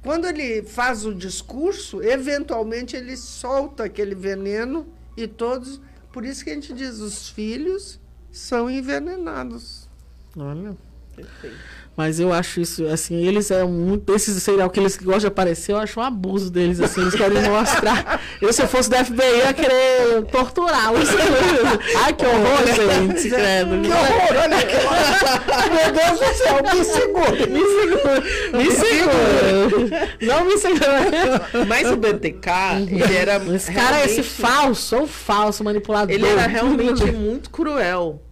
quando 0.02 0.26
ele 0.26 0.62
faz 0.62 1.04
o 1.04 1.14
discurso, 1.14 2.02
eventualmente 2.02 2.96
ele 2.96 3.16
solta 3.16 3.84
aquele 3.84 4.14
veneno 4.14 4.86
e 5.16 5.26
todos, 5.26 5.80
por 6.12 6.24
isso 6.24 6.42
que 6.42 6.50
a 6.50 6.54
gente 6.54 6.72
diz 6.72 7.00
os 7.00 7.28
filhos 7.28 8.00
são 8.30 8.70
envenenados. 8.70 9.88
Olha. 10.36 10.76
Perfeito. 11.16 11.70
Mas 11.96 12.18
eu 12.18 12.32
acho 12.32 12.60
isso, 12.62 12.86
assim, 12.86 13.16
eles 13.26 13.50
é 13.50 13.62
muito. 13.64 14.14
Esses 14.14 14.42
serial 14.42 14.70
killers 14.70 14.96
que 14.96 15.04
gostam 15.04 15.20
de 15.20 15.26
aparecer, 15.26 15.72
eu 15.72 15.76
acho 15.78 16.00
um 16.00 16.02
abuso 16.02 16.50
deles, 16.50 16.80
assim, 16.80 17.02
eles 17.02 17.14
querem 17.14 17.42
mostrar. 17.42 18.18
Eu, 18.40 18.50
se 18.54 18.62
eu 18.62 18.68
fosse 18.68 18.88
do 18.88 18.96
FBI, 18.96 19.22
eu 19.22 19.36
ia 19.38 19.52
querer 19.52 20.22
torturá-los. 20.32 21.10
Ai, 22.02 22.12
que 22.14 22.24
horror, 22.24 22.66
gente, 22.66 23.28
credo. 23.28 23.82
Que 23.82 23.90
horror, 23.90 24.42
olha. 24.42 24.56
Meu 25.74 25.92
Deus 25.92 26.18
do 26.20 26.34
céu, 26.38 26.56
me 26.72 26.84
segura. 26.84 27.46
Me 27.46 27.60
segura, 27.76 28.22
me 28.56 28.70
segura. 28.70 30.08
Não 30.22 30.44
me 30.46 30.56
segura. 30.56 31.66
Mas 31.66 31.90
o 31.90 31.96
BTK, 31.96 32.48
ele 32.90 33.14
era. 33.14 33.36
Esse 33.54 33.72
cara 33.72 33.98
é 34.00 34.04
esse 34.06 34.14
realmente- 34.22 34.30
falso, 34.40 34.96
ou 34.96 35.06
falso 35.06 35.62
manipulador. 35.62 36.14
Ele 36.14 36.26
era 36.26 36.46
realmente 36.46 37.04
muito 37.12 37.50
cruel. 37.50 38.22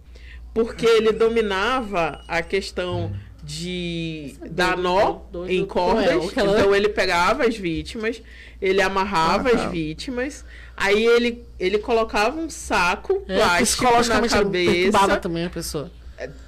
Porque 0.63 0.85
ele 0.85 1.11
dominava 1.11 2.21
a 2.27 2.41
questão 2.41 3.11
de 3.43 4.35
dar 4.51 4.77
nó 4.77 5.21
doido, 5.31 5.51
em 5.51 5.65
cordas. 5.65 6.31
Então 6.31 6.75
ele 6.75 6.89
pegava 6.89 7.45
as 7.45 7.55
vítimas, 7.57 8.21
ele 8.61 8.81
amarrava 8.81 9.49
as 9.49 9.71
vítimas, 9.71 10.45
aí 10.77 11.03
ele, 11.05 11.43
ele 11.59 11.79
colocava 11.79 12.39
um 12.39 12.49
saco 12.49 13.23
É, 13.27 13.37
plástico 13.37 13.83
na 13.83 13.91
psicologicamente 14.21 14.33
cabeça 14.33 15.17
também 15.17 15.45
a 15.45 15.49
pessoa. 15.49 15.91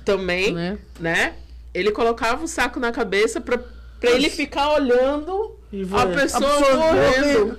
também, 0.06 0.54
Né? 0.54 0.78
né? 1.00 1.34
Ele 1.74 1.92
colocava 1.92 2.44
um 2.44 2.48
saco 2.48 2.80
na 2.80 2.92
cabeça 2.92 3.40
pra, 3.40 3.58
pra 3.58 4.12
ele 4.12 4.30
ficar 4.30 4.74
olhando 4.74 5.56
E 5.72 5.84
a 5.92 6.06
pessoa 6.08 6.76
morrendo. 6.76 7.58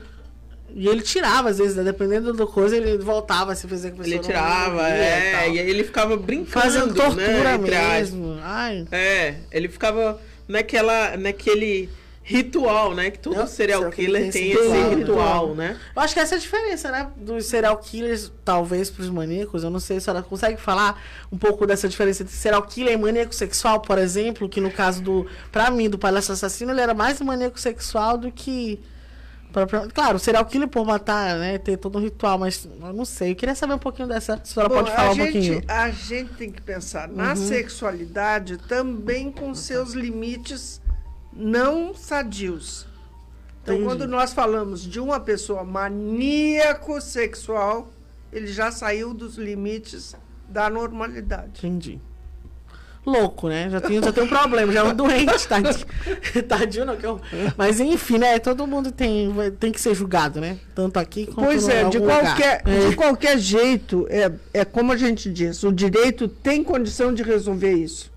E 0.75 0.89
ele 0.89 1.03
tirava, 1.03 1.51
às 1.51 1.59
vezes, 1.59 1.77
né? 1.77 1.83
dependendo 1.85 2.33
da 2.33 2.47
coisa, 2.47 2.77
ele 2.77 2.99
voltava 2.99 3.55
se 3.55 3.66
a 3.66 3.68
pessoa 3.68 3.93
Ele 4.03 4.18
tirava, 4.18 4.89
e 4.89 4.93
é, 4.93 5.33
tal. 5.33 5.55
e 5.55 5.59
aí 5.61 5.70
ele 5.70 5.85
ficava 5.85 6.16
brincando, 6.16 6.51
Fazendo 6.51 6.95
tortura 6.95 7.25
né, 7.25 7.55
entre 7.55 7.75
aspas. 7.75 8.11
mesmo. 8.11 8.39
Ai. 8.43 8.87
É, 8.91 9.35
ele 9.51 9.68
ficava 9.68 10.20
naquela, 10.49 11.16
naquele 11.16 11.89
ritual, 12.25 12.95
né? 12.95 13.11
Que 13.11 13.18
todo 13.18 13.47
serial 13.49 13.91
killer 13.91 14.23
tem 14.23 14.31
tem 14.31 14.51
esse 14.53 14.62
ritual? 14.62 14.91
ritual, 14.95 15.55
né? 15.55 15.77
Eu 15.95 16.03
acho 16.03 16.14
que 16.14 16.20
essa 16.20 16.37
é 16.37 16.39
a 16.39 16.41
diferença, 16.41 16.91
né? 16.91 17.09
Dos 17.16 17.47
serial 17.47 17.77
killers, 17.79 18.31
talvez, 18.45 18.89
pros 18.91 19.11
maníacos. 19.11 19.64
Eu 19.64 19.70
não 19.70 19.81
sei 19.81 19.99
se 19.99 20.09
a 20.09 20.12
senhora 20.12 20.23
consegue 20.25 20.61
falar 20.61 21.03
um 21.33 21.37
pouco 21.37 21.66
dessa 21.66 21.89
diferença 21.89 22.23
entre 22.23 22.35
serial 22.35 22.62
killer 22.62 22.95
e 22.95 22.97
maníaco 22.97 23.35
sexual, 23.35 23.81
por 23.81 23.99
exemplo, 23.99 24.49
que 24.49 24.61
no 24.61 24.70
caso 24.70 25.03
do. 25.03 25.27
Pra 25.51 25.70
mim, 25.70 25.91
do 25.91 25.99
palhaço 25.99 26.33
assassino, 26.33 26.70
ele 26.73 26.81
era 26.81 26.95
mais 26.95 27.20
maníaco 27.20 27.59
sexual 27.59 28.16
do 28.16 28.31
que. 28.31 28.81
Claro, 29.93 30.17
o 30.17 30.19
serial 30.19 30.45
killer 30.47 30.69
por 30.69 30.87
matar, 30.87 31.39
né? 31.39 31.59
Ter 31.59 31.77
todo 31.77 31.99
um 31.99 32.01
ritual, 32.01 32.39
mas 32.39 32.65
eu 32.65 32.93
não 32.93 33.05
sei. 33.05 33.33
Eu 33.33 33.37
queria 33.37 33.55
saber 33.55 33.75
um 33.75 33.79
pouquinho 33.79 34.09
dessa. 34.09 34.35
A 34.35 34.45
senhora 34.45 34.69
Bom, 34.69 34.77
pode 34.77 34.91
falar 34.91 35.09
a 35.09 35.11
um 35.11 35.15
gente, 35.15 35.33
pouquinho. 35.33 35.55
Uhum. 35.55 35.65
A 35.69 35.91
gente 35.91 36.33
tem 36.35 36.51
que 36.51 36.63
pensar 36.63 37.09
na 37.09 37.37
sexualidade 37.37 38.57
também 38.57 39.31
com 39.31 39.55
seus 39.55 39.93
limites 39.93 40.81
não 41.33 41.95
sadios. 41.95 42.87
Então, 43.63 43.75
Entendi. 43.75 43.89
quando 43.89 44.09
nós 44.09 44.33
falamos 44.33 44.83
de 44.83 44.99
uma 44.99 45.21
pessoa 45.21 45.63
maníaco 45.63 47.01
sexual, 47.01 47.89
ele 48.33 48.49
já 48.49 48.73
saiu 48.73 49.15
dos 49.15 49.37
limites 49.37 50.17
da 50.49 50.69
normalidade. 50.69 51.59
Entendi. 51.59 52.01
Louco, 53.05 53.49
né? 53.49 53.69
Já 53.69 53.81
tem, 53.81 54.01
já 54.01 54.13
tem 54.13 54.23
um 54.23 54.29
problema, 54.29 54.73
já 54.73 54.81
é 54.81 54.83
um 54.85 54.95
doente, 54.95 55.49
tadinho. 55.49 55.87
Tadinho 56.47 56.85
não, 56.87 56.97
que 56.97 57.05
eu... 57.05 57.21
Mas 57.57 57.81
enfim, 57.81 58.19
né? 58.19 58.39
Todo 58.39 58.65
mundo 58.65 58.93
tem, 58.93 59.29
tem 59.59 59.73
que 59.73 59.81
ser 59.81 59.93
julgado, 59.95 60.41
né? 60.41 60.57
Tanto 60.73 60.99
aqui 60.99 61.27
quanto 61.27 61.47
Pois 61.47 61.69
é, 61.69 61.89
de 61.89 61.99
qualquer, 61.99 62.63
É. 62.65 62.89
de 62.89 62.95
qualquer 62.95 63.39
jeito, 63.39 64.07
é, 64.09 64.31
é 64.55 64.65
como 64.65 64.93
a 64.93 64.97
gente 64.97 65.29
diz, 65.33 65.65
o 65.65 65.73
direito 65.73 66.29
tem 66.29 66.63
condição 66.63 67.13
de 67.13 67.25
resolver 67.25 67.73
isso. 67.73 68.13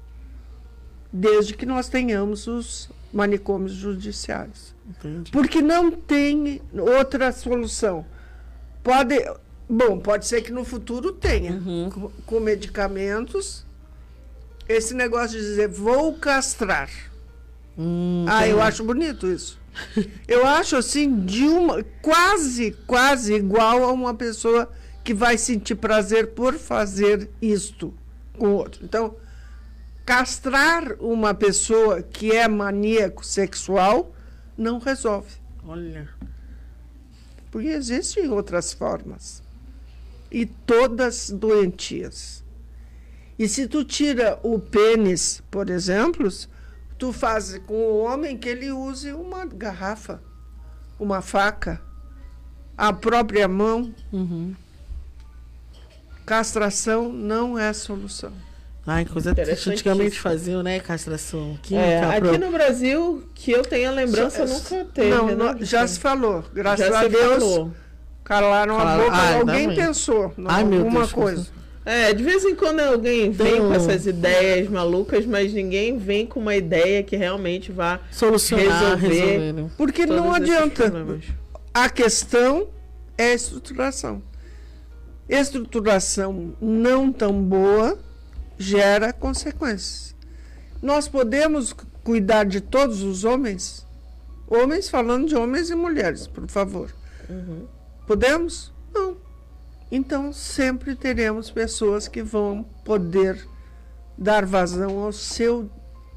Desde 1.11 1.55
que 1.55 1.65
nós 1.65 1.89
tenhamos 1.89 2.45
os 2.45 2.89
manicômios 3.11 3.71
judiciários. 3.73 4.75
Entendi. 4.87 5.31
Porque 5.31 5.63
não 5.63 5.89
tem 5.89 6.61
outra 6.77 7.31
solução. 7.31 8.05
Pode, 8.83 9.15
bom, 9.67 9.97
pode 9.97 10.27
ser 10.27 10.41
que 10.43 10.51
no 10.51 10.63
futuro 10.63 11.11
tenha, 11.11 11.53
Uhum. 11.53 11.89
com, 11.89 12.11
com 12.25 12.39
medicamentos. 12.39 13.64
Esse 14.67 14.93
negócio 14.93 15.37
de 15.39 15.43
dizer 15.45 15.67
vou 15.69 16.13
castrar. 16.17 16.89
Hum, 17.77 18.25
Ah, 18.27 18.47
eu 18.47 18.55
entendi. 18.57 18.67
acho 18.67 18.83
bonito 18.83 19.27
isso. 19.27 19.59
Eu 20.27 20.45
acho 20.47 20.77
assim 20.77 21.25
de 21.25 21.43
uma 21.43 21.83
quase, 22.01 22.71
quase 22.87 23.33
igual 23.33 23.83
a 23.83 23.91
uma 23.91 24.13
pessoa 24.13 24.71
que 25.03 25.13
vai 25.13 25.37
sentir 25.37 25.75
prazer 25.75 26.27
por 26.33 26.53
fazer 26.53 27.29
isto 27.41 27.93
com 28.37 28.47
o 28.47 28.53
outro. 28.53 28.83
Então, 28.85 29.17
castrar 30.05 30.93
uma 31.01 31.33
pessoa 31.33 32.01
que 32.01 32.31
é 32.31 32.47
maníaco 32.47 33.25
sexual 33.25 34.15
não 34.57 34.79
resolve, 34.79 35.29
Olha. 35.67 36.07
porque 37.51 37.67
existem 37.67 38.29
outras 38.29 38.71
formas 38.71 39.43
e 40.31 40.45
todas 40.45 41.29
doentias. 41.29 42.44
E 43.37 43.47
se 43.47 43.67
tu 43.67 43.83
tira 43.83 44.39
o 44.43 44.57
pênis, 44.59 45.43
por 45.51 45.69
exemplo, 45.69 46.27
tu 46.97 47.11
faz 47.11 47.57
com 47.67 47.73
o 47.75 47.97
homem 48.03 48.37
que 48.37 48.47
ele 48.47 48.71
use 48.71 49.11
uma 49.11 49.45
garrafa, 49.45 50.21
uma 50.99 51.21
faca, 51.21 51.81
a 52.77 52.93
própria 52.93 53.47
mão. 53.47 53.93
Uhum. 54.11 54.53
Castração 56.25 57.11
não 57.11 57.57
é 57.57 57.71
solução. 57.73 58.31
Ai, 58.87 59.03
coisa. 59.05 59.31
Interessantíssimo. 59.31 59.73
Antigamente 59.73 60.19
faziam, 60.19 60.63
né? 60.63 60.79
Castração 60.79 61.57
química. 61.61 61.85
É, 61.87 62.19
pro- 62.19 62.29
aqui 62.29 62.37
no 62.37 62.51
Brasil, 62.51 63.27
que 63.33 63.51
eu 63.51 63.63
tenho 63.63 63.89
a 63.89 63.91
lembrança, 63.91 64.45
nunca 64.45 64.85
teve. 64.93 65.09
não, 65.09 65.27
né? 65.27 65.35
não, 65.35 65.65
já 65.65 65.87
se 65.87 65.99
falou. 65.99 66.43
Graças 66.53 66.87
Já 66.87 66.99
a 66.99 67.03
se 67.03 67.09
Deus, 67.09 67.43
falou. 67.43 67.73
calaram 68.23 68.79
a 68.79 68.97
boca. 68.97 69.11
Ah, 69.11 69.35
alguém 69.35 69.75
pensou 69.75 70.33
em 70.37 70.77
alguma 70.77 70.99
Deus, 70.99 71.11
coisa. 71.11 71.47
É, 71.85 72.11
de 72.13 72.23
vez 72.23 72.43
em 72.43 72.55
quando 72.55 72.79
alguém 72.79 73.29
vem 73.29 73.51
Tem 73.53 73.61
com 73.61 73.71
essas 73.73 74.07
ideias 74.07 74.67
malucas, 74.67 75.23
mas 75.25 75.53
ninguém 75.53 75.97
vem 75.99 76.25
com 76.25 76.39
uma 76.39 76.55
ideia 76.55 77.03
que 77.03 77.15
realmente 77.15 77.71
vá 77.71 77.99
Solucionar, 78.11 78.97
resolver 78.97 79.07
resolver. 79.23 79.53
né? 79.53 79.69
Porque 79.77 80.05
não 80.07 80.33
adianta. 80.33 80.91
A 81.73 81.87
questão 81.89 82.67
é 83.17 83.25
a 83.31 83.33
estruturação. 83.35 84.23
Estruturação 85.29 86.55
não 86.61 87.11
tão 87.11 87.33
boa 87.41 87.97
gera 88.57 89.11
consequências. 89.11 90.15
Nós 90.81 91.07
podemos 91.07 91.73
cu- 91.73 91.85
cuidar 92.03 92.45
de 92.45 92.61
todos 92.61 93.01
os 93.03 93.23
homens? 93.23 93.85
Homens 94.47 94.87
falando 94.89 95.27
de 95.27 95.35
homens 95.35 95.69
e 95.69 95.75
mulheres, 95.75 96.27
por 96.27 96.47
favor. 96.47 96.89
Podemos? 98.05 98.71
Então 99.91 100.33
sempre 100.33 100.95
teremos 100.95 101.51
pessoas 101.51 102.07
que 102.07 102.21
vão 102.23 102.63
poder 102.83 103.47
dar 104.17 104.45
vazão 104.45 104.99
ao 105.03 105.11
seu 105.11 105.69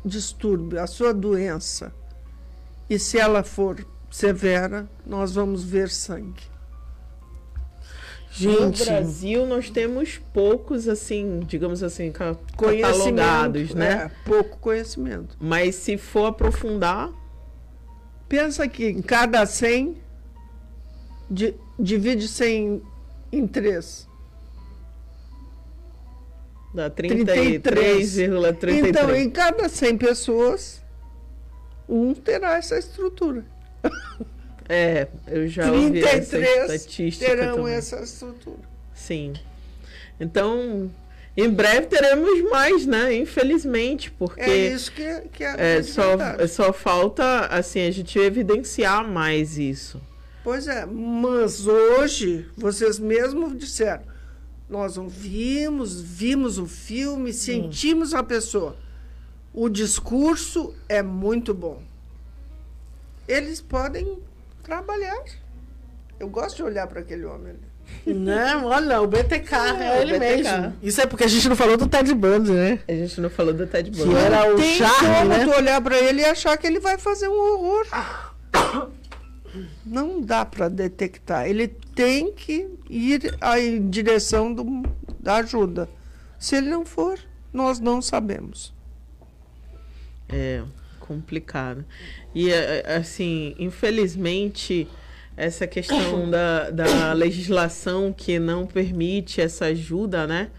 distúrbio, 0.04 0.80
à 0.80 0.86
sua 0.86 1.12
doença. 1.12 1.92
E 2.88 2.98
se 2.98 3.18
ela 3.18 3.42
for 3.42 3.84
severa, 4.10 4.88
nós 5.06 5.34
vamos 5.34 5.62
ver 5.64 5.90
sangue. 5.90 6.42
Gente, 8.30 8.80
No 8.80 8.86
Brasil, 8.86 9.46
nós 9.46 9.68
temos 9.68 10.18
poucos, 10.32 10.86
assim, 10.86 11.40
digamos 11.40 11.82
assim, 11.82 12.12
catalogados, 12.12 13.74
né? 13.74 14.04
é, 14.04 14.10
pouco 14.24 14.58
conhecimento. 14.58 15.36
Mas 15.40 15.74
se 15.76 15.96
for 15.96 16.26
aprofundar, 16.26 17.10
Pensa 18.28 18.68
que 18.68 18.86
em 18.90 19.00
cada 19.00 19.46
100, 19.46 19.96
di- 21.30 21.54
divide 21.78 22.28
100 22.28 22.82
em 23.32 23.46
3. 23.46 24.08
dá 26.74 26.90
33. 26.90 27.62
33,33. 28.16 28.88
Então, 28.88 29.14
em 29.14 29.30
cada 29.30 29.68
100 29.68 29.98
pessoas, 29.98 30.82
um 31.88 32.14
terá 32.14 32.56
essa 32.56 32.78
estrutura. 32.78 33.44
É, 34.70 35.08
eu 35.26 35.48
já 35.48 35.72
ouvi 35.72 36.04
essa 36.04 36.36
33 36.36 36.72
estatística 36.72 37.24
terão 37.24 37.56
também. 37.56 37.72
essa 37.72 38.00
estrutura. 38.02 38.58
Sim. 38.92 39.32
Então, 40.20 40.90
em 41.34 41.48
breve 41.48 41.86
teremos 41.86 42.50
mais, 42.50 42.84
né? 42.84 43.14
Infelizmente, 43.14 44.10
porque 44.10 44.42
É 44.42 44.68
isso 44.74 44.92
que, 44.92 45.20
que 45.32 45.42
é, 45.42 45.78
é, 45.78 45.82
só, 45.82 46.18
só 46.46 46.70
falta, 46.70 47.46
assim, 47.46 47.80
a 47.86 47.90
gente 47.90 48.18
evidenciar 48.18 49.08
mais 49.08 49.56
isso. 49.56 49.98
Pois 50.44 50.66
é, 50.68 50.86
mas 50.86 51.66
hoje 51.66 52.48
vocês 52.56 52.98
mesmos 52.98 53.56
disseram, 53.58 54.02
nós 54.68 54.96
ouvimos, 54.96 56.00
vimos 56.00 56.58
o 56.58 56.66
filme, 56.66 57.32
sentimos 57.32 58.14
a 58.14 58.22
pessoa. 58.22 58.76
O 59.52 59.68
discurso 59.68 60.74
é 60.88 61.02
muito 61.02 61.52
bom. 61.52 61.82
Eles 63.26 63.60
podem 63.60 64.18
trabalhar. 64.62 65.22
Eu 66.20 66.28
gosto 66.28 66.56
de 66.56 66.62
olhar 66.62 66.86
para 66.86 67.00
aquele 67.00 67.24
homem. 67.24 67.52
ali. 68.06 68.14
Não, 68.14 68.66
olha, 68.66 69.00
o 69.00 69.06
BTK 69.06 69.54
é, 69.54 69.98
É, 69.98 70.02
ele 70.02 70.18
BTK. 70.18 70.42
mesmo. 70.42 70.76
Isso 70.82 71.00
é 71.00 71.06
porque 71.06 71.24
a 71.24 71.28
gente 71.28 71.48
não 71.48 71.56
falou 71.56 71.76
do 71.76 71.86
Ted 71.86 72.12
Bundy, 72.14 72.52
né? 72.52 72.80
A 72.86 72.92
gente 72.92 73.20
não 73.20 73.30
falou 73.30 73.52
do 73.54 73.66
Ted 73.66 73.90
Que 73.90 73.96
Bundy. 73.98 74.14
era 74.16 74.52
o 74.52 74.56
Tem 74.56 74.76
charme, 74.76 75.06
como 75.18 75.28
né? 75.30 75.44
tu 75.44 75.50
olhar 75.50 75.80
para 75.80 75.98
ele 75.98 76.20
e 76.22 76.24
achar 76.24 76.56
que 76.58 76.66
ele 76.66 76.80
vai 76.80 76.98
fazer 76.98 77.28
um 77.28 77.32
horror. 77.54 77.86
Não 79.84 80.20
dá 80.20 80.44
para 80.44 80.68
detectar. 80.68 81.46
Ele 81.46 81.68
tem 81.68 82.32
que 82.32 82.68
ir 82.88 83.36
em 83.58 83.88
direção 83.88 84.52
do- 84.52 84.82
da 85.18 85.36
ajuda. 85.36 85.88
Se 86.38 86.56
ele 86.56 86.68
não 86.68 86.84
for, 86.84 87.18
nós 87.52 87.80
não 87.80 88.00
sabemos. 88.00 88.72
É 90.28 90.62
complicado. 91.00 91.84
E, 92.34 92.50
é, 92.50 92.82
é, 92.86 92.96
assim, 92.96 93.54
infelizmente, 93.58 94.86
essa 95.36 95.66
questão 95.66 96.28
da, 96.30 96.70
da 96.70 97.12
legislação 97.14 98.12
que 98.12 98.38
não 98.38 98.66
permite 98.66 99.40
essa 99.40 99.66
ajuda, 99.66 100.26
né? 100.26 100.50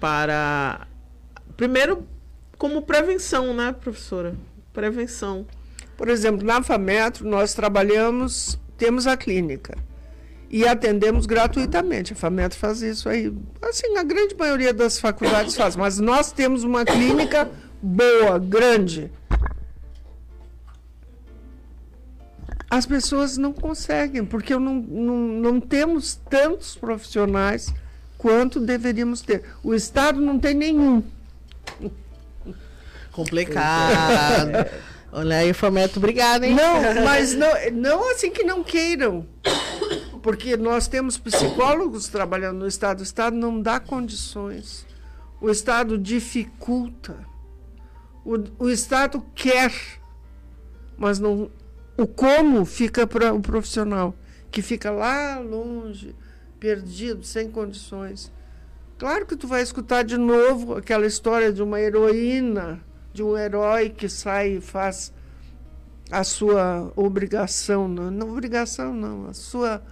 Para. 0.00 0.86
Primeiro, 1.56 2.06
como 2.58 2.82
prevenção, 2.82 3.54
né, 3.54 3.72
professora? 3.72 4.34
Prevenção. 4.72 5.46
Por 5.96 6.08
exemplo, 6.08 6.46
na 6.46 6.62
FAMetro, 6.62 7.26
nós 7.26 7.54
trabalhamos, 7.54 8.58
temos 8.76 9.06
a 9.06 9.16
clínica. 9.16 9.76
E 10.48 10.66
atendemos 10.66 11.26
gratuitamente. 11.26 12.12
A 12.12 12.16
FAMetro 12.16 12.58
faz 12.58 12.82
isso 12.82 13.08
aí. 13.08 13.32
Assim, 13.62 13.96
a 13.96 14.04
grande 14.04 14.36
maioria 14.36 14.72
das 14.72 14.98
faculdades 14.98 15.56
faz. 15.56 15.74
Mas 15.74 15.98
nós 15.98 16.30
temos 16.30 16.62
uma 16.62 16.84
clínica 16.84 17.50
boa, 17.82 18.38
grande. 18.38 19.10
As 22.70 22.84
pessoas 22.84 23.36
não 23.36 23.52
conseguem, 23.52 24.24
porque 24.24 24.54
não, 24.54 24.74
não, 24.74 25.16
não 25.16 25.60
temos 25.60 26.16
tantos 26.28 26.76
profissionais 26.76 27.72
quanto 28.18 28.60
deveríamos 28.60 29.22
ter. 29.22 29.42
O 29.62 29.74
Estado 29.74 30.20
não 30.20 30.38
tem 30.38 30.54
nenhum. 30.54 31.02
Complicado. 33.10 34.68
Olha 35.18 35.38
aí, 35.38 35.54
Fometo, 35.54 35.98
obrigado, 35.98 36.44
hein? 36.44 36.54
Não, 36.54 36.82
mas 37.02 37.32
não, 37.32 37.48
não 37.72 38.10
assim 38.10 38.30
que 38.30 38.44
não 38.44 38.62
queiram. 38.62 39.26
Porque 40.22 40.58
nós 40.58 40.86
temos 40.86 41.16
psicólogos 41.16 42.06
trabalhando 42.08 42.58
no 42.58 42.66
Estado. 42.66 43.00
O 43.00 43.02
Estado 43.02 43.34
não 43.34 43.62
dá 43.62 43.80
condições. 43.80 44.86
O 45.40 45.48
Estado 45.48 45.96
dificulta. 45.96 47.16
O, 48.26 48.64
o 48.64 48.68
Estado 48.68 49.24
quer, 49.34 49.72
mas 50.98 51.18
não. 51.18 51.50
O 51.96 52.06
como 52.06 52.66
fica 52.66 53.06
para 53.06 53.32
o 53.32 53.40
profissional, 53.40 54.14
que 54.50 54.60
fica 54.60 54.90
lá 54.90 55.38
longe, 55.38 56.14
perdido, 56.60 57.24
sem 57.24 57.50
condições. 57.50 58.30
Claro 58.98 59.24
que 59.24 59.34
tu 59.34 59.48
vai 59.48 59.62
escutar 59.62 60.04
de 60.04 60.18
novo 60.18 60.74
aquela 60.74 61.06
história 61.06 61.50
de 61.50 61.62
uma 61.62 61.80
heroína, 61.80 62.84
de 63.16 63.22
um 63.22 63.36
herói 63.36 63.88
que 63.88 64.08
sai 64.10 64.56
e 64.56 64.60
faz 64.60 65.10
a 66.10 66.22
sua 66.22 66.92
obrigação, 66.94 67.88
não, 67.88 68.10
não 68.10 68.30
obrigação 68.30 68.92
não, 68.94 69.26
a 69.28 69.32
sua 69.32 69.82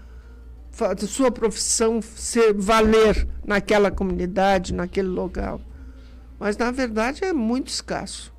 a 0.81 1.07
sua 1.07 1.31
profissão 1.31 2.03
ser 2.03 2.53
valer 2.53 3.27
naquela 3.47 3.91
comunidade, 3.93 4.75
naquele 4.75 5.07
local. 5.09 5.61
Mas 6.39 6.57
na 6.57 6.71
verdade 6.71 7.25
é 7.25 7.33
muito 7.33 7.69
escasso. 7.69 8.35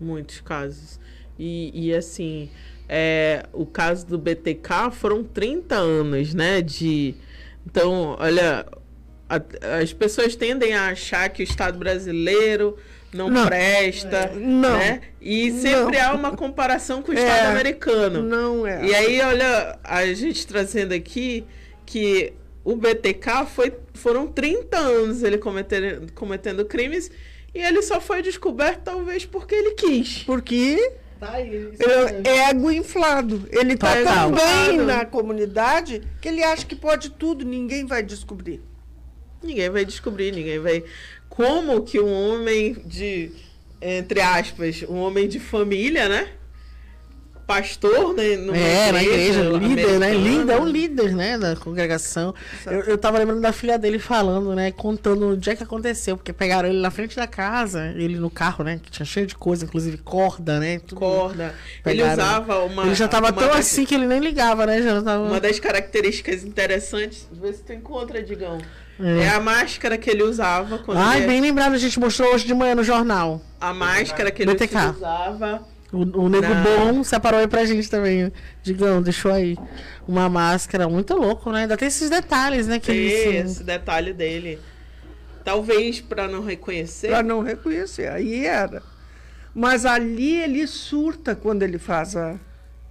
Muitos 0.00 0.40
casos. 0.40 1.00
E, 1.38 1.88
e 1.88 1.92
assim, 1.94 2.48
é, 2.88 3.44
o 3.52 3.66
caso 3.66 4.06
do 4.06 4.16
BTK 4.16 4.90
foram 4.92 5.24
30 5.24 5.74
anos, 5.74 6.32
né? 6.32 6.62
De. 6.62 7.14
Então, 7.66 8.16
olha, 8.20 8.64
a- 9.28 9.78
as 9.80 9.92
pessoas 9.92 10.36
tendem 10.36 10.72
a 10.74 10.90
achar 10.90 11.28
que 11.28 11.42
o 11.42 11.44
Estado 11.44 11.76
brasileiro 11.78 12.76
não, 13.12 13.28
Não. 13.28 13.46
presta, 13.46 14.32
Não. 14.34 14.76
né? 14.78 15.00
E 15.20 15.50
sempre 15.52 15.98
Não. 15.98 16.10
há 16.10 16.12
uma 16.14 16.36
comparação 16.36 17.02
com 17.02 17.12
o 17.12 17.14
É. 17.18 17.20
Estado 17.20 17.50
americano. 17.50 18.22
Não 18.22 18.66
é. 18.66 18.84
E 18.86 18.94
aí, 18.94 19.20
olha, 19.20 19.78
a 19.82 20.06
gente 20.14 20.46
trazendo 20.46 20.92
aqui 20.94 21.44
que 21.84 22.32
o 22.64 22.76
BTK 22.76 23.46
foi, 23.52 23.72
foram 23.94 24.26
30 24.26 24.76
anos 24.78 25.22
ele 25.22 25.38
cometendo, 25.38 26.12
cometendo 26.12 26.64
crimes 26.64 27.10
e 27.54 27.58
ele 27.60 27.82
só 27.82 28.00
foi 28.00 28.22
descoberto 28.22 28.82
talvez 28.84 29.24
porque 29.24 29.54
ele 29.54 29.72
quis. 29.72 30.22
Porque 30.22 30.92
Tá 31.18 31.32
aí. 31.32 31.68
é 32.24 32.48
ego 32.50 32.70
inflado. 32.70 33.46
Ele 33.50 33.74
está 33.74 33.94
Total. 33.96 34.32
tão 34.32 34.32
bem 34.66 34.78
na 34.78 35.04
comunidade 35.04 36.00
que 36.20 36.28
ele 36.28 36.42
acha 36.42 36.64
que 36.64 36.74
pode 36.76 37.10
tudo, 37.10 37.44
ninguém 37.44 37.84
vai 37.84 38.02
descobrir. 38.02 38.62
Ninguém 39.42 39.68
vai 39.70 39.84
descobrir, 39.84 40.32
ninguém 40.32 40.58
vai. 40.58 40.84
Como 41.30 41.82
que 41.82 41.98
um 41.98 42.12
homem 42.12 42.76
de, 42.84 43.30
entre 43.80 44.20
aspas, 44.20 44.84
um 44.88 44.96
homem 44.96 45.26
de 45.26 45.40
família, 45.40 46.08
né? 46.08 46.28
Pastor, 47.46 48.14
né? 48.14 48.36
numa 48.36 48.56
É, 48.56 48.92
na 48.92 49.02
igreja, 49.02 49.42
líder, 49.42 49.98
né? 49.98 50.14
Líder, 50.14 50.52
é 50.52 50.60
um 50.60 50.66
líder, 50.66 51.16
né, 51.16 51.36
da 51.36 51.56
congregação. 51.56 52.32
Eu, 52.64 52.80
eu 52.82 52.96
tava 52.96 53.18
lembrando 53.18 53.40
da 53.40 53.52
filha 53.52 53.76
dele 53.76 53.98
falando, 53.98 54.54
né, 54.54 54.70
contando 54.70 55.30
o 55.30 55.36
dia 55.36 55.56
que 55.56 55.62
aconteceu, 55.64 56.16
porque 56.16 56.32
pegaram 56.32 56.68
ele 56.68 56.78
na 56.78 56.92
frente 56.92 57.16
da 57.16 57.26
casa, 57.26 57.92
ele 57.96 58.20
no 58.20 58.30
carro, 58.30 58.62
né, 58.62 58.78
que 58.80 58.88
tinha 58.88 59.04
cheio 59.04 59.26
de 59.26 59.34
coisa, 59.34 59.64
inclusive 59.64 59.96
corda, 59.98 60.60
né, 60.60 60.78
tudo. 60.78 61.00
Corda. 61.00 61.46
Ele 61.84 62.02
Pegaram. 62.02 62.12
usava 62.22 62.58
uma. 62.64 62.84
Ele 62.84 62.94
já 62.94 63.08
tava 63.08 63.32
tão 63.32 63.48
das- 63.48 63.58
assim 63.58 63.84
que 63.84 63.96
ele 63.96 64.06
nem 64.06 64.20
ligava, 64.20 64.64
né, 64.64 64.80
já 64.80 65.02
tava... 65.02 65.24
Uma 65.24 65.40
das 65.40 65.58
características 65.58 66.44
interessantes, 66.44 67.26
vê 67.32 67.52
se 67.52 67.64
tu 67.64 67.72
encontra, 67.72 68.22
Digão. 68.22 68.58
É. 69.02 69.24
É, 69.24 69.28
a 69.30 69.40
máscara 69.40 69.96
que 69.96 70.10
ele 70.10 70.22
usava 70.22 70.78
quando 70.78 70.98
Ai, 70.98 71.18
ele... 71.18 71.26
bem 71.26 71.40
lembrado, 71.40 71.72
a 71.74 71.78
gente 71.78 71.98
mostrou 71.98 72.34
hoje 72.34 72.46
de 72.46 72.54
manhã 72.54 72.74
no 72.74 72.84
jornal. 72.84 73.40
A 73.60 73.72
máscara 73.72 74.30
que 74.30 74.42
ele 74.42 74.52
BTK. 74.54 74.76
utilizava. 74.76 75.66
O, 75.92 75.98
o 76.24 76.28
Nego 76.28 76.46
Não. 76.46 76.62
Bom 76.94 77.04
separou 77.04 77.40
aí 77.40 77.48
pra 77.48 77.64
gente 77.64 77.90
também. 77.90 78.32
Digão, 78.62 79.02
deixou 79.02 79.32
aí 79.32 79.56
uma 80.06 80.28
máscara 80.28 80.88
muito 80.88 81.14
louco, 81.16 81.50
né? 81.50 81.62
Ainda 81.62 81.76
tem 81.76 81.88
esses 81.88 82.08
detalhes, 82.08 82.66
né? 82.68 82.78
Que 82.78 82.86
Tem 82.86 82.96
eles- 82.96 83.50
esse 83.52 83.64
detalhe 83.64 84.12
dele. 84.12 84.58
Talvez 85.44 86.00
para 86.00 86.28
não 86.28 86.44
reconhecer. 86.44 87.08
Para 87.08 87.22
não 87.22 87.42
reconhecer. 87.42 88.08
Aí 88.10 88.44
era. 88.46 88.82
Mas 89.54 89.84
ali 89.84 90.40
ele 90.40 90.66
surta 90.66 91.34
quando 91.34 91.62
ele 91.62 91.78
faz 91.78 92.14
a, 92.14 92.36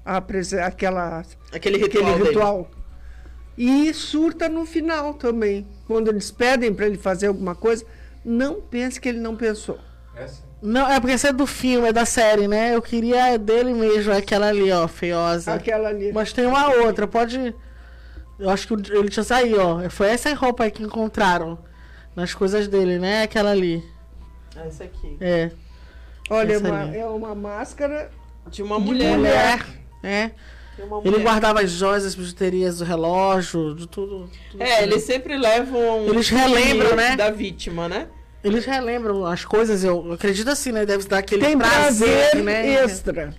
a 0.06 0.18
aquela 0.66 1.24
Aquele 1.54 1.78
ritual. 1.78 2.10
aquele 2.14 2.28
ritual. 2.28 2.72
E 3.62 3.94
surta 3.94 4.48
no 4.48 4.66
final 4.66 5.14
também. 5.14 5.68
Quando 5.86 6.08
eles 6.08 6.32
pedem 6.32 6.74
para 6.74 6.86
ele 6.86 6.98
fazer 6.98 7.28
alguma 7.28 7.54
coisa, 7.54 7.86
não 8.24 8.62
pense 8.62 9.02
que 9.02 9.10
ele 9.10 9.20
não 9.20 9.36
pensou. 9.36 9.78
Não, 10.62 10.90
é 10.90 10.98
porque 11.00 11.14
essa 11.14 11.28
é 11.30 11.34
do 11.34 11.46
filme, 11.46 11.88
é 11.90 11.94
da 11.94 12.06
série, 12.06 12.48
né? 12.48 12.74
Eu 12.76 12.82
queria 12.82 13.38
dele 13.38 13.74
mesmo, 13.74 14.12
é 14.14 14.18
aquela 14.18 14.48
ali, 14.48 14.72
ó, 14.72 14.88
feiosa. 14.88 15.54
Aquela 15.54 15.90
ali. 15.90 16.12
Mas 16.14 16.32
tem 16.34 16.46
uma 16.46 16.70
outra, 16.76 17.06
pode. 17.08 17.54
Eu 18.38 18.50
acho 18.50 18.66
que 18.68 18.74
o- 18.74 18.98
ele 19.00 19.10
tinha 19.10 19.24
saído, 19.24 19.60
ó. 19.60 19.90
Foi 19.90 20.08
essa 20.08 20.34
roupa 20.34 20.64
aí 20.64 20.72
que 20.72 20.82
encontraram 20.84 21.60
nas 22.16 22.34
coisas 22.34 22.68
dele, 22.68 22.98
né? 22.98 23.24
Aquela 23.24 23.52
ali. 23.52 23.84
Essa 24.56 24.86
aqui. 24.86 25.18
É. 25.22 25.52
Olha, 26.30 26.54
é 26.54 26.56
essa 26.56 26.68
uma, 26.70 26.96
é 26.96 27.06
uma 27.06 27.36
máscara. 27.36 28.10
De 28.50 28.64
uma 28.64 28.80
De 28.80 28.86
mulher. 28.86 29.18
mulher. 29.18 29.66
É. 30.04 30.32
Ele 31.04 31.20
guardava 31.20 31.62
as 31.62 31.72
joias, 31.72 32.06
as 32.06 32.16
bijuterias, 32.16 32.82
o 32.82 32.84
relógio, 32.84 33.76
de 33.76 33.88
tudo. 33.88 34.30
tudo 34.52 34.64
É, 34.64 34.84
eles 34.84 35.04
sempre 35.04 35.38
levam. 35.38 36.06
um 36.06 36.10
Eles 36.10 36.30
relembram, 36.30 36.96
né? 36.96 37.16
Da 37.16 37.30
vítima, 37.30 37.88
né? 37.88 38.08
Eles 38.44 38.66
relembram 38.66 39.26
as 39.26 39.44
coisas, 39.44 39.84
eu 39.84 40.14
acredito 40.14 40.50
assim, 40.50 40.72
né? 40.72 40.86
Deve 40.86 41.06
dar 41.08 41.18
aquele 41.20 41.46
Tem 41.46 41.58
prazer, 41.58 42.36
né? 42.44 42.74
extra. 42.84 43.34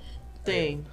Tem. 0.44 0.84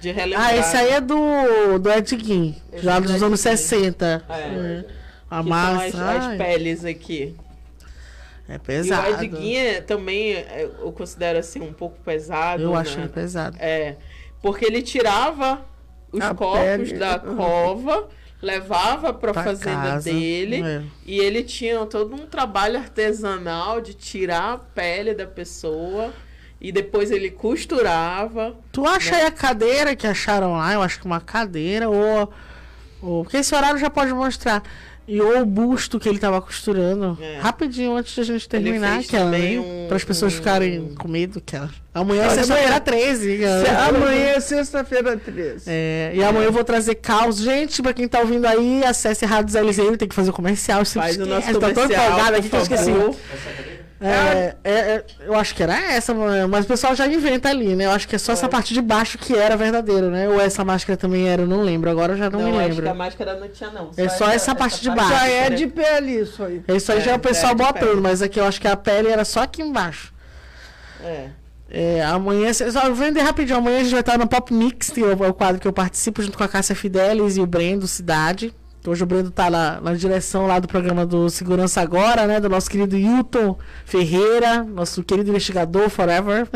De 0.00 0.10
relembrar. 0.10 0.48
Ah, 0.48 0.56
esse 0.56 0.76
aí 0.76 0.90
é 0.92 1.00
do, 1.00 1.78
do 1.78 1.90
Ed 1.92 2.18
Gein, 2.24 2.56
já 2.74 2.96
é 2.96 3.00
do 3.00 3.06
dos 3.06 3.16
Ed 3.16 3.24
anos 3.24 3.42
Gein. 3.42 3.56
60. 3.56 4.24
É. 4.28 4.32
É. 4.34 4.84
A 5.30 5.42
que 5.42 5.48
massa. 5.48 5.90
são 5.90 6.08
as, 6.08 6.24
as 6.26 6.36
peles 6.36 6.84
aqui. 6.84 7.36
é 8.48 8.54
E 8.54 8.58
pesado. 8.58 9.08
o 9.08 9.22
Edguinha 9.22 9.82
também 9.82 10.32
é, 10.34 10.68
eu 10.80 10.90
considero 10.90 11.38
assim 11.38 11.60
um 11.60 11.72
pouco 11.72 12.00
pesado. 12.00 12.62
Eu 12.62 12.72
né? 12.72 12.78
achei 12.78 13.06
pesado. 13.08 13.56
É, 13.60 13.96
porque 14.42 14.64
ele 14.64 14.82
tirava 14.82 15.64
os 16.12 16.20
A 16.20 16.34
corpos 16.34 16.88
pele. 16.88 16.98
da 16.98 17.18
cova, 17.18 18.08
levava 18.42 19.12
para 19.12 19.32
Pra 19.32 19.44
fazenda 19.44 19.82
casa, 19.82 20.10
dele 20.12 20.62
é. 20.62 20.82
e 21.06 21.18
ele 21.18 21.42
tinha 21.42 21.84
todo 21.86 22.14
um 22.14 22.26
trabalho 22.26 22.78
artesanal 22.78 23.80
de 23.80 23.94
tirar 23.94 24.54
a 24.54 24.58
pele 24.58 25.14
da 25.14 25.26
pessoa 25.26 26.12
e 26.60 26.72
depois 26.72 27.10
ele 27.10 27.30
costurava. 27.30 28.54
Tu 28.72 28.84
acha 28.86 29.16
aí 29.16 29.26
a 29.26 29.30
cadeira 29.30 29.94
que 29.96 30.06
acharam 30.06 30.52
lá? 30.56 30.72
Eu 30.74 30.82
acho 30.82 30.98
que 31.00 31.06
uma 31.06 31.20
cadeira 31.20 31.88
ou 31.88 32.32
Ou- 33.02 33.22
Porque 33.24 33.38
esse 33.38 33.54
horário 33.54 33.78
já 33.78 33.88
pode 33.88 34.12
mostrar. 34.12 34.62
E 35.08 35.20
ou 35.20 35.40
o 35.40 35.44
busto 35.44 35.98
que 35.98 36.08
ele 36.08 36.18
tava 36.18 36.40
costurando. 36.40 37.18
É. 37.20 37.38
Rapidinho, 37.40 37.96
antes 37.96 38.14
de 38.14 38.20
a 38.20 38.24
gente 38.24 38.48
terminar, 38.48 39.00
ela, 39.12 39.24
também 39.24 39.58
né? 39.58 39.60
um- 39.60 39.88
Para 39.88 39.96
as 39.96 40.04
pessoas 40.04 40.32
um- 40.32 40.36
ficarem 40.36 40.94
com 40.96 41.08
medo. 41.08 41.40
Que 41.40 41.56
ela... 41.56 41.68
Amanhã 41.92 42.22
é 42.22 42.26
Olha, 42.26 42.34
sexta-feira 42.36 42.66
amanhã- 42.68 42.80
13. 42.80 43.28
que 43.36 43.38
Se- 43.38 43.42
ela- 43.66 43.86
Amanhã 43.88 44.26
é 44.28 44.40
sexta-feira 44.40 45.16
13. 45.16 45.64
É, 45.66 46.12
e 46.14 46.22
amanhã 46.22 46.44
eu 46.46 46.52
vou 46.52 46.62
trazer 46.62 46.94
caos. 46.96 47.38
Gente, 47.38 47.82
pra 47.82 47.92
quem 47.92 48.06
tá 48.06 48.20
ouvindo 48.20 48.46
aí, 48.46 48.84
acesse 48.84 49.26
Rádios 49.26 49.56
LZN, 49.56 49.96
tem 49.96 50.06
que 50.08 50.14
fazer 50.14 50.30
o 50.30 50.32
comercial. 50.32 50.84
se 50.84 50.94
Faz 50.94 51.16
o 51.16 51.26
nosso 51.26 51.52
tô 51.52 51.58
tão 51.58 51.74
comercial, 51.74 52.06
empolgada 52.06 52.36
aqui 52.38 52.48
que 52.48 52.56
eu 52.56 52.60
esqueci. 52.62 52.90
Favor. 54.08 54.36
É, 54.36 54.56
é, 54.64 54.72
é, 54.72 55.04
eu 55.26 55.34
acho 55.34 55.54
que 55.54 55.62
era 55.62 55.92
essa, 55.92 56.14
mas 56.48 56.64
o 56.64 56.68
pessoal 56.68 56.94
já 56.94 57.06
inventa 57.06 57.48
ali, 57.48 57.76
né? 57.76 57.86
Eu 57.86 57.90
acho 57.90 58.08
que 58.08 58.16
é 58.16 58.18
só 58.18 58.32
essa 58.32 58.48
parte 58.48 58.72
de 58.72 58.80
baixo 58.80 59.18
que 59.18 59.36
era 59.36 59.56
verdadeiro, 59.56 60.10
né? 60.10 60.28
Ou 60.28 60.40
essa 60.40 60.64
máscara 60.64 60.96
também 60.96 61.28
era, 61.28 61.42
eu 61.42 61.46
não 61.46 61.62
lembro. 61.62 61.90
Agora 61.90 62.14
eu 62.14 62.16
já 62.16 62.30
não, 62.30 62.40
Não, 62.40 62.50
me 62.52 62.58
acho 62.58 62.68
lembro. 62.68 62.82
que 62.84 62.88
a 62.88 62.94
máscara 62.94 63.38
não 63.38 63.48
tinha, 63.48 63.70
não. 63.70 63.90
É 63.96 64.08
só 64.08 64.28
essa 64.30 64.54
parte 64.54 64.80
de 64.82 64.90
baixo. 64.90 65.10
Já 65.10 65.28
é 65.28 65.50
de 65.50 65.66
pele 65.66 66.20
isso 66.20 66.42
aí. 66.42 66.62
Isso 66.68 66.90
aí 66.92 67.00
já 67.00 67.10
é 67.10 67.14
É, 67.14 67.16
o 67.16 67.20
pessoal 67.20 67.52
é 67.52 67.54
botando, 67.54 67.88
pele. 67.88 68.00
mas 68.00 68.22
aqui 68.22 68.40
eu 68.40 68.44
acho 68.44 68.60
que 68.60 68.68
a 68.68 68.76
pele 68.76 69.08
era 69.08 69.24
só 69.24 69.42
aqui 69.42 69.62
embaixo. 69.62 70.12
É. 71.04 71.28
É, 71.72 72.02
amanhã, 72.04 72.52
só 72.52 72.82
vou 72.86 72.94
vender 72.94 73.20
rapidinho. 73.20 73.58
Amanhã 73.58 73.78
a 73.78 73.82
gente 73.82 73.92
vai 73.92 74.00
estar 74.00 74.18
no 74.18 74.26
Pop 74.26 74.52
Mix, 74.52 74.90
que 74.90 75.00
é 75.02 75.06
o 75.12 75.32
quadro 75.32 75.60
que 75.60 75.68
eu 75.68 75.72
participo 75.72 76.20
junto 76.20 76.36
com 76.36 76.42
a 76.42 76.48
Cássia 76.48 76.74
Fidelis 76.74 77.36
e 77.36 77.40
o 77.40 77.46
Brendo 77.46 77.86
Cidade. 77.86 78.52
Hoje 78.86 79.02
o 79.02 79.06
Brendo 79.06 79.30
tá 79.30 79.50
na, 79.50 79.78
na 79.78 79.92
direção 79.92 80.46
lá 80.46 80.58
do 80.58 80.66
programa 80.66 81.04
do 81.04 81.28
Segurança 81.28 81.82
Agora, 81.82 82.26
né? 82.26 82.40
Do 82.40 82.48
nosso 82.48 82.70
querido 82.70 82.96
Hilton 82.96 83.58
Ferreira, 83.84 84.62
nosso 84.62 85.04
querido 85.04 85.28
investigador 85.28 85.88
Forever. 85.90 86.48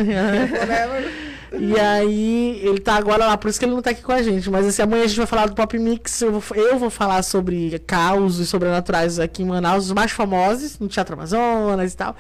e 1.53 1.79
aí, 1.79 2.61
ele 2.65 2.81
tá 2.81 2.95
agora 2.95 3.27
lá, 3.27 3.37
por 3.37 3.51
isso 3.51 3.59
que 3.59 3.67
ele 3.67 3.75
não 3.75 3.83
tá 3.83 3.91
aqui 3.91 4.01
com 4.01 4.13
a 4.13 4.23
gente. 4.23 4.49
Mas 4.49 4.67
assim, 4.67 4.81
amanhã 4.81 5.05
a 5.05 5.07
gente 5.07 5.19
vai 5.19 5.27
falar 5.27 5.47
do 5.47 5.55
Pop 5.55 5.79
Mix. 5.79 6.23
Eu 6.23 6.41
vou, 6.41 6.57
eu 6.57 6.79
vou 6.79 6.89
falar 6.89 7.23
sobre 7.23 7.79
causos 7.81 8.49
sobrenaturais 8.49 9.19
aqui 9.21 9.43
em 9.43 9.47
Manaus, 9.47 9.85
os 9.85 9.93
mais 9.93 10.11
famosos, 10.11 10.79
no 10.79 10.89
Teatro 10.89 11.15
Amazonas 11.15 11.93
e 11.93 11.97
tal. 11.97 12.17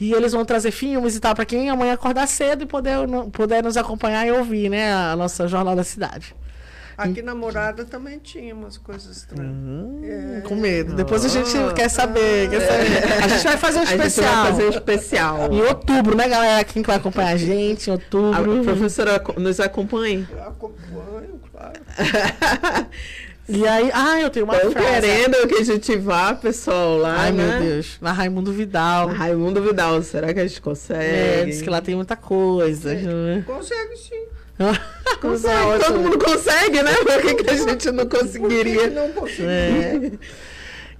E 0.00 0.12
eles 0.12 0.32
vão 0.32 0.44
trazer 0.44 0.72
filmes 0.72 1.14
e 1.14 1.20
tal, 1.20 1.32
pra 1.32 1.44
quem 1.44 1.70
amanhã 1.70 1.92
acordar 1.92 2.26
cedo 2.26 2.64
e 2.64 2.66
poder, 2.66 2.96
poder 3.30 3.62
nos 3.62 3.76
acompanhar 3.76 4.26
e 4.26 4.32
ouvir, 4.32 4.68
né? 4.68 4.92
A 4.92 5.14
nossa 5.14 5.46
Jornal 5.46 5.76
da 5.76 5.84
Cidade. 5.84 6.34
Aqui 6.96 7.22
na 7.22 7.34
morada 7.34 7.84
também 7.84 8.18
tinha 8.18 8.54
umas 8.54 8.76
coisas 8.78 9.16
estranhas. 9.16 9.54
É. 10.04 10.40
Com 10.42 10.54
medo. 10.54 10.94
Depois 10.94 11.24
a 11.24 11.28
gente 11.28 11.50
quer 11.74 11.88
saber, 11.88 12.48
quer 12.50 12.60
saber. 12.60 13.22
A 13.24 13.28
gente 13.28 13.44
vai 13.44 13.56
fazer 13.56 13.78
um 13.78 13.82
A 13.82 13.84
gente 13.86 13.96
vai 13.98 14.06
especial. 14.06 14.46
fazer 14.46 14.64
um 14.66 14.70
especial. 14.70 15.52
Em 15.52 15.62
outubro, 15.62 16.16
né, 16.16 16.28
galera? 16.28 16.64
Quem 16.64 16.82
que 16.82 16.86
vai 16.86 16.96
acompanhar 16.96 17.32
a 17.32 17.36
gente? 17.36 17.88
Em 17.88 17.92
A 17.92 17.96
outubro. 17.96 18.62
professora 18.64 19.18
co- 19.18 19.38
nos 19.40 19.58
acompanhe. 19.60 20.26
Eu 20.30 20.42
acompanho, 20.44 21.40
claro. 21.52 21.80
E 23.46 23.66
aí, 23.68 23.90
ah, 23.92 24.18
eu 24.20 24.30
tenho 24.30 24.46
uma 24.46 24.56
Estão 24.56 24.72
frase. 24.72 24.88
querendo 25.02 25.46
que 25.46 25.56
a 25.56 25.62
gente 25.64 25.94
vá, 25.98 26.32
pessoal, 26.34 26.96
lá, 26.96 27.14
Ai, 27.24 27.32
né? 27.32 27.58
meu 27.60 27.68
Deus. 27.68 27.98
Na 28.00 28.10
Raimundo 28.10 28.50
Vidal. 28.50 29.08
Raimundo 29.08 29.60
Vidal, 29.60 30.02
será 30.02 30.32
que 30.32 30.40
a 30.40 30.46
gente 30.46 30.62
consegue? 30.62 31.04
É, 31.04 31.44
diz 31.44 31.60
que 31.60 31.68
lá 31.68 31.82
tem 31.82 31.94
muita 31.94 32.16
coisa. 32.16 32.94
né? 32.94 33.44
Consegue 33.46 33.96
sim. 33.98 34.24
Consegue, 35.20 35.84
todo 35.84 35.98
mundo 36.00 36.18
consegue, 36.18 36.82
né? 36.82 36.92
Por 36.92 37.22
que, 37.22 37.34
que 37.34 37.50
a 37.50 37.56
gente 37.56 37.90
não 37.90 38.06
conseguiria? 38.06 38.90
não? 38.90 39.26
É. 39.40 40.12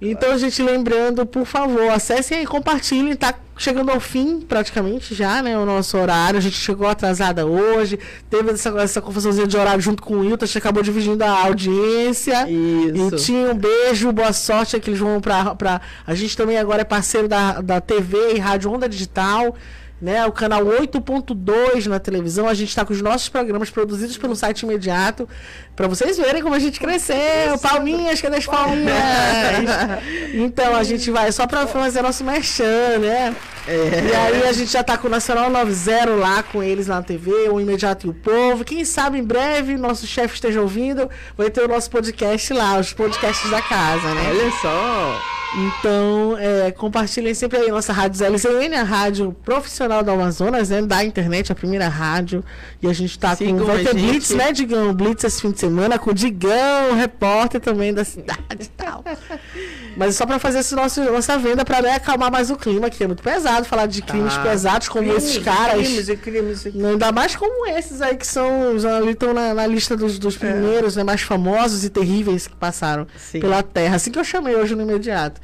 Então, 0.01 0.37
gente, 0.37 0.61
lembrando, 0.61 1.25
por 1.25 1.45
favor, 1.45 1.89
acessem 1.89 2.43
e 2.43 2.45
compartilhem. 2.45 3.15
Tá 3.15 3.33
chegando 3.57 3.91
ao 3.91 3.99
fim, 3.99 4.41
praticamente, 4.41 5.15
já, 5.15 5.41
né? 5.41 5.57
O 5.57 5.65
nosso 5.65 5.97
horário. 5.97 6.37
A 6.37 6.41
gente 6.41 6.57
chegou 6.57 6.87
atrasada 6.87 7.45
hoje. 7.45 7.97
Teve 8.29 8.51
essa, 8.51 8.69
essa 8.81 9.01
confusãozinha 9.01 9.47
de 9.47 9.55
horário 9.55 9.81
junto 9.81 10.03
com 10.03 10.15
o 10.15 10.19
Wilton. 10.19 10.43
A 10.43 10.47
gente 10.47 10.57
acabou 10.57 10.83
dividindo 10.83 11.23
a 11.23 11.29
audiência. 11.45 12.45
E 12.49 12.91
Isso. 12.93 13.15
tinha 13.17 13.51
um 13.51 13.55
beijo, 13.55 14.11
boa 14.11 14.33
sorte 14.33 14.79
que 14.79 14.89
eles 14.89 14.99
vão 14.99 15.21
pra, 15.21 15.55
pra. 15.55 15.81
A 16.05 16.13
gente 16.13 16.35
também 16.35 16.57
agora 16.57 16.81
é 16.81 16.85
parceiro 16.85 17.27
da, 17.27 17.61
da 17.61 17.79
TV 17.79 18.33
e 18.35 18.39
Rádio 18.39 18.71
Onda 18.71 18.89
Digital. 18.89 19.55
Né, 20.01 20.25
o 20.25 20.31
canal 20.31 20.63
8.2 20.65 21.85
na 21.85 21.99
televisão. 21.99 22.47
A 22.47 22.53
gente 22.53 22.69
está 22.69 22.83
com 22.83 22.91
os 22.91 23.01
nossos 23.01 23.29
programas 23.29 23.69
produzidos 23.69 24.17
pelo 24.17 24.35
site 24.35 24.63
imediato. 24.63 25.27
Para 25.73 25.87
vocês 25.87 26.17
verem 26.17 26.43
como 26.43 26.53
a 26.53 26.59
gente 26.59 26.79
cresceu. 26.79 27.57
Palminhas, 27.61 28.21
cadê 28.21 28.37
as 28.37 28.45
palminhas? 28.45 28.93
então 30.35 30.75
a 30.75 30.83
gente 30.83 31.09
vai 31.09 31.31
só 31.31 31.47
para 31.47 31.65
fazer 31.65 32.01
nosso 32.01 32.23
merchan, 32.23 32.99
né? 32.99 33.35
E 33.67 34.15
aí 34.15 34.47
a 34.47 34.53
gente 34.53 34.71
já 34.71 34.83
tá 34.83 34.97
com 34.97 35.07
o 35.07 35.09
Nacional 35.09 35.49
90 35.49 36.05
lá 36.11 36.43
com 36.43 36.61
eles 36.61 36.87
na 36.87 37.01
TV, 37.01 37.49
o 37.49 37.59
Imediato 37.59 38.05
e 38.05 38.09
o 38.09 38.13
Povo. 38.13 38.63
Quem 38.63 38.85
sabe 38.85 39.17
em 39.17 39.23
breve 39.23 39.75
nosso 39.75 40.05
chefe 40.05 40.35
esteja 40.35 40.61
ouvindo, 40.61 41.09
vai 41.35 41.49
ter 41.49 41.63
o 41.63 41.67
nosso 41.67 41.89
podcast 41.89 42.53
lá, 42.53 42.79
os 42.79 42.93
podcasts 42.93 43.49
da 43.49 43.61
casa, 43.61 44.13
né? 44.13 44.29
Olha 44.29 44.51
só. 44.61 45.34
Então, 45.57 46.35
é, 46.37 46.71
compartilhem 46.71 47.33
sempre 47.33 47.57
aí 47.59 47.69
nossa 47.71 47.93
rádio 47.93 48.17
ZLCN, 48.17 48.75
a 48.75 48.83
rádio 48.83 49.31
profissional 49.43 50.03
do 50.03 50.11
Amazonas, 50.11 50.69
né? 50.69 50.81
Da 50.81 51.03
internet, 51.03 51.51
a 51.51 51.55
primeira 51.55 51.87
rádio. 51.87 52.43
E 52.81 52.87
a 52.87 52.93
gente 52.93 53.17
tá 53.17 53.35
Sigam 53.35 53.59
com. 53.59 53.65
Vai 53.65 53.83
ter 53.83 53.97
gente. 53.97 54.09
Blitz, 54.09 54.29
né, 54.31 54.51
Digão? 54.51 54.93
Blitz 54.93 55.23
esse 55.23 55.41
fim 55.41 55.51
de 55.51 55.59
semana 55.59 55.97
com 55.97 56.09
o 56.09 56.13
Digão, 56.13 56.93
repórter 56.95 57.61
também 57.61 57.93
da 57.93 58.03
cidade 58.03 58.39
e 58.59 58.67
tal. 58.67 59.03
Mas 59.95 60.09
é 60.09 60.11
só 60.11 60.25
pra 60.25 60.37
fazer 60.39 60.59
esse 60.59 60.75
nosso, 60.75 61.01
nossa 61.09 61.37
venda, 61.37 61.63
pra 61.63 61.81
né, 61.81 61.93
acalmar 61.93 62.29
mais 62.29 62.51
o 62.51 62.57
clima, 62.57 62.89
que 62.89 63.01
é 63.01 63.07
muito 63.07 63.23
pesado 63.23 63.65
falar 63.65 63.85
de 63.85 64.01
crimes 64.01 64.35
Tá. 64.35 64.41
pesados 64.43 64.89
como 64.89 65.09
esses 65.13 65.37
caras. 65.37 65.75
Crimes 65.87 66.09
e 66.09 66.17
crimes 66.17 66.65
e 66.65 66.85
Ainda 66.85 67.11
mais 67.13 67.33
como 67.35 67.65
esses 67.67 68.01
aí 68.01 68.17
que 68.17 68.27
são 68.27 68.77
já 68.77 68.99
estão 69.09 69.33
na, 69.33 69.53
na 69.53 69.65
lista 69.65 69.95
dos, 69.95 70.19
dos 70.19 70.35
primeiros, 70.35 70.97
né, 70.97 71.03
mais 71.05 71.21
famosos 71.21 71.85
e 71.85 71.89
terríveis 71.89 72.45
que 72.47 72.55
passaram 72.55 73.07
Sim. 73.17 73.39
pela 73.39 73.63
Terra. 73.63 73.95
Assim 73.95 74.11
que 74.11 74.19
eu 74.19 74.23
chamei 74.25 74.53
hoje 74.55 74.75
no 74.75 74.81
imediato. 74.81 75.34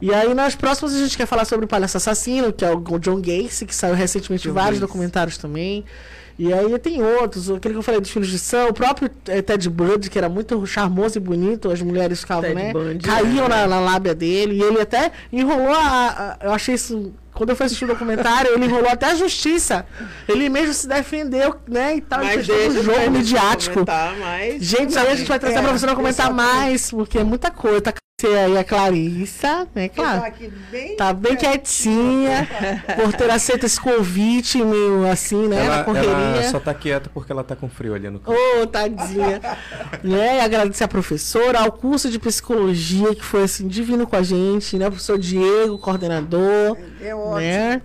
E 0.00 0.14
aí, 0.14 0.32
nas 0.34 0.54
próximas, 0.54 0.94
a 0.94 0.98
gente 0.98 1.16
quer 1.16 1.26
falar 1.26 1.44
sobre 1.44 1.64
o 1.66 1.68
Palhaço 1.68 1.96
Assassino, 1.98 2.52
que 2.52 2.64
é 2.64 2.70
o 2.70 2.98
John 2.98 3.20
Gacy, 3.20 3.66
que 3.66 3.74
saiu 3.74 3.94
recentemente 3.94 4.46
em 4.46 4.50
John 4.50 4.54
vários 4.54 4.78
Gacy. 4.78 4.86
documentários 4.86 5.36
também. 5.36 5.84
E 6.38 6.50
aí 6.54 6.78
tem 6.78 7.02
outros, 7.02 7.50
aquele 7.50 7.74
que 7.74 7.78
eu 7.78 7.82
falei 7.82 8.00
dos 8.00 8.08
Filhos 8.10 8.28
de 8.28 8.38
São, 8.38 8.68
o 8.68 8.72
próprio 8.72 9.10
eh, 9.28 9.42
Ted 9.42 9.68
Bundy, 9.68 10.08
que 10.08 10.16
era 10.16 10.26
muito 10.26 10.64
charmoso 10.64 11.18
e 11.18 11.20
bonito, 11.20 11.70
as 11.70 11.82
mulheres 11.82 12.20
ficavam, 12.20 12.44
Ted 12.44 12.54
né? 12.54 12.72
Bundy, 12.72 13.04
caíam 13.06 13.44
é. 13.44 13.48
na, 13.50 13.66
na 13.66 13.78
lábia 13.80 14.14
dele, 14.14 14.54
e 14.54 14.62
ele 14.62 14.80
até 14.80 15.12
enrolou 15.30 15.68
a, 15.74 16.36
a- 16.40 16.46
Eu 16.46 16.52
achei 16.52 16.74
isso. 16.74 17.12
Quando 17.34 17.50
eu 17.50 17.56
fui 17.56 17.66
assistir 17.66 17.84
o 17.84 17.88
documentário, 17.88 18.52
ele 18.54 18.64
enrolou 18.64 18.88
até 18.88 19.10
a 19.10 19.14
justiça. 19.14 19.84
Ele 20.26 20.48
mesmo 20.48 20.72
se 20.72 20.88
defendeu, 20.88 21.56
né? 21.68 21.96
E 21.96 22.00
tal, 22.00 22.24
Mas 22.24 22.46
deixa 22.46 22.80
um 22.80 22.82
jogo 22.84 23.10
midiático. 23.10 23.84
Gente, 24.60 24.90
isso 24.90 24.98
aí 24.98 25.08
a 25.08 25.14
gente 25.14 25.28
vai 25.28 25.38
trazer 25.38 25.58
É, 25.58 25.62
pra 25.62 25.72
você 25.72 25.84
não 25.86 25.94
comentar 25.94 26.32
mais, 26.32 26.90
porque 26.90 27.18
é 27.18 27.24
muita 27.24 27.50
coisa. 27.50 27.80
Tá 27.82 27.92
você 28.20 28.26
aí 28.26 28.58
a 28.58 28.64
Clarissa, 28.64 29.66
né? 29.74 29.88
Tá 29.88 29.94
Claro. 29.94 30.32
bem 30.70 30.96
Tá 30.96 31.12
bem 31.12 31.36
quietinha 31.36 32.46
por 32.96 33.12
ter 33.14 33.30
aceito 33.30 33.64
esse 33.64 33.80
convite, 33.80 34.62
meio 34.62 35.10
assim, 35.10 35.48
né? 35.48 35.64
Ela, 35.64 35.76
na 35.78 35.84
correria. 35.84 36.10
ela 36.10 36.42
só 36.50 36.60
tá 36.60 36.74
quieta 36.74 37.10
porque 37.12 37.32
ela 37.32 37.42
tá 37.42 37.56
com 37.56 37.68
frio 37.68 37.94
ali 37.94 38.10
no 38.10 38.20
canto. 38.20 38.38
Ô, 38.60 38.66
tadinha. 38.66 39.40
né? 40.04 40.36
E 40.36 40.40
agradecer 40.40 40.84
a 40.84 40.88
professora, 40.88 41.60
ao 41.60 41.72
curso 41.72 42.10
de 42.10 42.18
psicologia, 42.18 43.14
que 43.14 43.24
foi 43.24 43.44
assim, 43.44 43.66
divino 43.66 44.06
com 44.06 44.16
a 44.16 44.22
gente, 44.22 44.76
né? 44.76 44.86
O 44.86 44.90
professor 44.90 45.18
Diego, 45.18 45.78
coordenador. 45.78 46.76
É 47.00 47.14
ótimo. 47.14 47.40
Né? 47.40 47.82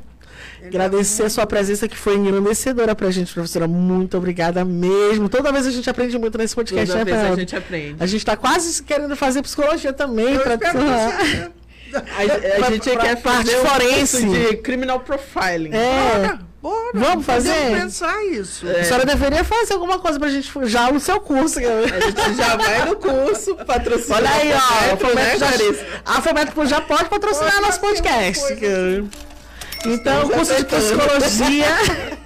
Agradecer 0.68 1.24
a 1.24 1.30
sua 1.30 1.46
presença 1.46 1.88
que 1.88 1.98
foi 1.98 2.16
engrandecedora 2.16 2.96
pra 2.96 3.10
gente, 3.12 3.34
professora. 3.34 3.68
Muito 3.68 4.18
obrigada 4.18 4.64
mesmo. 4.66 5.30
Toda 5.30 5.52
vez 5.52 5.66
a 5.68 5.72
gente 5.72 5.90
aprende 5.90 6.18
muito 6.18 6.38
nesse 6.38 6.56
podcast, 6.56 6.88
Toda 6.88 7.06
né, 7.06 7.12
vez 7.12 7.32
a 7.32 7.36
gente 7.36 7.56
aprende. 7.56 7.96
A 8.00 8.06
gente 8.06 8.26
tá 8.26 8.36
quase 8.38 8.82
querendo 8.84 9.16
fazer 9.16 9.42
psicologia 9.42 9.94
também. 9.94 10.34
Eu 10.34 10.42
pra... 10.42 10.58
A, 11.96 12.00
a 12.00 12.60
Pra- 12.60 12.72
gente 12.72 12.90
pra 12.90 13.00
quer 13.00 13.22
parte 13.22 13.46
fazer 13.52 13.58
um 13.62 13.66
forense. 13.66 14.26
de 14.26 14.58
criminal 14.58 15.00
profiling. 15.00 15.72
É. 15.74 16.38
Bora, 16.62 16.92
Vamos 16.94 17.26
fazer? 17.26 17.54
Podemos 17.54 17.80
pensar 17.84 18.26
isso. 18.26 18.68
A 18.68 18.84
senhora 18.84 19.06
deveria 19.06 19.44
fazer 19.44 19.74
alguma 19.74 20.00
coisa 20.00 20.20
pra 20.20 20.28
gente 20.30 20.52
já 20.64 20.92
no 20.92 21.00
seu 21.00 21.20
curso. 21.22 21.60
né? 21.60 21.68
A 21.68 22.00
gente 22.28 22.36
já 22.38 22.58
vai 22.58 22.86
no 22.90 22.96
curso, 22.98 23.56
patrocinar. 23.56 24.18
Olha 24.18 24.30
aí, 24.30 24.52
ó. 24.52 24.58
A 24.58 24.88
Metro, 24.88 25.16
né, 25.16 25.38
já, 25.38 25.52
já 26.66 26.82
pode 26.82 27.06
patrocinar 27.06 27.52
Pode 27.54 27.66
nosso 27.66 27.80
podcast. 27.80 28.44
Então, 29.86 30.30
curso 30.30 30.56
de 30.56 30.66
psicologia. 30.66 31.68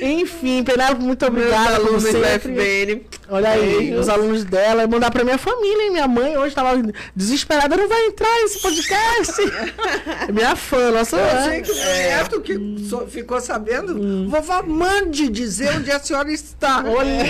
Enfim, 0.00 0.62
Penélope, 0.62 1.02
muito 1.02 1.30
Meus 1.30 1.46
obrigada 1.46 1.80
por 1.80 1.86
alunos 1.88 2.04
da. 2.04 2.38
FBN. 2.38 3.02
Olha 3.28 3.50
aí, 3.50 3.76
Beijos. 3.78 4.00
os 4.00 4.08
alunos 4.08 4.44
dela. 4.44 4.86
Mandar 4.86 5.10
pra 5.10 5.24
minha 5.24 5.36
família, 5.36 5.82
hein? 5.84 5.90
Minha 5.90 6.06
mãe 6.08 6.36
hoje 6.38 6.54
tava 6.54 6.80
desesperada, 7.14 7.76
não 7.76 7.88
vai 7.88 8.06
entrar 8.06 8.32
nesse 8.42 8.60
podcast. 8.60 9.34
minha 10.32 10.54
fã, 10.56 10.90
nossa. 10.92 11.16
Eu 11.18 11.50
sei 11.50 11.60
que 11.62 11.72
o 11.72 11.74
É. 11.78 12.16
neto 12.16 12.40
que 12.40 12.76
so- 12.88 13.06
ficou 13.08 13.40
sabendo, 13.40 13.94
Hum. 14.00 14.28
vovó, 14.30 14.62
mande 14.62 15.28
dizer 15.28 15.76
onde 15.76 15.90
a 15.90 15.98
senhora 15.98 16.32
está. 16.32 16.84
Olha! 16.86 17.24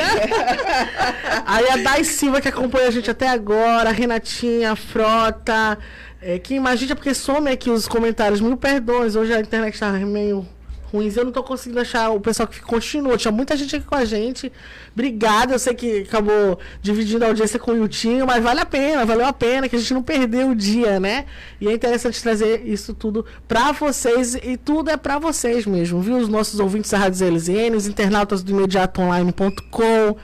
Aí 1.47 1.71
a 1.71 1.77
Dai 1.79 2.05
Silva 2.05 2.41
que 2.41 2.49
acompanha 2.49 2.89
a 2.89 2.93
gente 2.93 3.11
até 3.11 3.29
agora, 3.29 3.89
a 3.89 3.93
Renatinha, 3.93 4.73
a 4.73 4.77
Frota. 4.77 5.79
É, 6.21 6.41
gente 6.77 6.93
é 6.93 6.95
porque 6.95 7.15
some 7.15 7.51
aqui 7.51 7.71
os 7.71 7.87
comentários. 7.87 8.41
Mil 8.41 8.57
perdões, 8.57 9.15
hoje 9.15 9.33
a 9.33 9.41
internet 9.41 9.79
tá 9.79 9.93
meio 9.93 10.47
ruins. 10.93 11.17
Eu 11.17 11.25
não 11.25 11.33
tô 11.33 11.43
conseguindo 11.43 11.81
achar 11.81 12.11
o 12.11 12.21
pessoal 12.21 12.49
que 12.49 12.61
continua. 12.61 13.17
Tinha 13.17 13.31
muita 13.31 13.57
gente 13.57 13.77
aqui 13.77 13.87
com 13.87 13.95
a 13.95 14.05
gente. 14.05 14.51
Obrigada. 14.93 15.55
Eu 15.55 15.59
sei 15.59 15.75
que 15.75 16.01
acabou 16.01 16.59
dividindo 16.83 17.25
a 17.25 17.29
audiência 17.29 17.59
com 17.59 17.73
o 17.73 17.77
Yutinho, 17.77 18.27
mas 18.27 18.43
vale 18.43 18.61
a 18.61 18.67
pena, 18.67 19.05
valeu 19.05 19.27
a 19.27 19.33
pena, 19.33 19.69
que 19.69 19.77
a 19.77 19.79
gente 19.79 19.95
não 19.95 20.03
perdeu 20.03 20.51
o 20.51 20.55
dia, 20.55 20.99
né? 20.99 21.27
E 21.61 21.69
é 21.69 21.73
interessante 21.73 22.21
trazer 22.23 22.67
isso 22.67 22.95
tudo 22.95 23.25
pra 23.47 23.73
vocês. 23.73 24.35
E 24.35 24.57
tudo 24.57 24.91
é 24.91 24.97
pra 24.97 25.19
vocês 25.19 25.67
mesmo, 25.67 26.01
viu? 26.01 26.17
Os 26.17 26.29
nossos 26.29 26.59
ouvintes 26.59 26.91
da 26.91 26.99
Rádio 26.99 27.19
ZLZN, 27.19 27.77
os 27.77 27.87
internautas 27.87 28.43
do 28.43 28.51
imediatoonline.com. 28.51 30.17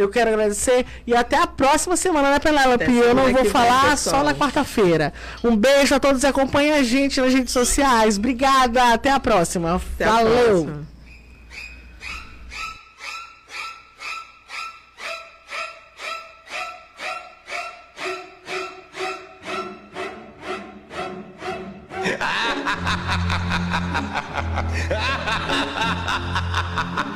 Eu 0.00 0.08
quero 0.08 0.30
agradecer 0.30 0.86
e 1.06 1.14
até 1.14 1.36
a 1.36 1.46
próxima 1.46 1.94
semana, 1.94 2.30
né, 2.30 2.38
Penélope? 2.38 2.84
Eu 2.90 3.14
não 3.14 3.24
vou 3.24 3.42
vem, 3.42 3.50
falar 3.50 3.90
pessoal. 3.90 4.16
só 4.16 4.24
na 4.24 4.34
quarta-feira. 4.34 5.12
Um 5.44 5.54
beijo 5.54 5.94
a 5.94 6.00
todos 6.00 6.22
e 6.22 6.26
acompanhem 6.26 6.72
a 6.72 6.82
gente 6.82 7.20
nas 7.20 7.34
redes 7.34 7.52
sociais. 7.52 8.16
Obrigada, 8.16 8.94
até 8.94 9.10
a 9.10 9.20
próxima. 9.20 9.76
Até 9.76 10.04
a 10.04 10.12
Valeu. 10.12 10.64
próxima. 10.64 10.90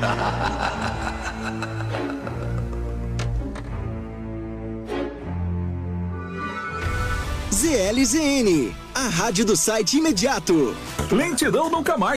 ZLZN, 7.50 8.72
a 8.94 9.08
rádio 9.08 9.44
do 9.44 9.54
site 9.54 9.98
imediato. 9.98 10.74
Lentidão 11.12 11.68
nunca 11.68 11.98
mais. 11.98 12.08